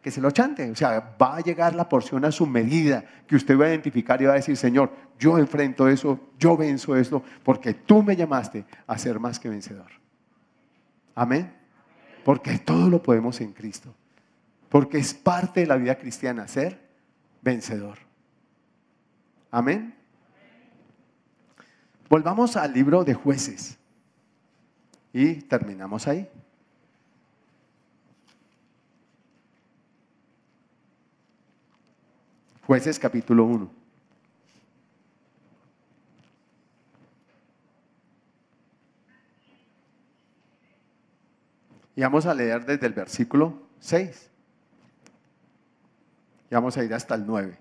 que 0.02 0.12
se 0.12 0.22
lo 0.22 0.32
chante. 0.32 0.70
O 0.70 0.76
sea, 0.76 1.16
va 1.22 1.38
a 1.38 1.42
llegar 1.42 1.76
la 1.76 1.90
porción 1.90 2.26
a 2.26 2.32
su 2.32 2.46
medida 2.46 3.04
que 3.28 3.36
usted 3.36 3.60
va 3.60 3.66
a 3.66 3.70
identificar 3.70 4.22
y 4.22 4.26
va 4.26 4.34
a 4.34 4.36
decir, 4.36 4.56
Señor, 4.58 4.92
yo 5.20 5.38
enfrento 5.38 5.88
eso, 5.88 6.20
yo 6.38 6.56
venzo 6.56 6.96
esto, 6.96 7.24
porque 7.44 7.74
tú 7.74 8.04
me 8.04 8.16
llamaste 8.16 8.66
a 8.86 8.98
ser 8.98 9.20
más 9.20 9.40
que 9.40 9.50
vencedor. 9.50 9.92
Amén. 11.16 11.54
Porque 12.24 12.60
todo 12.60 12.90
lo 12.90 13.02
podemos 13.02 13.42
en 13.42 13.54
Cristo. 13.54 13.94
Porque 14.70 14.98
es 14.98 15.14
parte 15.14 15.62
de 15.62 15.68
la 15.68 15.78
vida 15.78 15.96
cristiana 15.96 16.48
ser 16.48 16.80
vencedor. 17.42 17.98
Amén. 19.50 19.96
Volvamos 22.10 22.56
al 22.56 22.74
libro 22.74 23.04
de 23.04 23.14
jueces 23.14 23.78
y 25.12 25.36
terminamos 25.36 26.08
ahí. 26.08 26.30
Jueces 32.68 33.00
capítulo 33.00 33.46
1. 33.46 33.72
Y 41.96 42.02
vamos 42.02 42.26
a 42.26 42.34
leer 42.34 42.66
desde 42.66 42.86
el 42.88 42.92
versículo 42.92 43.58
6. 43.80 44.30
Y 46.52 46.56
vamos 46.56 46.78
a 46.78 46.84
ir 46.84 46.94
hasta 46.94 47.16
el 47.16 47.26
9. 47.26 47.58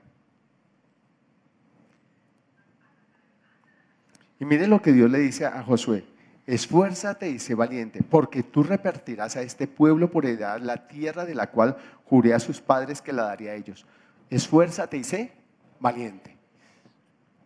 Y 4.40 4.44
mire 4.44 4.66
lo 4.66 4.82
que 4.82 4.92
Dios 4.92 5.08
le 5.08 5.20
dice 5.20 5.46
a 5.46 5.62
Josué. 5.62 6.04
Esfuérzate 6.46 7.30
y 7.30 7.38
sé 7.38 7.54
valiente, 7.54 8.02
porque 8.02 8.42
tú 8.42 8.64
repartirás 8.64 9.36
a 9.36 9.42
este 9.42 9.68
pueblo 9.68 10.10
por 10.10 10.26
edad 10.26 10.60
la 10.60 10.88
tierra 10.88 11.24
de 11.24 11.36
la 11.36 11.52
cual 11.52 11.76
juré 12.06 12.34
a 12.34 12.40
sus 12.40 12.60
padres 12.60 13.00
que 13.00 13.12
la 13.12 13.22
daría 13.22 13.52
a 13.52 13.54
ellos. 13.54 13.86
Esfuérzate 14.30 14.96
y 14.96 15.04
sé 15.04 15.32
valiente. 15.80 16.36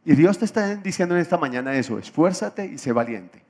Y 0.05 0.15
Dios 0.15 0.39
te 0.39 0.45
está 0.45 0.77
diciendo 0.77 1.15
en 1.15 1.21
esta 1.21 1.37
mañana 1.37 1.75
eso, 1.75 1.99
esfuérzate 1.99 2.67
y 2.67 2.79
sé 2.79 2.93
valiente. 2.93 3.43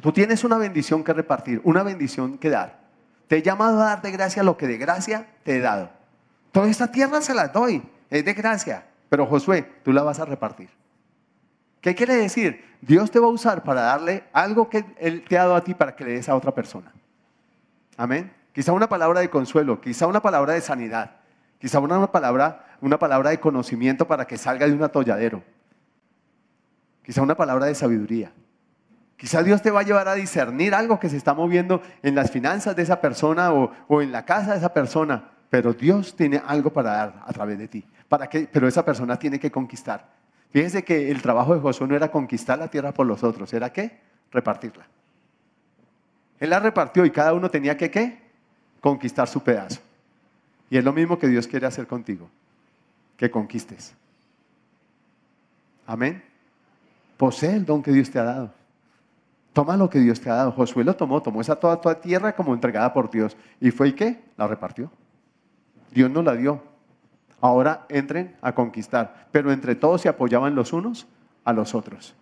Tú 0.00 0.12
tienes 0.12 0.44
una 0.44 0.58
bendición 0.58 1.02
que 1.02 1.14
repartir, 1.14 1.60
una 1.64 1.82
bendición 1.82 2.36
que 2.36 2.50
dar. 2.50 2.84
Te 3.26 3.38
he 3.38 3.42
llamado 3.42 3.80
a 3.80 3.86
dar 3.86 4.02
de 4.02 4.10
gracia 4.10 4.42
lo 4.42 4.56
que 4.56 4.66
de 4.66 4.76
gracia 4.76 5.26
te 5.44 5.56
he 5.56 5.60
dado. 5.60 5.90
Toda 6.52 6.68
esta 6.68 6.92
tierra 6.92 7.22
se 7.22 7.34
la 7.34 7.48
doy, 7.48 7.82
es 8.10 8.24
de 8.24 8.34
gracia, 8.34 8.86
pero 9.08 9.26
Josué, 9.26 9.62
tú 9.82 9.92
la 9.92 10.02
vas 10.02 10.20
a 10.20 10.26
repartir. 10.26 10.68
¿Qué 11.80 11.94
quiere 11.94 12.16
decir? 12.16 12.64
Dios 12.80 13.10
te 13.10 13.18
va 13.18 13.26
a 13.26 13.30
usar 13.30 13.62
para 13.62 13.80
darle 13.80 14.24
algo 14.32 14.68
que 14.68 14.84
Él 14.98 15.24
te 15.28 15.38
ha 15.38 15.42
dado 15.42 15.56
a 15.56 15.64
ti 15.64 15.74
para 15.74 15.96
que 15.96 16.04
le 16.04 16.12
des 16.12 16.28
a 16.28 16.34
otra 16.34 16.54
persona. 16.54 16.92
Amén. 17.96 18.32
Quizá 18.52 18.72
una 18.72 18.88
palabra 18.88 19.20
de 19.20 19.30
consuelo, 19.30 19.80
quizá 19.80 20.06
una 20.06 20.20
palabra 20.20 20.52
de 20.52 20.60
sanidad, 20.60 21.16
quizá 21.64 21.78
una 21.80 22.12
palabra, 22.12 22.76
una 22.82 22.98
palabra 22.98 23.30
de 23.30 23.40
conocimiento 23.40 24.06
para 24.06 24.26
que 24.26 24.36
salga 24.36 24.66
de 24.66 24.74
un 24.74 24.82
atolladero. 24.82 25.42
Quizá 27.02 27.22
una 27.22 27.36
palabra 27.36 27.64
de 27.64 27.74
sabiduría. 27.74 28.32
Quizá 29.16 29.42
Dios 29.42 29.62
te 29.62 29.70
va 29.70 29.80
a 29.80 29.82
llevar 29.82 30.06
a 30.08 30.14
discernir 30.14 30.74
algo 30.74 31.00
que 31.00 31.08
se 31.08 31.16
está 31.16 31.32
moviendo 31.32 31.80
en 32.02 32.14
las 32.14 32.30
finanzas 32.30 32.76
de 32.76 32.82
esa 32.82 33.00
persona 33.00 33.54
o, 33.54 33.72
o 33.88 34.02
en 34.02 34.12
la 34.12 34.26
casa 34.26 34.52
de 34.52 34.58
esa 34.58 34.74
persona. 34.74 35.30
Pero 35.48 35.72
Dios 35.72 36.14
tiene 36.14 36.42
algo 36.46 36.70
para 36.70 36.90
dar 36.90 37.22
a 37.24 37.32
través 37.32 37.56
de 37.56 37.66
ti. 37.66 37.82
¿Para? 38.10 38.28
Pero 38.28 38.68
esa 38.68 38.84
persona 38.84 39.18
tiene 39.18 39.40
que 39.40 39.50
conquistar. 39.50 40.06
Fíjense 40.50 40.84
que 40.84 41.10
el 41.10 41.22
trabajo 41.22 41.54
de 41.54 41.62
Josué 41.62 41.88
no 41.88 41.96
era 41.96 42.10
conquistar 42.10 42.58
la 42.58 42.68
tierra 42.68 42.92
por 42.92 43.06
los 43.06 43.24
otros, 43.24 43.54
era 43.54 43.72
qué? 43.72 44.00
Repartirla. 44.30 44.86
Él 46.38 46.50
la 46.50 46.60
repartió 46.60 47.06
y 47.06 47.10
cada 47.10 47.32
uno 47.32 47.50
tenía 47.50 47.74
que 47.74 47.90
qué? 47.90 48.20
Conquistar 48.82 49.28
su 49.28 49.42
pedazo. 49.42 49.80
Y 50.74 50.76
es 50.76 50.82
lo 50.82 50.92
mismo 50.92 51.20
que 51.20 51.28
Dios 51.28 51.46
quiere 51.46 51.66
hacer 51.66 51.86
contigo, 51.86 52.28
que 53.16 53.30
conquistes. 53.30 53.94
Amén. 55.86 56.20
Posee 57.16 57.54
el 57.54 57.64
don 57.64 57.80
que 57.80 57.92
Dios 57.92 58.10
te 58.10 58.18
ha 58.18 58.24
dado. 58.24 58.52
Toma 59.52 59.76
lo 59.76 59.88
que 59.88 60.00
Dios 60.00 60.20
te 60.20 60.28
ha 60.30 60.34
dado. 60.34 60.50
Josué 60.50 60.82
lo 60.82 60.96
tomó, 60.96 61.22
tomó 61.22 61.40
esa 61.40 61.54
toda, 61.54 61.80
toda 61.80 62.00
tierra 62.00 62.34
como 62.34 62.52
entregada 62.52 62.92
por 62.92 63.08
Dios. 63.08 63.36
¿Y 63.60 63.70
fue 63.70 63.90
y 63.90 63.92
qué? 63.92 64.20
La 64.36 64.48
repartió. 64.48 64.90
Dios 65.92 66.10
nos 66.10 66.24
la 66.24 66.34
dio. 66.34 66.60
Ahora 67.40 67.86
entren 67.88 68.34
a 68.42 68.52
conquistar. 68.52 69.28
Pero 69.30 69.52
entre 69.52 69.76
todos 69.76 70.00
se 70.00 70.08
apoyaban 70.08 70.56
los 70.56 70.72
unos 70.72 71.06
a 71.44 71.52
los 71.52 71.72
otros. 71.72 72.16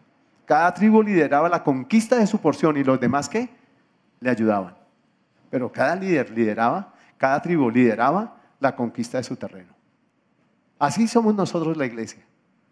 Cada 0.45 0.75
tribu 0.75 1.03
lideraba 1.03 1.49
la 1.49 1.65
conquista 1.65 2.19
de 2.19 2.27
su 2.27 2.39
porción 2.39 2.77
y 2.77 2.85
los 2.85 3.01
demás 3.01 3.31
qué? 3.31 3.49
Le 4.21 4.29
ayudaban. 4.29 4.75
Pero 5.49 5.73
cada 5.73 5.97
líder 5.97 6.29
lideraba, 6.33 6.93
cada 7.17 7.41
tribu 7.41 7.71
lideraba 7.71 8.41
la 8.63 8.75
conquista 8.77 9.19
de 9.19 9.25
su 9.25 9.37
terreno. 9.37 9.75
Así 10.79 11.07
somos 11.07 11.35
nosotros 11.35 11.77
la 11.77 11.87
iglesia. 11.87 12.23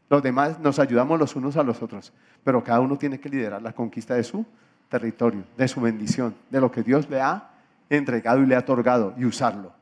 Los 0.08 0.22
demás 0.22 0.58
nos 0.58 0.78
ayudamos 0.78 1.18
los 1.18 1.36
unos 1.36 1.56
a 1.56 1.62
los 1.62 1.82
otros, 1.82 2.12
pero 2.42 2.64
cada 2.64 2.80
uno 2.80 2.96
tiene 2.96 3.20
que 3.20 3.28
liderar 3.28 3.62
la 3.62 3.72
conquista 3.72 4.14
de 4.14 4.24
su 4.24 4.44
territorio, 4.88 5.44
de 5.56 5.68
su 5.68 5.80
bendición, 5.80 6.34
de 6.50 6.60
lo 6.60 6.70
que 6.70 6.82
Dios 6.82 7.08
le 7.08 7.20
ha 7.20 7.50
entregado 7.88 8.42
y 8.42 8.46
le 8.46 8.56
ha 8.56 8.60
otorgado 8.60 9.14
y 9.16 9.24
usarlo. 9.24 9.72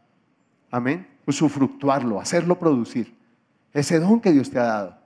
Amén. 0.70 1.06
Usufructuarlo, 1.26 2.20
hacerlo 2.20 2.58
producir. 2.58 3.16
Ese 3.72 4.00
don 4.00 4.20
que 4.20 4.32
Dios 4.32 4.50
te 4.50 4.58
ha 4.58 4.64
dado. 4.64 4.98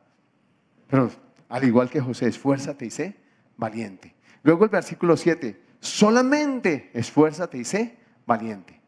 Pero 0.89 1.11
al 1.49 1.65
igual 1.65 1.89
que 1.89 2.01
José, 2.01 2.29
esfuérzate 2.29 2.87
y 2.87 2.91
sé 2.91 3.17
valiente. 3.57 4.15
Luego 4.43 4.65
el 4.65 4.71
versículo 4.71 5.17
7, 5.17 5.61
solamente 5.79 6.91
esfuérzate 6.95 7.59
y 7.59 7.65
sé 7.65 7.97
valiente. 8.27 8.82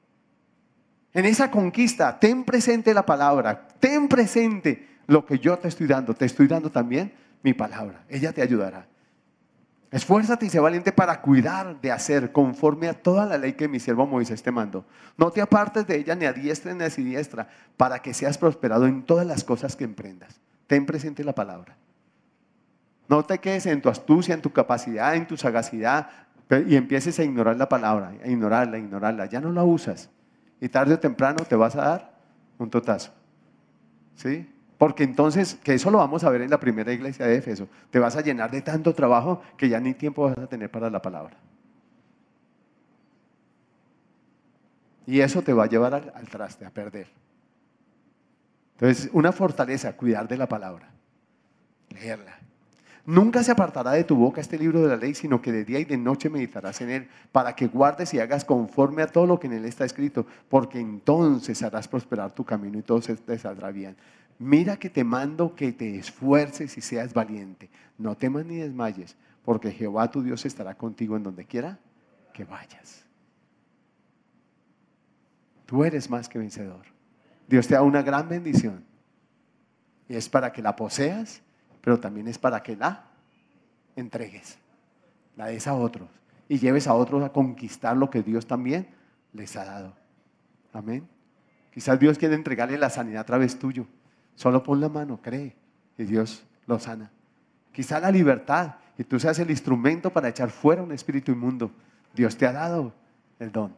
En 1.15 1.25
esa 1.25 1.51
conquista, 1.51 2.19
ten 2.19 2.45
presente 2.45 2.93
la 2.93 3.07
palabra, 3.07 3.69
ten 3.79 4.09
presente 4.09 4.95
lo 5.07 5.25
que 5.25 5.39
yo 5.39 5.57
te 5.59 5.69
estoy 5.69 5.87
dando. 5.87 6.15
Te 6.15 6.25
estoy 6.25 6.49
dando 6.49 6.71
también 6.71 7.12
mi 7.43 7.55
palabra. 7.55 8.05
Ella 8.09 8.33
te 8.33 8.43
ayudará. 8.43 8.87
Esfuérzate 9.91 10.47
y 10.47 10.51
sé 10.51 10.59
valiente 10.59 10.91
para 10.91 11.21
cuidar 11.21 11.81
de 11.81 11.93
hacer 11.93 12.33
conforme 12.33 12.89
a 12.89 12.95
toda 12.95 13.27
la 13.27 13.39
ley 13.39 13.53
que 13.53 13.69
mi 13.69 13.79
siervo 13.79 14.07
Moisés 14.07 14.43
te 14.43 14.51
mandó. 14.51 14.85
No 15.17 15.31
te 15.31 15.41
apartes 15.41 15.87
de 15.87 15.97
ella 15.97 16.17
ni 16.17 16.25
a 16.25 16.33
diestra 16.33 16.75
ni 16.75 16.83
a 16.83 16.91
siniestra, 16.91 17.49
para 17.77 18.01
que 18.01 18.12
seas 18.12 18.37
prosperado 18.37 18.87
en 18.87 19.05
todas 19.05 19.25
las 19.25 19.45
cosas 19.45 19.77
que 19.77 19.85
emprendas. 19.85 20.41
Ten 20.67 20.85
presente 20.85 21.23
la 21.23 21.33
palabra. 21.33 21.77
No 23.09 23.25
te 23.25 23.39
quedes 23.39 23.67
en 23.67 23.81
tu 23.81 23.89
astucia, 23.89 24.35
en 24.35 24.43
tu 24.43 24.53
capacidad, 24.53 25.15
en 25.15 25.29
tu 25.29 25.37
sagacidad 25.37 26.09
y 26.67 26.75
empieces 26.75 27.19
a 27.21 27.23
ignorar 27.23 27.57
la 27.57 27.69
palabra, 27.69 28.15
a 28.21 28.27
ignorarla, 28.27 28.77
a 28.77 28.81
ignorarla. 28.81 29.27
Ya 29.27 29.41
no 29.41 29.53
la 29.53 29.62
usas. 29.62 30.11
Y 30.61 30.69
tarde 30.69 30.95
o 30.95 30.99
temprano 30.99 31.45
te 31.45 31.57
vas 31.57 31.77
a 31.77 31.85
dar 31.85 32.15
un 32.59 32.71
totazo. 32.71 33.13
¿Sí? 34.17 34.51
Porque 34.79 35.05
entonces, 35.05 35.55
que 35.55 35.75
eso 35.75 35.91
lo 35.91 35.99
vamos 35.99 36.25
a 36.25 36.31
ver 36.31 36.43
en 36.43 36.51
la 36.51 36.61
primera 36.61 36.93
iglesia 36.93 37.27
de 37.27 37.37
Éfeso, 37.37 37.69
te 37.91 37.99
vas 37.99 38.17
a 38.17 38.21
llenar 38.21 38.51
de 38.51 38.63
tanto 38.63 38.95
trabajo 38.95 39.43
que 39.57 39.69
ya 39.69 39.81
ni 39.81 39.95
tiempo 39.95 40.25
vas 40.25 40.39
a 40.39 40.47
tener 40.47 40.71
para 40.71 40.91
la 40.91 41.01
palabra. 41.01 41.37
Y 45.07 45.21
eso 45.21 45.43
te 45.43 45.53
va 45.53 45.65
a 45.65 45.69
llevar 45.69 45.95
al, 45.95 46.13
al 46.15 46.29
traste, 46.29 46.65
a 46.65 46.71
perder. 46.71 47.09
Entonces, 48.75 49.11
una 49.13 49.33
fortaleza, 49.33 49.97
cuidar 49.97 50.27
de 50.27 50.37
la 50.37 50.49
palabra, 50.49 50.89
leerla, 51.91 52.39
Nunca 53.07 53.43
se 53.45 53.53
apartará 53.53 53.93
de 53.93 54.05
tu 54.05 54.17
boca 54.17 54.41
este 54.41 54.59
libro 54.59 54.81
de 54.81 54.89
la 54.89 54.97
ley, 54.97 55.15
sino 55.15 55.43
que 55.43 55.53
de 55.53 55.65
día 55.65 55.79
y 55.79 55.85
de 55.85 55.99
noche 55.99 56.31
meditarás 56.31 56.81
en 56.81 56.91
él, 56.91 57.09
para 57.33 57.55
que 57.55 57.67
guardes 57.67 58.15
y 58.15 58.21
hagas 58.21 58.47
conforme 58.47 59.03
a 59.03 59.07
todo 59.07 59.27
lo 59.27 59.39
que 59.39 59.47
en 59.47 59.53
él 59.53 59.67
está 59.67 59.85
escrito, 59.85 60.27
porque 60.49 60.81
entonces 60.81 61.63
harás 61.63 61.87
prosperar 61.87 62.33
tu 62.33 62.45
camino 62.45 62.79
y 62.79 62.83
todo 62.83 63.01
te 63.01 63.39
saldrá 63.39 63.71
bien. 63.71 63.97
Mira 64.39 64.79
que 64.79 64.89
te 64.89 65.05
mando 65.05 65.55
que 65.55 65.73
te 65.73 65.97
esfuerces 65.97 66.77
y 66.79 66.81
seas 66.81 67.13
valiente. 67.13 67.69
No 67.99 68.17
temas 68.17 68.47
ni 68.47 68.57
desmayes, 68.57 69.17
porque 69.45 69.71
Jehová 69.71 70.11
tu 70.11 70.23
Dios 70.23 70.47
estará 70.47 70.75
contigo 70.75 71.17
en 71.17 71.25
donde 71.25 71.45
quiera 71.45 71.79
que 72.33 72.45
vayas. 72.45 73.05
Tú 75.67 75.85
eres 75.85 76.09
más 76.09 76.29
que 76.29 76.39
vencedor. 76.39 76.87
Dios 77.47 77.69
te 77.69 77.75
da 77.75 77.83
una 77.83 78.03
gran 78.03 78.29
bendición. 78.29 78.83
Y 80.09 80.17
es 80.17 80.29
para 80.29 80.53
que 80.53 80.63
la 80.63 80.75
poseas 80.75 81.43
pero 81.85 82.01
también 82.01 82.26
es 82.28 82.39
para 82.39 82.62
que 82.62 82.74
la 82.74 83.05
entregues, 83.95 84.59
la 85.37 85.47
des 85.47 85.66
a 85.66 85.74
otros 85.74 86.09
y 86.49 86.59
lleves 86.59 86.87
a 86.87 86.95
otros 86.95 87.22
a 87.22 87.28
conquistar 87.30 87.95
lo 87.95 88.09
que 88.09 88.22
Dios 88.22 88.47
también 88.47 88.89
les 89.35 89.55
ha 89.57 89.66
dado. 89.66 89.95
Amén. 90.72 91.07
Quizás 91.72 92.01
Dios 92.01 92.16
quiere 92.18 92.35
entregarle 92.35 92.78
la 92.78 92.89
sanidad 92.89 93.20
a 93.20 93.26
través 93.26 93.59
tuyo. 93.59 93.87
Solo 94.35 94.62
pon 94.62 94.80
la 94.80 94.89
mano, 94.89 95.20
cree, 95.20 95.55
y 95.99 96.05
Dios 96.05 96.45
lo 96.66 96.78
sana. 96.78 97.11
Quizá 97.70 98.01
la 98.01 98.11
libertad, 98.11 98.76
y 98.97 99.05
tú 99.05 99.20
seas 99.20 99.39
el 99.39 99.51
instrumento 99.51 100.11
para 100.11 100.28
echar 100.28 100.51
fuera 100.51 100.82
un 100.82 100.93
espíritu 100.93 101.32
inmundo. 101.32 101.70
Dios 102.14 102.37
te 102.37 102.47
ha 102.47 102.53
dado 102.53 102.93
el 103.39 103.53
don. 103.53 103.76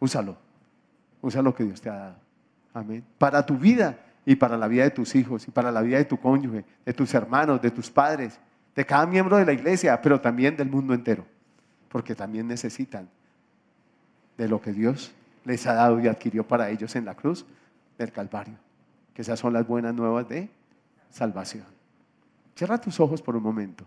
Úsalo. 0.00 0.36
Usa 1.20 1.42
lo 1.42 1.54
que 1.54 1.64
Dios 1.64 1.80
te 1.80 1.90
ha 1.90 1.94
dado. 1.94 2.16
Amén. 2.72 3.04
Para 3.18 3.44
tu 3.44 3.56
vida 3.56 3.98
y 4.28 4.36
para 4.36 4.58
la 4.58 4.68
vida 4.68 4.82
de 4.82 4.90
tus 4.90 5.14
hijos 5.14 5.48
y 5.48 5.50
para 5.50 5.72
la 5.72 5.80
vida 5.80 5.96
de 5.96 6.04
tu 6.04 6.20
cónyuge, 6.20 6.62
de 6.84 6.92
tus 6.92 7.14
hermanos, 7.14 7.62
de 7.62 7.70
tus 7.70 7.90
padres, 7.90 8.38
de 8.76 8.84
cada 8.84 9.06
miembro 9.06 9.38
de 9.38 9.46
la 9.46 9.54
iglesia, 9.54 10.02
pero 10.02 10.20
también 10.20 10.54
del 10.54 10.68
mundo 10.68 10.92
entero, 10.92 11.24
porque 11.88 12.14
también 12.14 12.46
necesitan 12.46 13.08
de 14.36 14.46
lo 14.46 14.60
que 14.60 14.74
Dios 14.74 15.12
les 15.46 15.66
ha 15.66 15.72
dado 15.72 15.98
y 15.98 16.08
adquirió 16.08 16.46
para 16.46 16.68
ellos 16.68 16.94
en 16.94 17.06
la 17.06 17.14
cruz 17.14 17.46
del 17.96 18.12
Calvario, 18.12 18.58
que 19.14 19.22
esas 19.22 19.40
son 19.40 19.54
las 19.54 19.66
buenas 19.66 19.94
nuevas 19.94 20.28
de 20.28 20.50
salvación. 21.08 21.64
Cierra 22.54 22.78
tus 22.78 23.00
ojos 23.00 23.22
por 23.22 23.34
un 23.34 23.42
momento. 23.42 23.86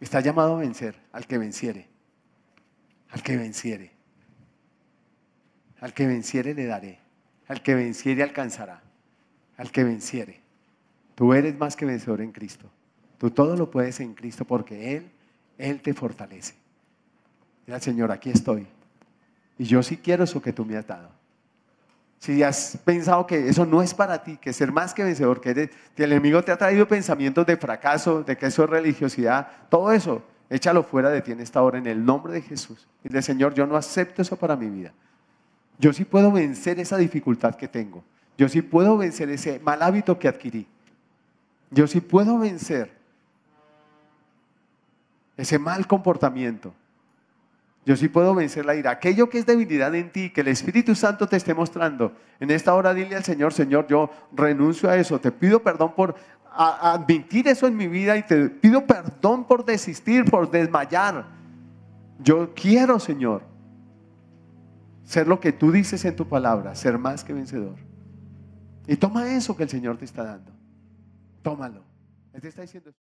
Está 0.00 0.18
llamado 0.18 0.56
a 0.56 0.58
vencer 0.58 0.96
al 1.12 1.24
que 1.24 1.38
venciere, 1.38 1.86
al 3.10 3.22
que 3.22 3.36
venciere, 3.36 3.92
al 5.80 5.94
que 5.94 6.08
venciere 6.08 6.52
le 6.52 6.66
daré. 6.66 7.07
Al 7.48 7.62
que 7.62 7.74
venciere 7.74 8.22
alcanzará. 8.22 8.82
Al 9.56 9.72
que 9.72 9.82
venciere. 9.82 10.40
Tú 11.14 11.32
eres 11.32 11.58
más 11.58 11.74
que 11.74 11.84
vencedor 11.84 12.20
en 12.20 12.30
Cristo. 12.30 12.70
Tú 13.18 13.30
todo 13.30 13.56
lo 13.56 13.70
puedes 13.70 13.98
en 14.00 14.14
Cristo 14.14 14.44
porque 14.44 14.96
Él, 14.96 15.10
Él 15.56 15.80
te 15.80 15.92
fortalece. 15.92 16.54
Mira, 17.66 17.80
Señor, 17.80 18.12
aquí 18.12 18.30
estoy. 18.30 18.66
Y 19.58 19.64
yo 19.64 19.82
sí 19.82 19.96
quiero 19.96 20.24
eso 20.24 20.40
que 20.40 20.52
tú 20.52 20.64
me 20.64 20.76
has 20.76 20.86
dado. 20.86 21.10
Si 22.20 22.42
has 22.42 22.78
pensado 22.84 23.26
que 23.26 23.48
eso 23.48 23.64
no 23.64 23.82
es 23.82 23.94
para 23.94 24.22
ti, 24.22 24.36
que 24.36 24.52
ser 24.52 24.72
más 24.72 24.92
que 24.92 25.04
vencedor, 25.04 25.40
que, 25.40 25.70
que 25.94 26.04
el 26.04 26.12
enemigo 26.12 26.42
te 26.42 26.52
ha 26.52 26.56
traído 26.56 26.86
pensamientos 26.86 27.46
de 27.46 27.56
fracaso, 27.56 28.22
de 28.22 28.36
que 28.36 28.46
eso 28.46 28.64
es 28.64 28.70
religiosidad, 28.70 29.48
todo 29.68 29.92
eso, 29.92 30.22
échalo 30.50 30.82
fuera 30.82 31.10
de 31.10 31.22
ti 31.22 31.32
en 31.32 31.40
esta 31.40 31.62
hora 31.62 31.78
en 31.78 31.86
el 31.86 32.04
nombre 32.04 32.32
de 32.32 32.42
Jesús. 32.42 32.88
Y 33.04 33.08
de 33.08 33.22
Señor, 33.22 33.54
yo 33.54 33.66
no 33.66 33.76
acepto 33.76 34.22
eso 34.22 34.36
para 34.36 34.56
mi 34.56 34.68
vida. 34.68 34.92
Yo 35.78 35.92
sí 35.92 36.04
puedo 36.04 36.32
vencer 36.32 36.80
esa 36.80 36.96
dificultad 36.96 37.54
que 37.54 37.68
tengo. 37.68 38.02
Yo 38.36 38.48
sí 38.48 38.62
puedo 38.62 38.96
vencer 38.96 39.30
ese 39.30 39.60
mal 39.60 39.82
hábito 39.82 40.18
que 40.18 40.28
adquirí. 40.28 40.66
Yo 41.70 41.86
sí 41.86 42.00
puedo 42.00 42.38
vencer 42.38 42.90
ese 45.36 45.58
mal 45.58 45.86
comportamiento. 45.86 46.74
Yo 47.86 47.96
sí 47.96 48.08
puedo 48.08 48.34
vencer 48.34 48.66
la 48.66 48.74
ira. 48.74 48.90
Aquello 48.90 49.30
que 49.30 49.38
es 49.38 49.46
debilidad 49.46 49.94
en 49.94 50.10
ti, 50.10 50.30
que 50.30 50.42
el 50.42 50.48
Espíritu 50.48 50.94
Santo 50.94 51.26
te 51.26 51.36
esté 51.36 51.54
mostrando. 51.54 52.12
En 52.38 52.50
esta 52.50 52.74
hora 52.74 52.92
dile 52.92 53.16
al 53.16 53.24
Señor, 53.24 53.52
Señor, 53.52 53.86
yo 53.86 54.10
renuncio 54.32 54.90
a 54.90 54.96
eso. 54.96 55.18
Te 55.18 55.32
pido 55.32 55.62
perdón 55.62 55.94
por 55.94 56.14
admitir 56.52 57.48
eso 57.48 57.66
en 57.66 57.76
mi 57.76 57.86
vida 57.86 58.16
y 58.16 58.24
te 58.24 58.50
pido 58.50 58.84
perdón 58.84 59.44
por 59.44 59.64
desistir, 59.64 60.24
por 60.26 60.50
desmayar. 60.50 61.24
Yo 62.18 62.52
quiero, 62.54 62.98
Señor, 62.98 63.42
ser 65.08 65.26
lo 65.26 65.40
que 65.40 65.52
tú 65.52 65.72
dices 65.72 66.04
en 66.04 66.14
tu 66.14 66.28
palabra, 66.28 66.74
ser 66.74 66.98
más 66.98 67.24
que 67.24 67.32
vencedor. 67.32 67.76
Y 68.86 68.96
toma 68.96 69.32
eso 69.32 69.56
que 69.56 69.62
el 69.62 69.70
Señor 69.70 69.96
te 69.96 70.04
está 70.04 70.22
dando. 70.22 70.52
Tómalo. 71.40 71.82
Él 72.34 72.42
te 72.42 72.48
está 72.48 72.60
diciendo. 72.60 72.92